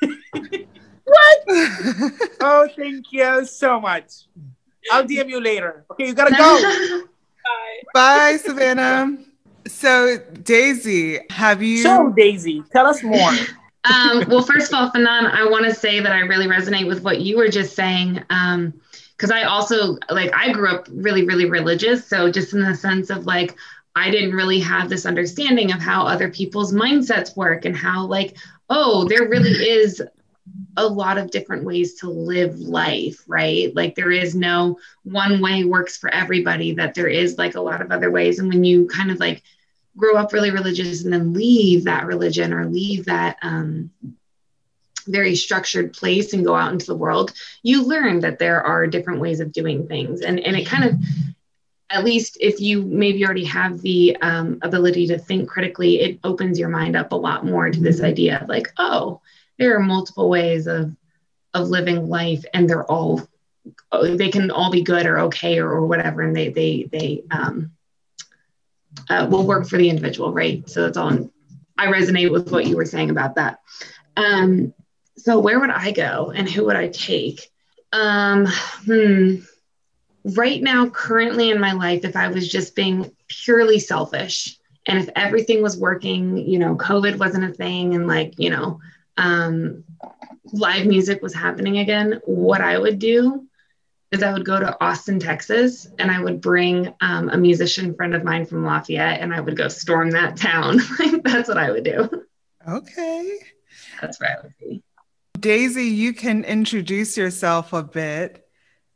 what? 1.04 1.38
oh, 2.40 2.68
thank 2.76 3.12
you 3.12 3.44
so 3.46 3.80
much. 3.80 4.26
I'll 4.90 5.04
DM 5.04 5.28
you 5.28 5.40
later. 5.40 5.84
Okay, 5.90 6.08
you 6.08 6.14
gotta 6.14 6.34
go. 6.34 7.06
Bye. 7.44 7.80
Bye, 7.94 8.36
Savannah. 8.36 9.18
So, 9.70 10.18
Daisy, 10.42 11.20
have 11.30 11.62
you? 11.62 11.78
So, 11.78 12.10
Daisy, 12.10 12.62
tell 12.72 12.86
us 12.86 13.02
more. 13.02 13.30
um, 13.84 14.24
well, 14.28 14.42
first 14.42 14.72
of 14.72 14.78
all, 14.78 14.90
Fanan, 14.90 15.30
I 15.30 15.48
want 15.48 15.64
to 15.64 15.74
say 15.74 16.00
that 16.00 16.12
I 16.12 16.20
really 16.20 16.46
resonate 16.46 16.86
with 16.86 17.02
what 17.02 17.20
you 17.20 17.36
were 17.36 17.48
just 17.48 17.74
saying. 17.74 18.14
because 18.14 19.30
um, 19.30 19.32
I 19.32 19.44
also 19.44 19.96
like 20.10 20.34
I 20.34 20.52
grew 20.52 20.68
up 20.68 20.86
really, 20.90 21.24
really 21.24 21.48
religious. 21.48 22.06
So 22.06 22.30
just 22.30 22.52
in 22.52 22.60
the 22.60 22.74
sense 22.74 23.10
of 23.10 23.26
like 23.26 23.56
I 23.96 24.10
didn't 24.10 24.32
really 24.32 24.60
have 24.60 24.88
this 24.88 25.06
understanding 25.06 25.72
of 25.72 25.80
how 25.80 26.06
other 26.06 26.30
people's 26.30 26.72
mindsets 26.72 27.36
work 27.36 27.64
and 27.64 27.76
how 27.76 28.06
like 28.06 28.36
oh 28.68 29.04
there 29.08 29.28
really 29.28 29.50
is 29.50 30.02
a 30.76 30.86
lot 30.86 31.18
of 31.18 31.30
different 31.30 31.64
ways 31.64 31.94
to 31.94 32.08
live 32.10 32.58
life, 32.58 33.22
right? 33.26 33.74
Like 33.74 33.94
there 33.94 34.10
is 34.10 34.34
no 34.34 34.78
one 35.02 35.40
way 35.40 35.64
works 35.64 35.96
for 35.96 36.12
everybody, 36.12 36.72
that 36.74 36.94
there 36.94 37.08
is 37.08 37.38
like 37.38 37.54
a 37.54 37.60
lot 37.60 37.80
of 37.80 37.90
other 37.90 38.10
ways. 38.10 38.38
And 38.38 38.48
when 38.48 38.64
you 38.64 38.86
kind 38.86 39.10
of 39.10 39.18
like 39.20 39.42
grow 40.00 40.16
up 40.16 40.32
really 40.32 40.50
religious 40.50 41.04
and 41.04 41.12
then 41.12 41.32
leave 41.32 41.84
that 41.84 42.06
religion 42.06 42.52
or 42.52 42.66
leave 42.66 43.04
that 43.04 43.36
um, 43.42 43.90
very 45.06 45.34
structured 45.34 45.92
place 45.92 46.32
and 46.32 46.44
go 46.44 46.54
out 46.54 46.72
into 46.72 46.86
the 46.86 46.96
world, 46.96 47.32
you 47.62 47.84
learn 47.84 48.20
that 48.20 48.38
there 48.38 48.62
are 48.62 48.86
different 48.86 49.20
ways 49.20 49.40
of 49.40 49.52
doing 49.52 49.86
things. 49.86 50.20
And, 50.22 50.40
and 50.40 50.56
it 50.56 50.66
kind 50.66 50.84
of, 50.84 50.94
at 51.90 52.04
least 52.04 52.38
if 52.40 52.60
you 52.60 52.82
maybe 52.82 53.24
already 53.24 53.44
have 53.44 53.80
the 53.80 54.16
um, 54.22 54.58
ability 54.62 55.08
to 55.08 55.18
think 55.18 55.48
critically, 55.48 56.00
it 56.00 56.20
opens 56.22 56.58
your 56.58 56.68
mind 56.68 56.96
up 56.96 57.12
a 57.12 57.16
lot 57.16 57.44
more 57.44 57.70
to 57.70 57.80
this 57.80 58.00
idea 58.00 58.38
of 58.40 58.48
like, 58.48 58.72
oh, 58.78 59.20
there 59.58 59.76
are 59.76 59.80
multiple 59.80 60.28
ways 60.28 60.66
of 60.66 60.96
of 61.52 61.68
living 61.68 62.08
life 62.08 62.44
and 62.54 62.68
they're 62.68 62.90
all 62.90 63.20
they 64.02 64.30
can 64.30 64.50
all 64.50 64.70
be 64.70 64.82
good 64.82 65.04
or 65.04 65.18
okay 65.18 65.58
or, 65.58 65.68
or 65.68 65.86
whatever 65.86 66.22
and 66.22 66.34
they 66.34 66.48
they 66.48 66.88
they 66.90 67.22
um, 67.30 67.72
uh, 69.10 69.26
will 69.30 69.46
work 69.46 69.66
for 69.66 69.76
the 69.76 69.90
individual 69.90 70.32
right 70.32 70.68
so 70.68 70.82
that's 70.82 70.96
all 70.96 71.30
i 71.78 71.86
resonate 71.86 72.30
with 72.30 72.50
what 72.50 72.66
you 72.66 72.76
were 72.76 72.84
saying 72.84 73.10
about 73.10 73.34
that 73.34 73.60
um, 74.16 74.72
so 75.16 75.38
where 75.38 75.60
would 75.60 75.70
i 75.70 75.90
go 75.90 76.32
and 76.34 76.48
who 76.48 76.64
would 76.64 76.76
i 76.76 76.88
take 76.88 77.50
um, 77.92 78.46
hmm. 78.86 79.36
right 80.24 80.62
now 80.62 80.88
currently 80.88 81.50
in 81.50 81.60
my 81.60 81.72
life 81.72 82.04
if 82.04 82.16
i 82.16 82.28
was 82.28 82.48
just 82.48 82.74
being 82.74 83.10
purely 83.28 83.78
selfish 83.78 84.58
and 84.86 84.98
if 84.98 85.08
everything 85.14 85.62
was 85.62 85.76
working 85.76 86.38
you 86.38 86.58
know 86.58 86.76
covid 86.76 87.18
wasn't 87.18 87.44
a 87.44 87.52
thing 87.52 87.94
and 87.94 88.06
like 88.06 88.34
you 88.38 88.48
know 88.48 88.80
um, 89.16 89.84
live 90.52 90.86
music 90.86 91.22
was 91.22 91.34
happening 91.34 91.78
again, 91.78 92.20
what 92.24 92.60
I 92.60 92.78
would 92.78 92.98
do 92.98 93.46
is 94.12 94.22
I 94.22 94.32
would 94.32 94.44
go 94.44 94.58
to 94.58 94.76
Austin, 94.84 95.20
Texas, 95.20 95.86
and 95.98 96.10
I 96.10 96.20
would 96.20 96.40
bring 96.40 96.92
um, 97.00 97.28
a 97.28 97.36
musician 97.36 97.94
friend 97.94 98.14
of 98.14 98.24
mine 98.24 98.44
from 98.44 98.64
Lafayette, 98.64 99.20
and 99.20 99.32
I 99.32 99.40
would 99.40 99.56
go 99.56 99.68
storm 99.68 100.10
that 100.10 100.36
town. 100.36 100.78
That's 101.24 101.48
what 101.48 101.58
I 101.58 101.70
would 101.70 101.84
do. 101.84 102.08
Okay. 102.68 103.38
That's 104.00 104.20
where 104.20 104.36
I 104.38 104.42
would 104.42 104.54
be. 104.58 104.82
Daisy, 105.38 105.84
you 105.84 106.12
can 106.12 106.44
introduce 106.44 107.16
yourself 107.16 107.72
a 107.72 107.82
bit. 107.82 108.46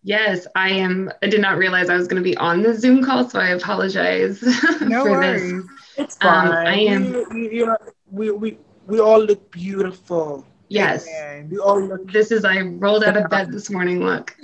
Yes, 0.03 0.47
I 0.55 0.71
am. 0.71 1.11
I 1.23 1.29
did 1.29 1.41
not 1.41 1.57
realize 1.57 1.89
I 1.89 1.97
was 1.97 2.09
going 2.09 2.23
to 2.23 2.29
be 2.29 2.37
on 2.37 2.63
the 2.63 2.75
Zoom 2.75 3.03
call, 3.03 3.29
so 3.29 3.39
I 3.39 3.49
apologize. 3.51 4.43
No 4.81 5.05
worries. 5.05 5.53
This. 5.53 5.65
It's 5.97 6.17
fine. 6.17 6.49
Um, 6.49 6.53
I 6.53 6.75
am. 6.75 7.25
We, 7.33 7.57
you 7.57 7.67
know, 7.67 7.79
we, 8.11 8.31
we 8.31 8.59
we 8.87 9.01
all 9.01 9.21
look 9.21 9.51
beautiful. 9.51 10.47
Yes. 10.69 11.07
We 11.49 11.59
all 11.59 11.81
look. 11.81 12.13
This 12.13 12.31
is 12.31 12.45
I 12.45 12.61
rolled 12.61 13.05
out 13.05 13.17
of 13.17 13.31
bed 13.31 13.51
this 13.53 13.71
morning. 13.71 14.05
Look. 14.05 14.37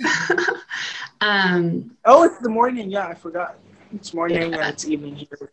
Um. 1.21 1.95
Oh, 2.05 2.23
it's 2.23 2.37
the 2.39 2.49
morning. 2.49 2.89
Yeah, 2.89 3.07
I 3.07 3.13
forgot. 3.13 3.55
It's 3.93 4.13
morning 4.13 4.37
yeah. 4.51 4.59
and 4.59 4.73
it's 4.73 4.85
evening 4.87 5.15
here. 5.15 5.51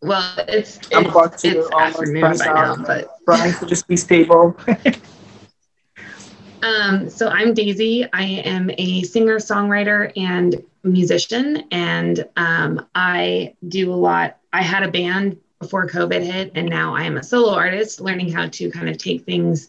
Well, 0.00 0.34
it's 0.48 0.78
I'm 0.94 1.06
it's, 1.06 1.44
it's 1.44 1.70
afternoon 1.72 2.20
by 2.20 2.46
now, 2.46 2.76
but 2.76 3.18
trying 3.24 3.52
to 3.58 3.66
just 3.66 3.86
be 3.86 3.96
stable. 3.96 4.56
um. 6.62 7.08
So 7.10 7.28
I'm 7.28 7.54
Daisy. 7.54 8.08
I 8.12 8.24
am 8.24 8.70
a 8.76 9.02
singer, 9.02 9.36
songwriter, 9.36 10.12
and 10.16 10.62
musician, 10.82 11.64
and 11.70 12.28
um, 12.36 12.86
I 12.94 13.54
do 13.68 13.92
a 13.92 13.96
lot. 13.96 14.38
I 14.52 14.62
had 14.62 14.82
a 14.82 14.90
band 14.90 15.38
before 15.62 15.88
COVID 15.88 16.22
hit. 16.22 16.52
And 16.54 16.68
now 16.68 16.94
I 16.94 17.04
am 17.04 17.16
a 17.16 17.22
solo 17.22 17.54
artist, 17.54 18.00
learning 18.00 18.30
how 18.32 18.48
to 18.48 18.70
kind 18.70 18.88
of 18.88 18.98
take 18.98 19.24
things 19.24 19.68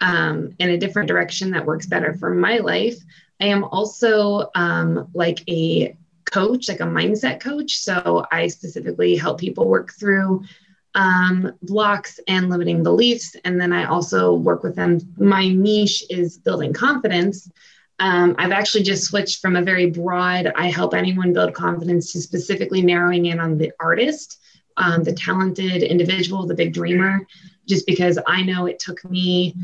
um, 0.00 0.54
in 0.58 0.68
a 0.68 0.78
different 0.78 1.08
direction 1.08 1.50
that 1.52 1.64
works 1.64 1.86
better 1.86 2.12
for 2.12 2.32
my 2.32 2.58
life. 2.58 2.96
I 3.40 3.46
am 3.46 3.64
also 3.64 4.50
um, 4.54 5.08
like 5.14 5.42
a 5.48 5.96
coach, 6.30 6.68
like 6.68 6.80
a 6.80 6.84
mindset 6.84 7.40
coach. 7.40 7.78
So 7.78 8.24
I 8.30 8.48
specifically 8.48 9.16
help 9.16 9.38
people 9.38 9.68
work 9.68 9.92
through 9.92 10.44
um, 10.94 11.52
blocks 11.62 12.20
and 12.28 12.48
limiting 12.48 12.82
beliefs. 12.82 13.36
And 13.44 13.60
then 13.60 13.72
I 13.72 13.84
also 13.84 14.34
work 14.34 14.62
with 14.62 14.76
them. 14.76 15.00
My 15.18 15.48
niche 15.48 16.04
is 16.08 16.38
building 16.38 16.72
confidence. 16.72 17.50
Um, 17.98 18.34
I've 18.38 18.52
actually 18.52 18.84
just 18.84 19.04
switched 19.04 19.40
from 19.40 19.56
a 19.56 19.62
very 19.62 19.86
broad, 19.86 20.52
I 20.56 20.68
help 20.68 20.94
anyone 20.94 21.32
build 21.32 21.54
confidence 21.54 22.12
to 22.12 22.20
specifically 22.20 22.82
narrowing 22.82 23.26
in 23.26 23.38
on 23.38 23.58
the 23.58 23.72
artist 23.78 24.40
um, 24.76 25.04
the 25.04 25.12
talented 25.12 25.82
individual, 25.82 26.46
the 26.46 26.54
big 26.54 26.72
dreamer, 26.72 27.26
just 27.66 27.86
because 27.86 28.18
I 28.26 28.42
know 28.42 28.66
it 28.66 28.78
took 28.78 29.04
me. 29.08 29.54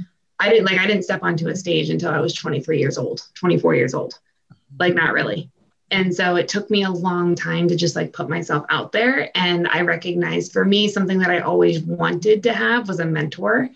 I 0.40 0.48
didn't 0.48 0.64
like 0.64 0.78
I 0.78 0.86
didn't 0.86 1.04
step 1.04 1.22
onto 1.22 1.48
a 1.48 1.54
stage 1.54 1.90
until 1.90 2.10
I 2.10 2.20
was 2.20 2.34
23 2.34 2.78
years 2.78 2.98
old, 2.98 3.28
24 3.34 3.74
years 3.74 3.94
old. 3.94 4.18
Like 4.78 4.94
not 4.94 5.12
really. 5.12 5.50
And 5.90 6.14
so 6.14 6.36
it 6.36 6.48
took 6.48 6.70
me 6.70 6.84
a 6.84 6.90
long 6.90 7.34
time 7.34 7.68
to 7.68 7.76
just 7.76 7.96
like 7.96 8.12
put 8.12 8.28
myself 8.28 8.64
out 8.70 8.92
there. 8.92 9.30
And 9.36 9.66
I 9.68 9.82
recognized 9.82 10.52
for 10.52 10.64
me, 10.64 10.88
something 10.88 11.18
that 11.18 11.30
I 11.30 11.40
always 11.40 11.80
wanted 11.80 12.44
to 12.44 12.52
have 12.52 12.88
was 12.88 13.00
a 13.00 13.04
mentor. 13.04 13.68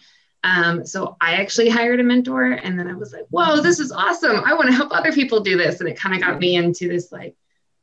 Um, 0.44 0.86
so 0.86 1.16
I 1.20 1.34
actually 1.34 1.70
hired 1.70 2.00
a 2.00 2.04
mentor 2.04 2.44
and 2.44 2.78
then 2.78 2.86
I 2.86 2.94
was 2.94 3.12
like, 3.12 3.26
whoa, 3.30 3.60
this 3.60 3.80
is 3.80 3.90
awesome. 3.90 4.42
I 4.44 4.54
want 4.54 4.68
to 4.68 4.74
help 4.74 4.92
other 4.92 5.12
people 5.12 5.40
do 5.40 5.56
this. 5.56 5.80
And 5.80 5.88
it 5.88 5.98
kind 5.98 6.14
of 6.14 6.20
got 6.20 6.38
me 6.38 6.54
into 6.56 6.88
this 6.88 7.10
like, 7.10 7.34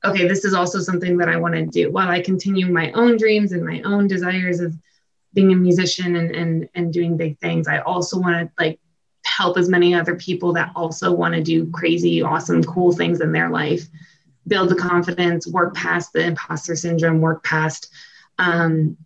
okay, 0.06 0.28
this 0.28 0.46
is 0.46 0.54
also 0.54 0.80
something 0.80 1.18
that 1.18 1.30
I 1.30 1.38
want 1.38 1.56
to 1.56 1.66
do 1.66 1.92
while 1.92 2.10
I 2.10 2.22
continue 2.22 2.68
my 2.68 2.92
own 2.94 3.18
dreams 3.18 3.52
and 3.52 3.66
my 3.66 3.82
own 3.82 4.08
desires 4.08 4.60
of 4.60 4.74
being 5.34 5.52
a 5.52 5.56
musician 5.56 6.16
and 6.16 6.32
and, 6.36 6.70
and 6.76 6.94
doing 6.94 7.18
big 7.18 7.40
things. 7.40 7.68
I 7.68 7.80
also 7.80 8.20
want 8.20 8.36
to 8.36 8.64
like 8.64 8.80
help 9.26 9.58
as 9.58 9.70
many 9.70 9.94
other 9.94 10.16
people 10.16 10.54
that 10.54 10.72
also 10.76 11.12
want 11.12 11.34
to 11.36 11.44
do 11.44 11.70
crazy, 11.72 12.22
awesome, 12.22 12.64
cool 12.64 12.92
things 12.92 13.22
in 13.22 13.32
their 13.32 13.50
life, 13.50 13.88
build 14.48 14.70
the 14.70 14.76
confidence, 14.76 15.48
work 15.48 15.76
past 15.76 16.14
the 16.14 16.24
imposter 16.24 16.76
syndrome, 16.76 17.22
work 17.22 17.44
past 17.44 17.92
um, 18.40 18.98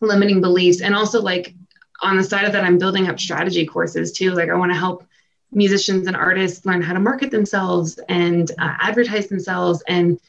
limiting 0.00 0.40
beliefs, 0.40 0.80
and 0.80 0.94
also 0.94 1.20
like 1.20 1.54
on 2.00 2.16
the 2.16 2.24
side 2.24 2.44
of 2.44 2.52
that, 2.52 2.64
I'm 2.64 2.78
building 2.78 3.08
up 3.08 3.18
strategy 3.18 3.66
courses 3.66 4.12
too. 4.12 4.32
Like 4.32 4.50
I 4.50 4.54
want 4.54 4.72
to 4.72 4.78
help 4.78 5.04
musicians 5.50 6.06
and 6.06 6.16
artists 6.16 6.66
learn 6.66 6.82
how 6.82 6.92
to 6.92 7.00
market 7.00 7.30
themselves 7.30 7.98
and 8.08 8.50
uh, 8.58 8.74
advertise 8.80 9.28
themselves 9.28 9.82
and 9.88 10.20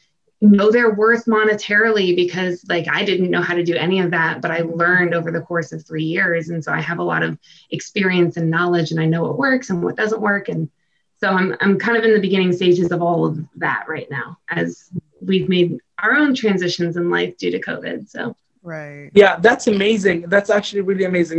Mm-hmm. 0.42 0.56
know 0.56 0.70
their 0.70 0.90
worth 0.90 1.26
monetarily 1.26 2.16
because 2.16 2.64
like 2.66 2.86
I 2.90 3.04
didn't 3.04 3.30
know 3.30 3.42
how 3.42 3.54
to 3.54 3.62
do 3.62 3.74
any 3.74 4.00
of 4.00 4.10
that, 4.12 4.40
but 4.40 4.50
I 4.50 4.60
learned 4.60 5.14
over 5.14 5.30
the 5.30 5.42
course 5.42 5.70
of 5.72 5.86
three 5.86 6.04
years. 6.04 6.48
And 6.48 6.64
so 6.64 6.72
I 6.72 6.80
have 6.80 6.98
a 6.98 7.02
lot 7.02 7.22
of 7.22 7.38
experience 7.70 8.38
and 8.38 8.50
knowledge 8.50 8.90
and 8.90 8.98
I 8.98 9.04
know 9.04 9.22
what 9.22 9.36
works 9.36 9.68
and 9.68 9.82
what 9.82 9.96
doesn't 9.96 10.22
work. 10.22 10.48
And 10.48 10.70
so 11.18 11.28
I'm, 11.28 11.54
I'm 11.60 11.78
kind 11.78 11.98
of 11.98 12.04
in 12.04 12.14
the 12.14 12.20
beginning 12.20 12.54
stages 12.54 12.90
of 12.90 13.02
all 13.02 13.26
of 13.26 13.38
that 13.56 13.84
right 13.86 14.10
now 14.10 14.38
as 14.48 14.90
we've 15.20 15.50
made 15.50 15.78
our 15.98 16.14
own 16.14 16.34
transitions 16.34 16.96
in 16.96 17.10
life 17.10 17.36
due 17.36 17.50
to 17.50 17.60
COVID. 17.60 18.08
So 18.08 18.34
Right. 18.62 19.10
Yeah, 19.14 19.36
that's 19.40 19.66
amazing. 19.66 20.22
That's 20.22 20.50
actually 20.50 20.82
really 20.82 21.04
amazing. 21.04 21.38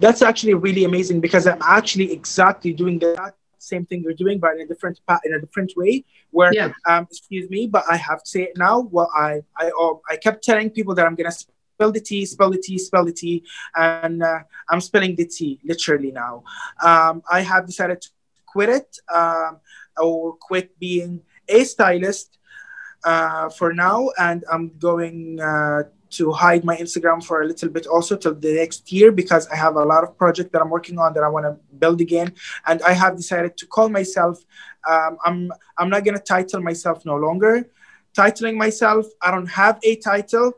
That's 0.00 0.22
actually 0.22 0.54
really 0.54 0.84
amazing 0.84 1.20
because 1.20 1.46
I'm 1.46 1.60
actually 1.62 2.12
exactly 2.12 2.72
doing 2.72 2.98
that 3.00 3.36
same 3.62 3.86
thing 3.86 4.02
you're 4.02 4.14
doing, 4.14 4.38
but 4.38 4.54
in 4.54 4.60
a 4.60 4.66
different 4.66 5.00
part 5.06 5.20
in 5.24 5.34
a 5.34 5.40
different 5.40 5.72
way. 5.76 6.04
Where, 6.30 6.52
yeah. 6.52 6.72
um, 6.86 7.06
excuse 7.10 7.48
me, 7.50 7.66
but 7.66 7.84
I 7.90 7.96
have 7.96 8.22
to 8.22 8.28
say 8.28 8.42
it 8.42 8.56
now. 8.56 8.80
Well, 8.80 9.10
I 9.16 9.42
I 9.56 9.70
um, 9.80 10.00
I 10.08 10.16
kept 10.16 10.44
telling 10.44 10.70
people 10.70 10.94
that 10.94 11.06
I'm 11.06 11.14
gonna 11.14 11.32
spill 11.32 11.92
the 11.92 12.00
tea, 12.00 12.24
spill 12.26 12.50
the 12.50 12.58
tea, 12.58 12.78
spill 12.78 13.04
the 13.04 13.12
tea, 13.12 13.44
and 13.74 14.22
uh, 14.22 14.40
I'm 14.68 14.80
spilling 14.80 15.16
the 15.16 15.26
tea 15.26 15.60
literally 15.64 16.12
now. 16.12 16.44
Um, 16.82 17.22
I 17.30 17.40
have 17.40 17.66
decided 17.66 18.00
to 18.02 18.10
quit 18.46 18.68
it 18.68 18.98
um, 19.12 19.58
or 19.96 20.36
quit 20.36 20.78
being 20.78 21.22
a 21.48 21.64
stylist 21.64 22.38
uh, 23.04 23.48
for 23.48 23.72
now, 23.72 24.10
and 24.18 24.44
I'm 24.50 24.76
going 24.78 25.40
uh, 25.40 25.84
to 26.12 26.32
hide 26.32 26.64
my 26.64 26.76
Instagram 26.76 27.22
for 27.24 27.42
a 27.42 27.46
little 27.46 27.68
bit 27.68 27.86
also 27.86 28.16
till 28.16 28.34
the 28.34 28.54
next 28.54 28.92
year 28.92 29.10
because 29.12 29.46
I 29.48 29.56
have 29.56 29.76
a 29.76 29.84
lot 29.84 30.04
of 30.04 30.16
projects 30.16 30.50
that 30.52 30.62
I'm 30.62 30.70
working 30.70 30.98
on 30.98 31.14
that 31.14 31.22
I 31.22 31.28
want 31.28 31.46
to 31.46 31.56
build 31.76 32.00
again, 32.00 32.32
and 32.66 32.82
I 32.82 32.92
have 32.92 33.16
decided 33.16 33.56
to 33.58 33.66
call 33.66 33.88
myself. 33.88 34.38
Um, 34.88 35.18
I'm 35.24 35.52
I'm 35.78 35.90
not 35.90 36.04
gonna 36.04 36.20
title 36.20 36.60
myself 36.60 37.04
no 37.04 37.16
longer. 37.16 37.70
Titling 38.16 38.56
myself, 38.56 39.06
I 39.22 39.30
don't 39.30 39.46
have 39.46 39.78
a 39.82 39.96
title. 39.96 40.52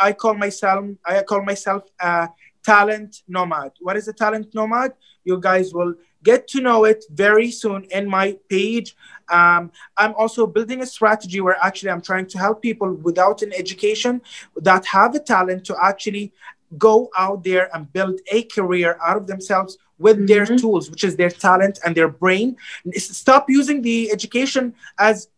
I 0.00 0.12
call 0.12 0.34
myself 0.34 0.84
I 1.04 1.22
call 1.22 1.42
myself 1.42 1.84
a 2.00 2.28
talent 2.64 3.22
nomad. 3.28 3.72
What 3.80 3.96
is 3.96 4.08
a 4.08 4.12
talent 4.12 4.54
nomad? 4.54 4.92
You 5.24 5.38
guys 5.38 5.72
will 5.72 5.94
get 6.22 6.48
to 6.48 6.60
know 6.60 6.84
it 6.84 7.04
very 7.10 7.50
soon 7.50 7.84
in 7.90 8.08
my 8.08 8.38
page. 8.48 8.96
Um, 9.30 9.72
I'm 9.96 10.14
also 10.14 10.46
building 10.46 10.82
a 10.82 10.86
strategy 10.86 11.40
where 11.40 11.56
actually 11.62 11.90
I'm 11.90 12.02
trying 12.02 12.26
to 12.26 12.38
help 12.38 12.62
people 12.62 12.92
without 12.94 13.42
an 13.42 13.52
education 13.52 14.22
that 14.56 14.84
have 14.86 15.14
a 15.14 15.20
talent 15.20 15.64
to 15.66 15.76
actually 15.82 16.32
go 16.78 17.10
out 17.16 17.44
there 17.44 17.74
and 17.74 17.92
build 17.92 18.20
a 18.32 18.42
career 18.44 18.98
out 19.04 19.16
of 19.16 19.26
themselves 19.26 19.78
with 19.98 20.16
mm-hmm. 20.16 20.26
their 20.26 20.46
tools, 20.46 20.90
which 20.90 21.04
is 21.04 21.16
their 21.16 21.30
talent 21.30 21.78
and 21.84 21.94
their 21.94 22.08
brain. 22.08 22.56
Stop 22.94 23.48
using 23.48 23.82
the 23.82 24.10
education 24.10 24.74
as 24.98 25.28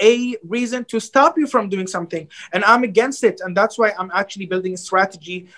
a 0.00 0.36
reason 0.42 0.84
to 0.86 1.00
stop 1.00 1.38
you 1.38 1.46
from 1.46 1.68
doing 1.68 1.86
something. 1.86 2.28
And 2.52 2.64
I'm 2.64 2.82
against 2.82 3.22
it. 3.24 3.40
And 3.44 3.56
that's 3.56 3.78
why 3.78 3.92
I'm 3.98 4.10
actually 4.12 4.46
building 4.46 4.74
a 4.74 4.76
strategy 4.76 5.48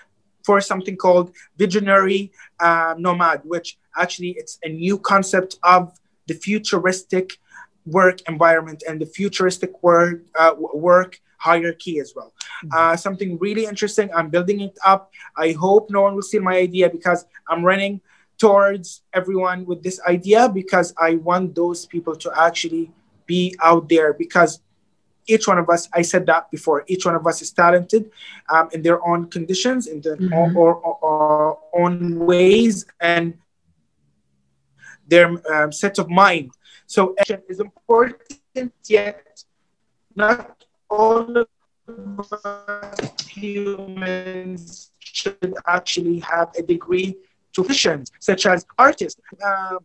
for 0.45 0.61
something 0.61 0.97
called 0.97 1.35
visionary 1.57 2.31
uh, 2.61 2.95
nomad, 2.99 3.41
which 3.45 3.79
actually 3.97 4.31
it's 4.37 4.59
a 4.63 4.69
new 4.69 4.99
concept 4.99 5.59
of 5.63 5.99
the 6.27 6.35
futuristic 6.35 7.39
work 7.87 8.19
environment 8.29 8.83
and 8.89 9.01
the 9.01 9.07
futuristic 9.07 9.83
work 9.83 10.23
uh, 10.39 10.55
work 10.59 11.21
hierarchy 11.39 12.01
as 12.01 12.15
well. 12.17 12.33
Mm-hmm. 12.65 12.69
Uh, 12.73 12.97
something 12.97 13.39
really 13.39 13.67
interesting. 13.67 14.09
I'm 14.15 14.31
building 14.31 14.61
it 14.61 14.79
up. 14.85 15.13
I 15.37 15.53
hope 15.53 15.91
no 15.91 16.03
one 16.03 16.15
will 16.15 16.23
steal 16.23 16.43
my 16.43 16.57
idea 16.57 16.89
because 16.89 17.27
I'm 17.49 17.63
running 17.63 18.01
towards 18.39 19.03
everyone 19.13 19.65
with 19.67 19.83
this 19.83 20.01
idea 20.09 20.49
because 20.49 20.95
I 20.99 21.17
want 21.17 21.55
those 21.55 21.87
people 21.87 22.17
to 22.17 22.33
actually 22.37 22.91
be 23.27 23.55
out 23.63 23.89
there 23.89 24.13
because 24.13 24.61
each 25.27 25.47
one 25.49 25.59
of 25.59 25.71
us, 25.71 25.89
I 25.93 26.03
said 26.03 26.27
that 26.27 26.51
before, 26.51 26.85
each 26.87 27.07
one 27.07 27.15
of 27.15 27.27
us 27.27 27.41
is 27.41 27.51
talented 27.51 28.11
um, 28.51 28.69
in 28.73 28.83
their 28.83 29.05
own 29.07 29.31
conditions, 29.31 29.87
in 29.87 30.01
their 30.01 30.17
mm-hmm. 30.17 30.57
or, 30.57 30.75
or, 30.75 30.99
or, 31.01 31.59
own 31.73 32.19
ways, 32.19 32.85
and 33.01 33.35
their 35.07 35.29
um, 35.53 35.73
set 35.73 35.99
of 35.99 36.09
mind. 36.09 36.51
So 36.87 37.15
action 37.19 37.43
is 37.49 37.61
important, 37.61 38.73
yet 38.87 39.45
not 40.15 40.65
all 40.91 41.45
humans 43.29 44.91
should 44.99 45.55
actually 45.67 46.19
have 46.21 46.51
a 46.59 46.63
degree 46.63 47.17
to 47.53 47.65
vision, 47.65 48.05
such 48.21 48.47
as 48.47 48.67
artists, 48.79 49.21
uh, 49.45 49.77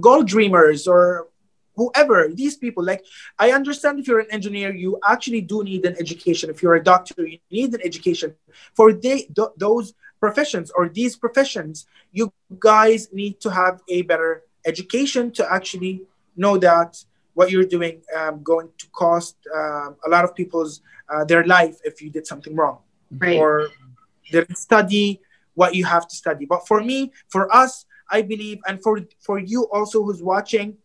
goal 0.00 0.22
dreamers, 0.22 0.86
or 0.86 1.28
whoever 1.76 2.28
these 2.34 2.56
people. 2.56 2.84
Like 2.84 3.04
i 3.38 3.52
understand 3.52 3.98
if 4.00 4.08
you're 4.08 4.24
an 4.26 4.32
engineer 4.38 4.74
you 4.74 4.98
actually 5.12 5.42
do 5.52 5.62
need 5.64 5.84
an 5.86 5.96
education. 5.98 6.50
If 6.50 6.62
you're 6.62 6.74
a 6.74 6.84
doctor 6.92 7.26
you 7.26 7.38
need 7.50 7.74
an 7.74 7.82
education. 7.84 8.34
For 8.74 8.92
they, 8.92 9.18
th- 9.36 9.54
those 9.56 9.94
professions 10.20 10.70
or 10.76 10.88
these 10.88 11.16
professions 11.16 11.86
you 12.12 12.32
guys 12.58 13.12
need 13.12 13.40
to 13.40 13.50
have 13.50 13.80
a 13.88 14.02
better 14.02 14.42
education 14.66 15.30
to 15.30 15.52
actually 15.52 16.02
know 16.36 16.56
that 16.58 17.04
what 17.34 17.50
you're 17.50 17.64
doing 17.64 18.02
um, 18.16 18.42
going 18.42 18.68
to 18.78 18.86
cost 18.88 19.36
um, 19.54 19.96
a 20.06 20.08
lot 20.08 20.24
of 20.24 20.34
people's 20.34 20.82
uh, 21.08 21.24
their 21.24 21.44
life 21.44 21.78
if 21.84 22.02
you 22.02 22.10
did 22.10 22.26
something 22.26 22.54
wrong 22.54 22.78
right. 23.18 23.38
or 23.38 23.68
didn't 24.30 24.56
study 24.56 25.20
what 25.54 25.74
you 25.74 25.84
have 25.84 26.06
to 26.06 26.16
study 26.16 26.44
but 26.44 26.66
for 26.66 26.82
me 26.82 27.12
for 27.28 27.54
us 27.54 27.86
i 28.10 28.20
believe 28.22 28.58
and 28.66 28.82
for 28.82 29.00
for 29.20 29.38
you 29.38 29.68
also 29.72 30.02
who's 30.02 30.22
watching 30.22 30.76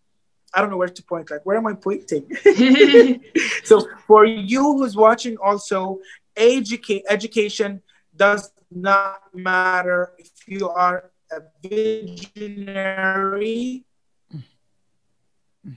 I 0.53 0.61
don't 0.61 0.69
know 0.69 0.77
where 0.77 0.87
to 0.87 1.03
point. 1.03 1.31
Like, 1.31 1.45
where 1.45 1.57
am 1.57 1.65
I 1.65 1.73
pointing? 1.73 2.29
so, 3.63 3.87
for 4.05 4.25
you 4.25 4.61
who's 4.77 4.95
watching, 4.95 5.37
also, 5.37 5.99
educa- 6.35 7.01
education 7.09 7.81
does 8.15 8.51
not 8.75 9.33
matter 9.33 10.13
if 10.17 10.31
you 10.47 10.69
are 10.69 11.11
a 11.31 11.41
visionary 11.67 12.65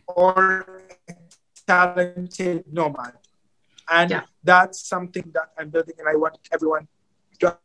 or 0.08 0.82
a 1.08 1.14
talented 1.66 2.64
nomad. 2.72 3.12
And 3.88 4.10
yeah. 4.10 4.22
that's 4.42 4.80
something 4.80 5.30
that 5.32 5.52
I'm 5.58 5.70
building, 5.70 5.94
and 5.98 6.08
I 6.08 6.16
want 6.16 6.38
everyone 6.52 6.88
to 7.40 7.56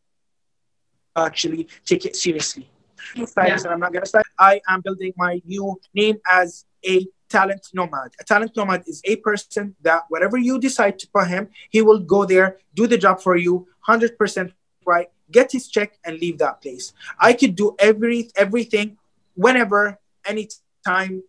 actually 1.16 1.68
take 1.86 2.06
it 2.06 2.16
seriously. 2.16 2.70
Yeah. 3.16 3.58
I'm 3.68 3.80
not 3.80 3.94
gonna 3.94 4.06
start. 4.06 4.26
I 4.38 4.62
am 4.68 4.82
building 4.82 5.14
my 5.18 5.42
new 5.46 5.80
name 5.94 6.18
as 6.32 6.66
a 6.86 7.08
talent 7.30 7.68
nomad. 7.74 8.12
A 8.20 8.24
talent 8.24 8.56
nomad 8.56 8.84
is 8.86 9.02
a 9.06 9.16
person 9.18 9.76
that 9.82 10.04
whatever 10.10 10.38
you 10.38 10.60
decide 10.60 11.00
to 11.00 11.08
put 11.08 11.28
him, 11.28 11.50
he 11.70 11.82
will 11.82 12.00
go 12.00 12.26
there, 12.26 12.58
do 12.76 12.86
the 12.86 12.98
job 12.98 13.22
for 13.22 13.36
you, 13.36 13.68
100% 13.88 14.54
right, 14.86 15.10
get 15.32 15.52
his 15.52 15.68
check 15.68 15.98
and 16.04 16.20
leave 16.20 16.38
that 16.40 16.62
place. 16.62 16.94
I 17.20 17.34
could 17.34 17.56
do 17.56 17.76
every 17.80 18.30
everything 18.36 18.98
whenever, 19.36 20.00
anytime 20.26 21.24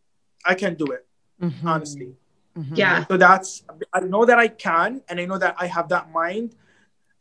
I 0.45 0.55
can 0.55 0.75
do 0.75 0.87
it, 0.87 1.07
mm-hmm. 1.41 1.67
honestly. 1.67 2.15
Mm-hmm. 2.57 2.75
Yeah. 2.75 3.07
So 3.07 3.17
that's, 3.17 3.65
I 3.93 4.01
know 4.01 4.25
that 4.25 4.39
I 4.39 4.49
can, 4.49 5.03
and 5.09 5.19
I 5.19 5.25
know 5.25 5.39
that 5.39 5.57
I 5.59 5.67
have 5.67 5.89
that 5.89 6.11
mind, 6.13 6.55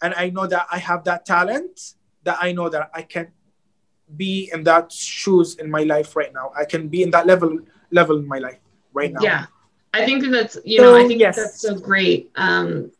and 0.01 0.13
I 0.15 0.29
know 0.29 0.47
that 0.47 0.67
I 0.71 0.77
have 0.77 1.03
that 1.05 1.25
talent, 1.25 1.93
that 2.23 2.37
I 2.41 2.51
know 2.51 2.67
that 2.69 2.89
I 2.93 3.03
can 3.03 3.31
be 4.15 4.49
in 4.51 4.63
that 4.63 4.91
shoes 4.91 5.55
in 5.55 5.69
my 5.71 5.83
life 5.83 6.15
right 6.15 6.33
now. 6.33 6.51
I 6.57 6.65
can 6.65 6.89
be 6.89 7.03
in 7.03 7.11
that 7.11 7.27
level 7.27 7.59
level 7.91 8.17
in 8.17 8.27
my 8.27 8.39
life 8.39 8.59
right 8.93 9.11
now. 9.11 9.21
Yeah. 9.21 9.45
I 9.93 10.05
think 10.05 10.25
that's 10.29 10.57
you 10.65 10.81
know, 10.81 10.95
I 10.95 11.07
think 11.07 11.19
yes. 11.19 11.35
that's 11.35 11.61
so 11.61 11.75
great. 11.75 12.31
Um 12.35 12.91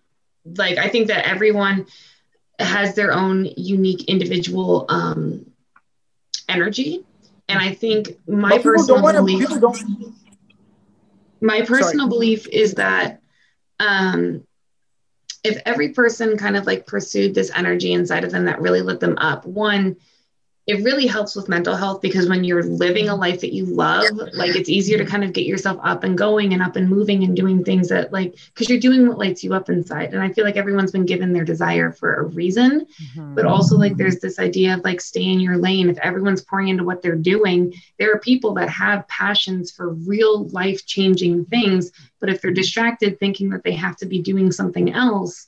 like 0.46 0.78
I 0.78 0.88
think 0.88 1.08
that 1.08 1.28
everyone 1.28 1.86
has 2.62 2.96
their 2.96 3.12
own 3.14 3.46
unique 3.58 4.06
individual 4.06 4.86
um, 4.90 5.46
energy, 6.50 7.04
and 7.48 7.60
I 7.60 7.74
think 7.74 8.18
my 8.28 8.58
personal 8.58 9.02
belief, 9.02 9.50
my 11.42 11.62
personal 11.62 12.06
Sorry. 12.06 12.10
belief 12.10 12.48
is 12.48 12.76
that 12.76 13.22
um, 13.80 14.44
if 15.44 15.62
every 15.66 15.90
person 15.90 16.38
kind 16.38 16.56
of 16.56 16.66
like 16.68 16.86
pursued 16.86 17.34
this 17.34 17.52
energy 17.56 17.94
inside 17.94 18.24
of 18.24 18.32
them 18.32 18.46
that 18.46 18.62
really 18.62 18.82
lit 18.82 19.00
them 19.00 19.18
up, 19.18 19.46
one 19.46 19.98
it 20.68 20.84
really 20.84 21.08
helps 21.08 21.36
with 21.36 21.50
mental 21.50 21.76
health 21.76 22.02
because 22.02 22.30
when 22.30 22.44
you're 22.44 22.62
living 22.62 23.10
a 23.10 23.16
life 23.16 23.42
that 23.42 23.52
you 23.52 23.66
love, 23.66 24.06
like 24.34 24.56
it's 24.56 24.70
easier 24.70 24.98
to 25.00 25.06
kind 25.06 25.24
of 25.24 25.34
get 25.34 25.48
yourself 25.48 25.80
up 25.84 26.04
and 26.04 26.16
going 26.16 26.54
and 26.54 26.62
up 26.62 26.76
and 26.76 26.88
moving 26.88 27.24
and 27.24 27.36
doing 27.36 27.64
things 27.64 27.90
that 27.90 28.14
like 28.14 28.36
because 28.54 28.70
you're 28.70 28.80
doing 28.80 29.08
what 29.08 29.18
lights 29.18 29.44
you 29.44 29.56
up 29.56 29.70
inside. 29.70 30.14
And 30.14 30.22
I 30.22 30.32
feel 30.32 30.46
like 30.46 30.58
everyone's 30.58 30.92
been 30.92 31.08
given 31.08 31.34
their 31.34 31.44
desire 31.44 31.92
for 31.92 32.14
a 32.14 32.26
reason, 32.26 32.86
mm-hmm. 32.86 33.34
but 33.34 33.46
also 33.46 33.76
like 33.76 33.98
there's 33.98 34.20
this 34.20 34.38
idea 34.38 34.76
of 34.76 34.84
like 34.84 35.02
stay 35.02 35.24
in 35.24 35.40
your 35.40 35.58
lane. 35.58 35.90
If 35.90 35.98
everyone's 35.98 36.44
pouring 36.44 36.68
into 36.68 36.84
what 36.84 37.02
they're 37.02 37.16
doing, 37.16 37.74
there 37.98 38.14
are 38.14 38.20
people 38.20 38.54
that 38.54 38.70
have 38.70 39.08
passions 39.08 39.72
for 39.72 39.90
real 39.90 40.48
life 40.50 40.86
changing 40.86 41.46
things, 41.46 41.92
but 42.20 42.30
if 42.30 42.40
they're 42.40 42.52
distracted 42.52 43.20
thinking 43.20 43.50
that 43.50 43.64
they 43.64 43.74
have 43.74 43.98
to 43.98 44.06
be 44.06 44.22
doing 44.22 44.52
something 44.52 44.94
else, 44.94 45.48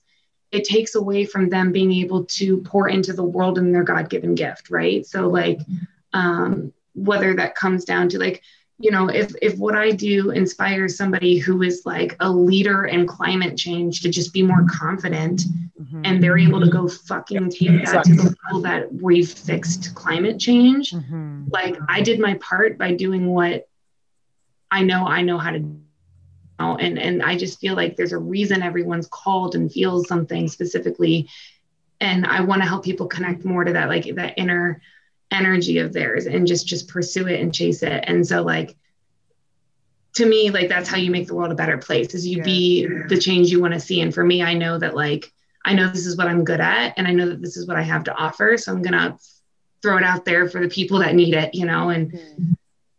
it 0.53 0.63
takes 0.63 0.95
away 0.95 1.25
from 1.25 1.49
them 1.49 1.71
being 1.71 1.91
able 1.91 2.23
to 2.25 2.57
pour 2.61 2.87
into 2.87 3.11
the 3.11 3.23
world 3.23 3.57
in 3.57 3.71
their 3.71 3.83
god-given 3.83 4.35
gift 4.35 4.69
right 4.69 5.05
so 5.05 5.27
like 5.27 5.59
um, 6.13 6.71
whether 6.93 7.33
that 7.33 7.55
comes 7.55 7.83
down 7.83 8.07
to 8.07 8.19
like 8.19 8.43
you 8.79 8.91
know 8.91 9.07
if 9.09 9.33
if 9.41 9.57
what 9.57 9.75
i 9.75 9.91
do 9.91 10.31
inspires 10.31 10.95
somebody 10.97 11.37
who 11.37 11.61
is 11.61 11.83
like 11.85 12.15
a 12.19 12.29
leader 12.29 12.85
in 12.85 13.05
climate 13.05 13.57
change 13.57 14.01
to 14.01 14.09
just 14.09 14.33
be 14.33 14.43
more 14.43 14.65
confident 14.69 15.43
mm-hmm. 15.79 16.01
and 16.05 16.21
they're 16.21 16.37
able 16.37 16.59
to 16.59 16.69
go 16.69 16.87
fucking 16.87 17.49
take 17.49 17.85
that 17.85 18.03
to 18.03 18.13
the 18.15 18.35
level 18.45 18.61
that 18.61 18.91
we've 18.93 19.31
fixed 19.31 19.93
climate 19.95 20.39
change 20.39 20.91
mm-hmm. 20.91 21.45
like 21.51 21.75
i 21.87 22.01
did 22.01 22.19
my 22.19 22.35
part 22.35 22.77
by 22.77 22.93
doing 22.93 23.27
what 23.27 23.67
i 24.71 24.83
know 24.83 25.05
i 25.05 25.21
know 25.21 25.37
how 25.37 25.51
to 25.51 25.59
and 26.71 26.97
and 26.99 27.21
i 27.21 27.37
just 27.37 27.59
feel 27.59 27.75
like 27.75 27.95
there's 27.95 28.11
a 28.11 28.17
reason 28.17 28.61
everyone's 28.61 29.07
called 29.07 29.55
and 29.55 29.71
feels 29.71 30.07
something 30.07 30.47
specifically. 30.47 31.29
And 32.01 32.25
i 32.25 32.41
want 32.41 32.61
to 32.61 32.67
help 32.67 32.83
people 32.83 33.07
connect 33.07 33.45
more 33.45 33.63
to 33.63 33.73
that 33.73 33.89
like 33.89 34.15
that 34.15 34.33
inner 34.37 34.81
energy 35.31 35.79
of 35.79 35.93
theirs 35.93 36.25
and 36.25 36.47
just 36.47 36.67
just 36.67 36.87
pursue 36.87 37.27
it 37.27 37.39
and 37.41 37.53
chase 37.53 37.81
it. 37.81 38.03
And 38.07 38.25
so 38.25 38.41
like 38.41 38.75
to 40.13 40.25
me 40.25 40.51
like 40.51 40.69
that's 40.69 40.89
how 40.89 40.97
you 40.97 41.09
make 41.11 41.27
the 41.27 41.35
world 41.35 41.51
a 41.51 41.55
better 41.55 41.77
place 41.77 42.13
is 42.13 42.27
you 42.27 42.37
yeah. 42.37 42.43
be 42.43 42.87
the 43.07 43.17
change 43.17 43.49
you 43.49 43.61
want 43.61 43.73
to 43.73 43.79
see. 43.79 44.01
And 44.01 44.13
for 44.13 44.23
me 44.23 44.43
i 44.43 44.53
know 44.53 44.77
that 44.77 44.95
like 44.95 45.31
i 45.65 45.73
know 45.73 45.89
this 45.89 46.05
is 46.05 46.17
what 46.17 46.27
i'm 46.27 46.43
good 46.43 46.61
at 46.61 46.93
and 46.97 47.07
i 47.07 47.11
know 47.11 47.29
that 47.29 47.41
this 47.41 47.57
is 47.57 47.67
what 47.67 47.77
i 47.77 47.81
have 47.81 48.03
to 48.05 48.15
offer. 48.15 48.57
So 48.57 48.71
i'm 48.71 48.81
gonna 48.81 49.17
throw 49.81 49.97
it 49.97 50.03
out 50.03 50.23
there 50.25 50.47
for 50.47 50.61
the 50.61 50.69
people 50.69 50.99
that 50.99 51.15
need 51.15 51.33
it 51.33 51.53
you 51.55 51.65
know 51.65 51.89
and 51.89 52.11
mm-hmm 52.11 52.53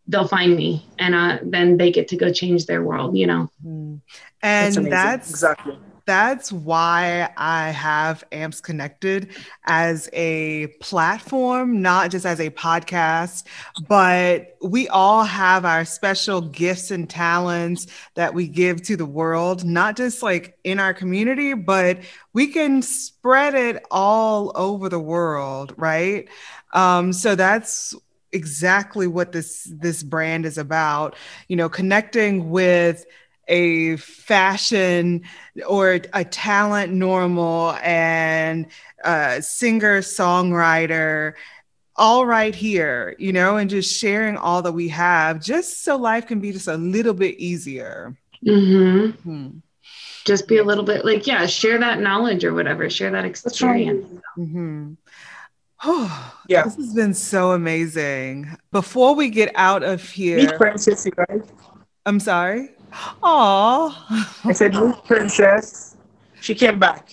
they'll 0.07 0.27
find 0.27 0.55
me 0.55 0.85
and 0.99 1.15
uh, 1.15 1.39
then 1.43 1.77
they 1.77 1.91
get 1.91 2.07
to 2.09 2.17
go 2.17 2.31
change 2.31 2.65
their 2.65 2.83
world 2.83 3.17
you 3.17 3.27
know? 3.27 3.49
Mm. 3.65 4.01
and 4.41 4.75
that's, 4.75 4.83
that's, 4.85 5.29
exactly. 5.29 5.77
that's 6.05 6.51
why 6.51 7.29
i 7.37 7.69
have 7.69 8.23
amps 8.31 8.61
connected 8.61 9.29
as 9.65 10.09
a 10.13 10.67
platform 10.79 11.81
not 11.81 12.11
just 12.11 12.25
as 12.25 12.39
a 12.39 12.49
podcast 12.51 13.45
but 13.87 14.55
we 14.61 14.87
all 14.89 15.23
have 15.23 15.65
our 15.65 15.85
special 15.85 16.41
gifts 16.41 16.91
and 16.91 17.09
talents 17.09 17.87
that 18.13 18.33
we 18.33 18.47
give 18.47 18.81
to 18.81 18.95
the 18.95 19.05
world 19.05 19.63
not 19.65 19.95
just 19.95 20.21
like 20.21 20.57
in 20.63 20.79
our 20.79 20.93
community 20.93 21.53
but 21.53 21.99
we 22.33 22.47
can 22.47 22.81
spread 22.81 23.55
it 23.55 23.83
all 23.89 24.51
over 24.55 24.89
the 24.89 24.99
world 24.99 25.73
right? 25.77 26.27
Um, 26.73 27.13
so 27.13 27.35
that's 27.35 27.95
exactly 28.35 29.07
what 29.07 29.31
this 29.31 29.63
this 29.71 30.03
brand 30.03 30.45
is 30.45 30.57
about 30.57 31.15
you 31.47 31.55
know 31.55 31.69
connecting 31.69 32.51
with 32.51 33.05
a 33.47 33.95
fashion 33.97 35.23
or 35.67 35.99
a 36.13 36.25
talent 36.25 36.91
normal 36.91 37.73
and 37.81 38.67
a 39.03 39.41
singer 39.41 40.01
songwriter 40.01 41.33
all 41.95 42.25
right 42.25 42.55
here 42.55 43.15
you 43.17 43.31
know 43.31 43.55
and 43.57 43.69
just 43.69 43.97
sharing 43.97 44.35
all 44.35 44.61
that 44.61 44.73
we 44.73 44.89
have 44.89 45.41
just 45.41 45.83
so 45.83 45.95
life 45.95 46.27
can 46.27 46.39
be 46.39 46.51
just 46.51 46.67
a 46.67 46.77
little 46.77 47.13
bit 47.13 47.35
easier 47.37 48.17
mm-hmm. 48.45 49.11
hmm. 49.29 49.57
just 50.25 50.47
be 50.47 50.57
a 50.57 50.63
little 50.63 50.83
bit 50.83 51.05
like 51.05 51.25
yeah 51.25 51.45
share 51.45 51.79
that 51.79 52.01
knowledge 52.01 52.43
or 52.43 52.53
whatever 52.53 52.89
share 52.89 53.11
that 53.11 53.25
experience 53.25 54.05
mm-hmm. 54.37 54.93
Oh, 55.85 56.33
yeah. 56.49 56.63
This 56.63 56.75
has 56.75 56.93
been 56.93 57.13
so 57.13 57.51
amazing. 57.51 58.55
Before 58.71 59.15
we 59.15 59.29
get 59.29 59.51
out 59.55 59.83
of 59.83 60.01
here, 60.01 60.37
meet 60.37 60.55
Princess, 60.57 61.05
you 61.05 61.11
guys. 61.11 61.43
I'm 62.05 62.19
sorry. 62.19 62.71
Oh, 63.21 64.05
I 64.43 64.51
said 64.51 64.73
meet 64.73 65.03
Princess. 65.05 65.97
She 66.41 66.55
came 66.55 66.79
back. 66.79 67.09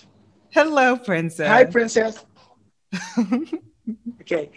Hello, 0.50 0.96
Princess. 0.96 1.48
Hi, 1.48 1.64
Princess. 1.64 2.24
okay, 4.20 4.50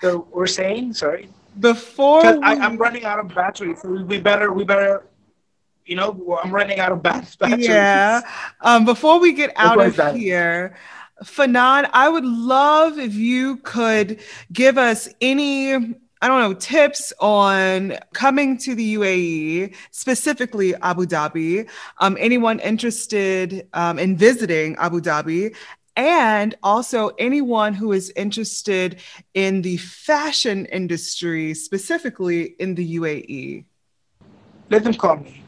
so 0.00 0.28
we're 0.32 0.46
saying 0.46 0.94
sorry. 0.94 1.28
Before 1.58 2.22
we... 2.22 2.42
I, 2.42 2.52
am 2.54 2.76
running 2.76 3.04
out 3.04 3.18
of 3.18 3.34
battery, 3.34 3.74
so 3.76 3.90
we 3.90 4.20
better 4.20 4.52
we 4.52 4.64
better 4.64 5.04
you 5.84 5.96
know 5.96 6.38
I'm 6.42 6.52
running 6.52 6.78
out 6.78 6.92
of 6.92 7.02
battery. 7.02 7.64
Yeah. 7.64 8.22
Um, 8.60 8.84
before 8.84 9.18
we 9.18 9.32
get 9.32 9.52
out 9.56 9.80
of 9.80 10.14
here, 10.14 10.76
Fanan, 11.24 11.88
I 11.92 12.08
would 12.08 12.24
love 12.24 12.98
if 12.98 13.14
you 13.14 13.58
could 13.58 14.20
give 14.52 14.78
us 14.78 15.08
any 15.20 15.94
I 16.22 16.28
don't 16.28 16.40
know, 16.40 16.52
tips 16.52 17.14
on 17.18 17.96
coming 18.12 18.58
to 18.58 18.74
the 18.74 18.94
UAE, 18.96 19.74
specifically 19.90 20.74
Abu 20.82 21.06
Dhabi. 21.06 21.66
Um, 21.96 22.18
anyone 22.20 22.60
interested 22.60 23.66
um, 23.72 23.98
in 23.98 24.18
visiting 24.18 24.76
Abu 24.76 25.00
Dhabi, 25.00 25.56
and 25.96 26.54
also 26.62 27.08
anyone 27.18 27.72
who 27.72 27.92
is 27.92 28.12
interested 28.16 29.00
in 29.32 29.62
the 29.62 29.78
fashion 29.78 30.66
industry, 30.66 31.54
specifically 31.54 32.54
in 32.58 32.74
the 32.74 32.96
UAE. 32.96 33.64
Let 34.68 34.84
them 34.84 34.94
call 34.94 35.16
me. 35.16 35.42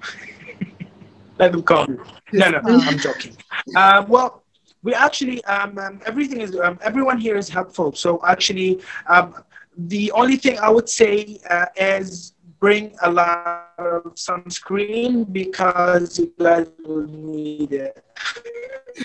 Let 1.38 1.50
them 1.50 1.64
call 1.64 1.88
me. 1.88 1.98
No, 2.32 2.50
no, 2.50 2.60
I'm 2.64 2.98
joking. 2.98 3.36
Uh, 3.74 4.04
well, 4.06 4.44
we 4.82 4.94
actually 4.94 5.44
um, 5.44 5.78
um, 5.78 6.00
everything 6.06 6.40
is 6.40 6.58
um, 6.58 6.78
everyone 6.82 7.18
here 7.18 7.36
is 7.36 7.48
helpful. 7.48 7.92
So 7.92 8.20
actually 8.26 8.80
um, 9.08 9.34
the 9.76 10.10
only 10.12 10.36
thing 10.36 10.58
i 10.58 10.68
would 10.68 10.88
say 10.88 11.38
uh, 11.48 11.66
is 11.76 12.34
bring 12.58 12.96
a 13.02 13.10
lot 13.10 13.70
of 13.78 14.02
sunscreen 14.14 15.30
because 15.32 16.18
you 16.18 16.32
guys 16.38 16.66
will 16.84 17.06
need 17.06 17.72
it. 17.72 18.04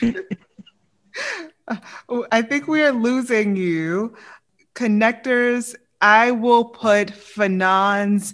I 2.32 2.42
think 2.42 2.68
we 2.68 2.82
are 2.84 2.92
losing 2.92 3.56
you. 3.56 4.16
Connectors 4.76 5.76
i 6.02 6.32
will 6.32 6.66
put 6.66 7.08
fanan's 7.10 8.34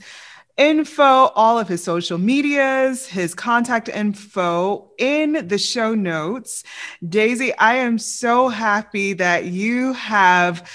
info, 0.59 1.31
all 1.35 1.57
of 1.57 1.69
his 1.69 1.81
social 1.81 2.17
medias, 2.17 3.07
his 3.07 3.33
contact 3.33 3.87
info 3.87 4.91
in 4.97 5.47
the 5.47 5.57
show 5.57 5.95
notes. 5.95 6.65
Daisy, 7.07 7.55
I 7.55 7.75
am 7.75 7.97
so 7.97 8.49
happy 8.49 9.13
that 9.13 9.45
you 9.45 9.93
have 9.93 10.69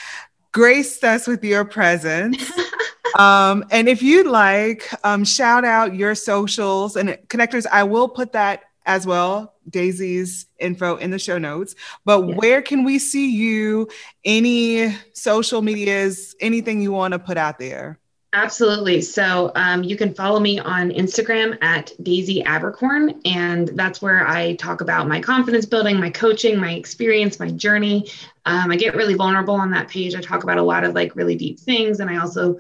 graced 0.53 1.05
us 1.05 1.26
with 1.26 1.45
your 1.45 1.66
presence. 1.66 2.51
um, 3.18 3.62
and 3.70 3.87
if 3.87 4.03
you'd 4.03 4.26
like, 4.26 4.89
um, 5.05 5.22
shout 5.22 5.66
out 5.66 5.95
your 5.95 6.14
socials 6.14 6.97
and 6.97 7.11
connectors. 7.28 7.66
I 7.70 7.82
will 7.82 8.09
put 8.09 8.32
that 8.32 8.62
as 8.87 9.07
well, 9.07 9.55
Daisy's 9.68 10.47
info 10.59 10.97
in 10.97 11.11
the 11.11 11.18
show 11.18 11.37
notes. 11.37 11.74
But 12.07 12.26
yeah. 12.26 12.35
where 12.37 12.62
can 12.62 12.85
we 12.85 12.99
see 12.99 13.30
you? 13.30 13.89
Any 14.24 14.97
social 15.12 15.61
medias, 15.61 16.35
anything 16.41 16.80
you 16.80 16.93
want 16.93 17.12
to 17.12 17.18
put 17.18 17.37
out 17.37 17.59
there? 17.59 17.99
Absolutely. 18.37 19.01
So 19.01 19.53
um, 19.55 19.85
you 19.85 19.97
can 19.97 20.12
follow 20.12 20.41
me 20.41 20.59
on 20.59 20.91
Instagram 20.91 21.57
at 21.62 21.93
Daisy 22.03 22.43
Abercorn, 22.43 23.20
and 23.24 23.68
that's 23.68 24.03
where 24.03 24.26
I 24.26 24.57
talk 24.57 24.80
about 24.80 25.07
my 25.07 25.20
confidence 25.20 25.66
building, 25.66 26.01
my 26.01 26.11
coaching, 26.11 26.59
my 26.59 26.72
experience, 26.72 27.39
my 27.39 27.53
journey. 27.53 28.11
Um, 28.45 28.72
I 28.72 28.76
get 28.76 28.97
really 28.97 29.14
vulnerable 29.14 29.55
on 29.55 29.70
that 29.70 29.89
page. 29.89 30.16
I 30.16 30.20
talk 30.20 30.43
about 30.43 30.59
a 30.59 30.62
lot 30.62 30.82
of 30.82 30.97
like 30.97 31.14
really 31.14 31.37
deep 31.37 31.61
things, 31.61 32.01
and 32.01 32.11
I 32.11 32.18
also 32.18 32.59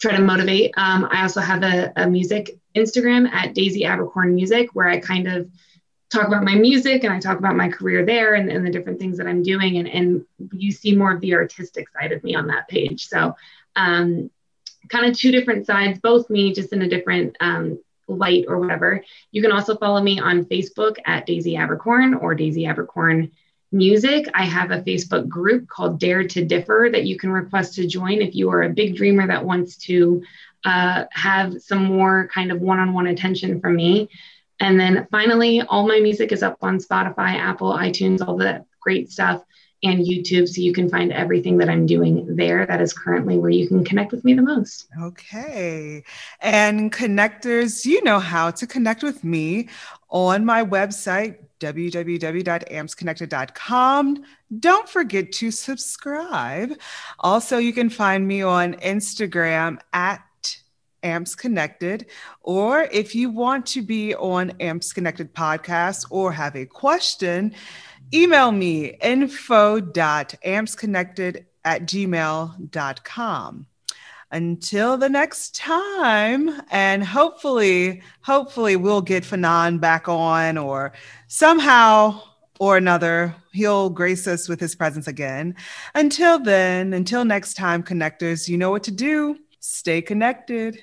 try 0.00 0.16
to 0.16 0.22
motivate. 0.22 0.72
Um, 0.78 1.06
I 1.12 1.20
also 1.20 1.42
have 1.42 1.62
a, 1.62 1.92
a 1.96 2.08
music 2.08 2.58
Instagram 2.74 3.30
at 3.30 3.52
Daisy 3.52 3.82
Abercorn 3.82 4.32
Music, 4.32 4.70
where 4.72 4.88
I 4.88 5.00
kind 5.00 5.28
of 5.28 5.50
talk 6.08 6.28
about 6.28 6.44
my 6.44 6.54
music 6.54 7.04
and 7.04 7.12
I 7.12 7.20
talk 7.20 7.38
about 7.38 7.56
my 7.56 7.68
career 7.68 8.06
there 8.06 8.34
and, 8.34 8.50
and 8.50 8.64
the 8.64 8.70
different 8.70 8.98
things 8.98 9.18
that 9.18 9.26
I'm 9.26 9.42
doing. 9.42 9.76
And, 9.76 9.86
and 9.86 10.24
you 10.52 10.72
see 10.72 10.96
more 10.96 11.12
of 11.12 11.20
the 11.20 11.34
artistic 11.34 11.88
side 11.90 12.12
of 12.12 12.24
me 12.24 12.34
on 12.34 12.46
that 12.46 12.68
page. 12.68 13.06
So 13.06 13.36
um, 13.76 14.30
kind 14.88 15.06
of 15.06 15.16
two 15.16 15.30
different 15.30 15.66
sides, 15.66 15.98
both 15.98 16.30
me, 16.30 16.52
just 16.52 16.72
in 16.72 16.82
a 16.82 16.88
different 16.88 17.36
um, 17.40 17.78
light 18.08 18.44
or 18.48 18.58
whatever. 18.58 19.04
You 19.30 19.42
can 19.42 19.52
also 19.52 19.76
follow 19.76 20.02
me 20.02 20.18
on 20.18 20.44
Facebook 20.44 20.96
at 21.06 21.26
Daisy 21.26 21.54
Abercorn 21.54 22.20
or 22.20 22.34
Daisy 22.34 22.64
Abercorn 22.64 23.30
Music. 23.72 24.26
I 24.34 24.44
have 24.44 24.72
a 24.72 24.82
Facebook 24.82 25.28
group 25.28 25.68
called 25.68 26.00
Dare 26.00 26.26
to 26.26 26.44
Differ 26.44 26.88
that 26.90 27.04
you 27.04 27.16
can 27.16 27.30
request 27.30 27.74
to 27.74 27.86
join 27.86 28.20
if 28.20 28.34
you 28.34 28.50
are 28.50 28.62
a 28.62 28.68
big 28.68 28.96
dreamer 28.96 29.26
that 29.28 29.44
wants 29.44 29.76
to 29.76 30.22
uh, 30.64 31.04
have 31.12 31.62
some 31.62 31.84
more 31.84 32.28
kind 32.34 32.50
of 32.50 32.60
one 32.60 32.80
on 32.80 32.92
one 32.92 33.06
attention 33.06 33.60
from 33.60 33.76
me. 33.76 34.08
And 34.58 34.78
then 34.78 35.06
finally, 35.10 35.62
all 35.62 35.86
my 35.86 36.00
music 36.00 36.32
is 36.32 36.42
up 36.42 36.58
on 36.62 36.78
Spotify, 36.78 37.34
Apple, 37.34 37.72
iTunes, 37.72 38.26
all 38.26 38.36
the 38.36 38.64
great 38.80 39.10
stuff, 39.10 39.42
and 39.82 40.06
YouTube. 40.06 40.48
So 40.48 40.60
you 40.60 40.72
can 40.72 40.88
find 40.88 41.12
everything 41.12 41.58
that 41.58 41.68
I'm 41.68 41.86
doing 41.86 42.36
there. 42.36 42.66
That 42.66 42.80
is 42.80 42.92
currently 42.92 43.38
where 43.38 43.50
you 43.50 43.66
can 43.68 43.84
connect 43.84 44.12
with 44.12 44.24
me 44.24 44.34
the 44.34 44.42
most. 44.42 44.86
Okay. 45.00 46.04
And 46.40 46.92
connectors, 46.92 47.84
you 47.84 48.02
know 48.04 48.18
how 48.18 48.50
to 48.52 48.66
connect 48.66 49.02
with 49.02 49.24
me 49.24 49.68
on 50.10 50.44
my 50.44 50.64
website, 50.64 51.38
www.ampsconnected.com. 51.60 54.24
Don't 54.58 54.88
forget 54.88 55.30
to 55.32 55.50
subscribe. 55.50 56.72
Also, 57.20 57.58
you 57.58 57.72
can 57.72 57.90
find 57.90 58.26
me 58.26 58.42
on 58.42 58.74
Instagram 58.74 59.78
at 59.92 60.20
Amps 61.02 61.34
Connected, 61.34 62.06
or 62.42 62.82
if 62.92 63.14
you 63.14 63.30
want 63.30 63.64
to 63.66 63.82
be 63.82 64.14
on 64.14 64.52
Amps 64.60 64.92
Connected 64.92 65.34
podcast 65.34 66.06
or 66.10 66.32
have 66.32 66.56
a 66.56 66.66
question, 66.66 67.54
email 68.12 68.52
me 68.52 68.96
info.ampsconnected 69.02 71.44
at 71.64 71.82
gmail.com. 71.82 73.66
Until 74.32 74.96
the 74.96 75.08
next 75.08 75.56
time, 75.56 76.62
and 76.70 77.04
hopefully, 77.04 78.00
hopefully 78.22 78.76
we'll 78.76 79.02
get 79.02 79.24
Fanan 79.24 79.80
back 79.80 80.08
on 80.08 80.56
or 80.56 80.92
somehow 81.26 82.22
or 82.60 82.76
another, 82.76 83.34
he'll 83.52 83.90
grace 83.90 84.28
us 84.28 84.48
with 84.48 84.60
his 84.60 84.76
presence 84.76 85.08
again. 85.08 85.56
Until 85.94 86.38
then, 86.38 86.92
until 86.92 87.24
next 87.24 87.54
time, 87.54 87.82
connectors, 87.82 88.48
you 88.48 88.56
know 88.56 88.70
what 88.70 88.84
to 88.84 88.92
do. 88.92 89.36
Stay 89.58 90.00
connected. 90.00 90.78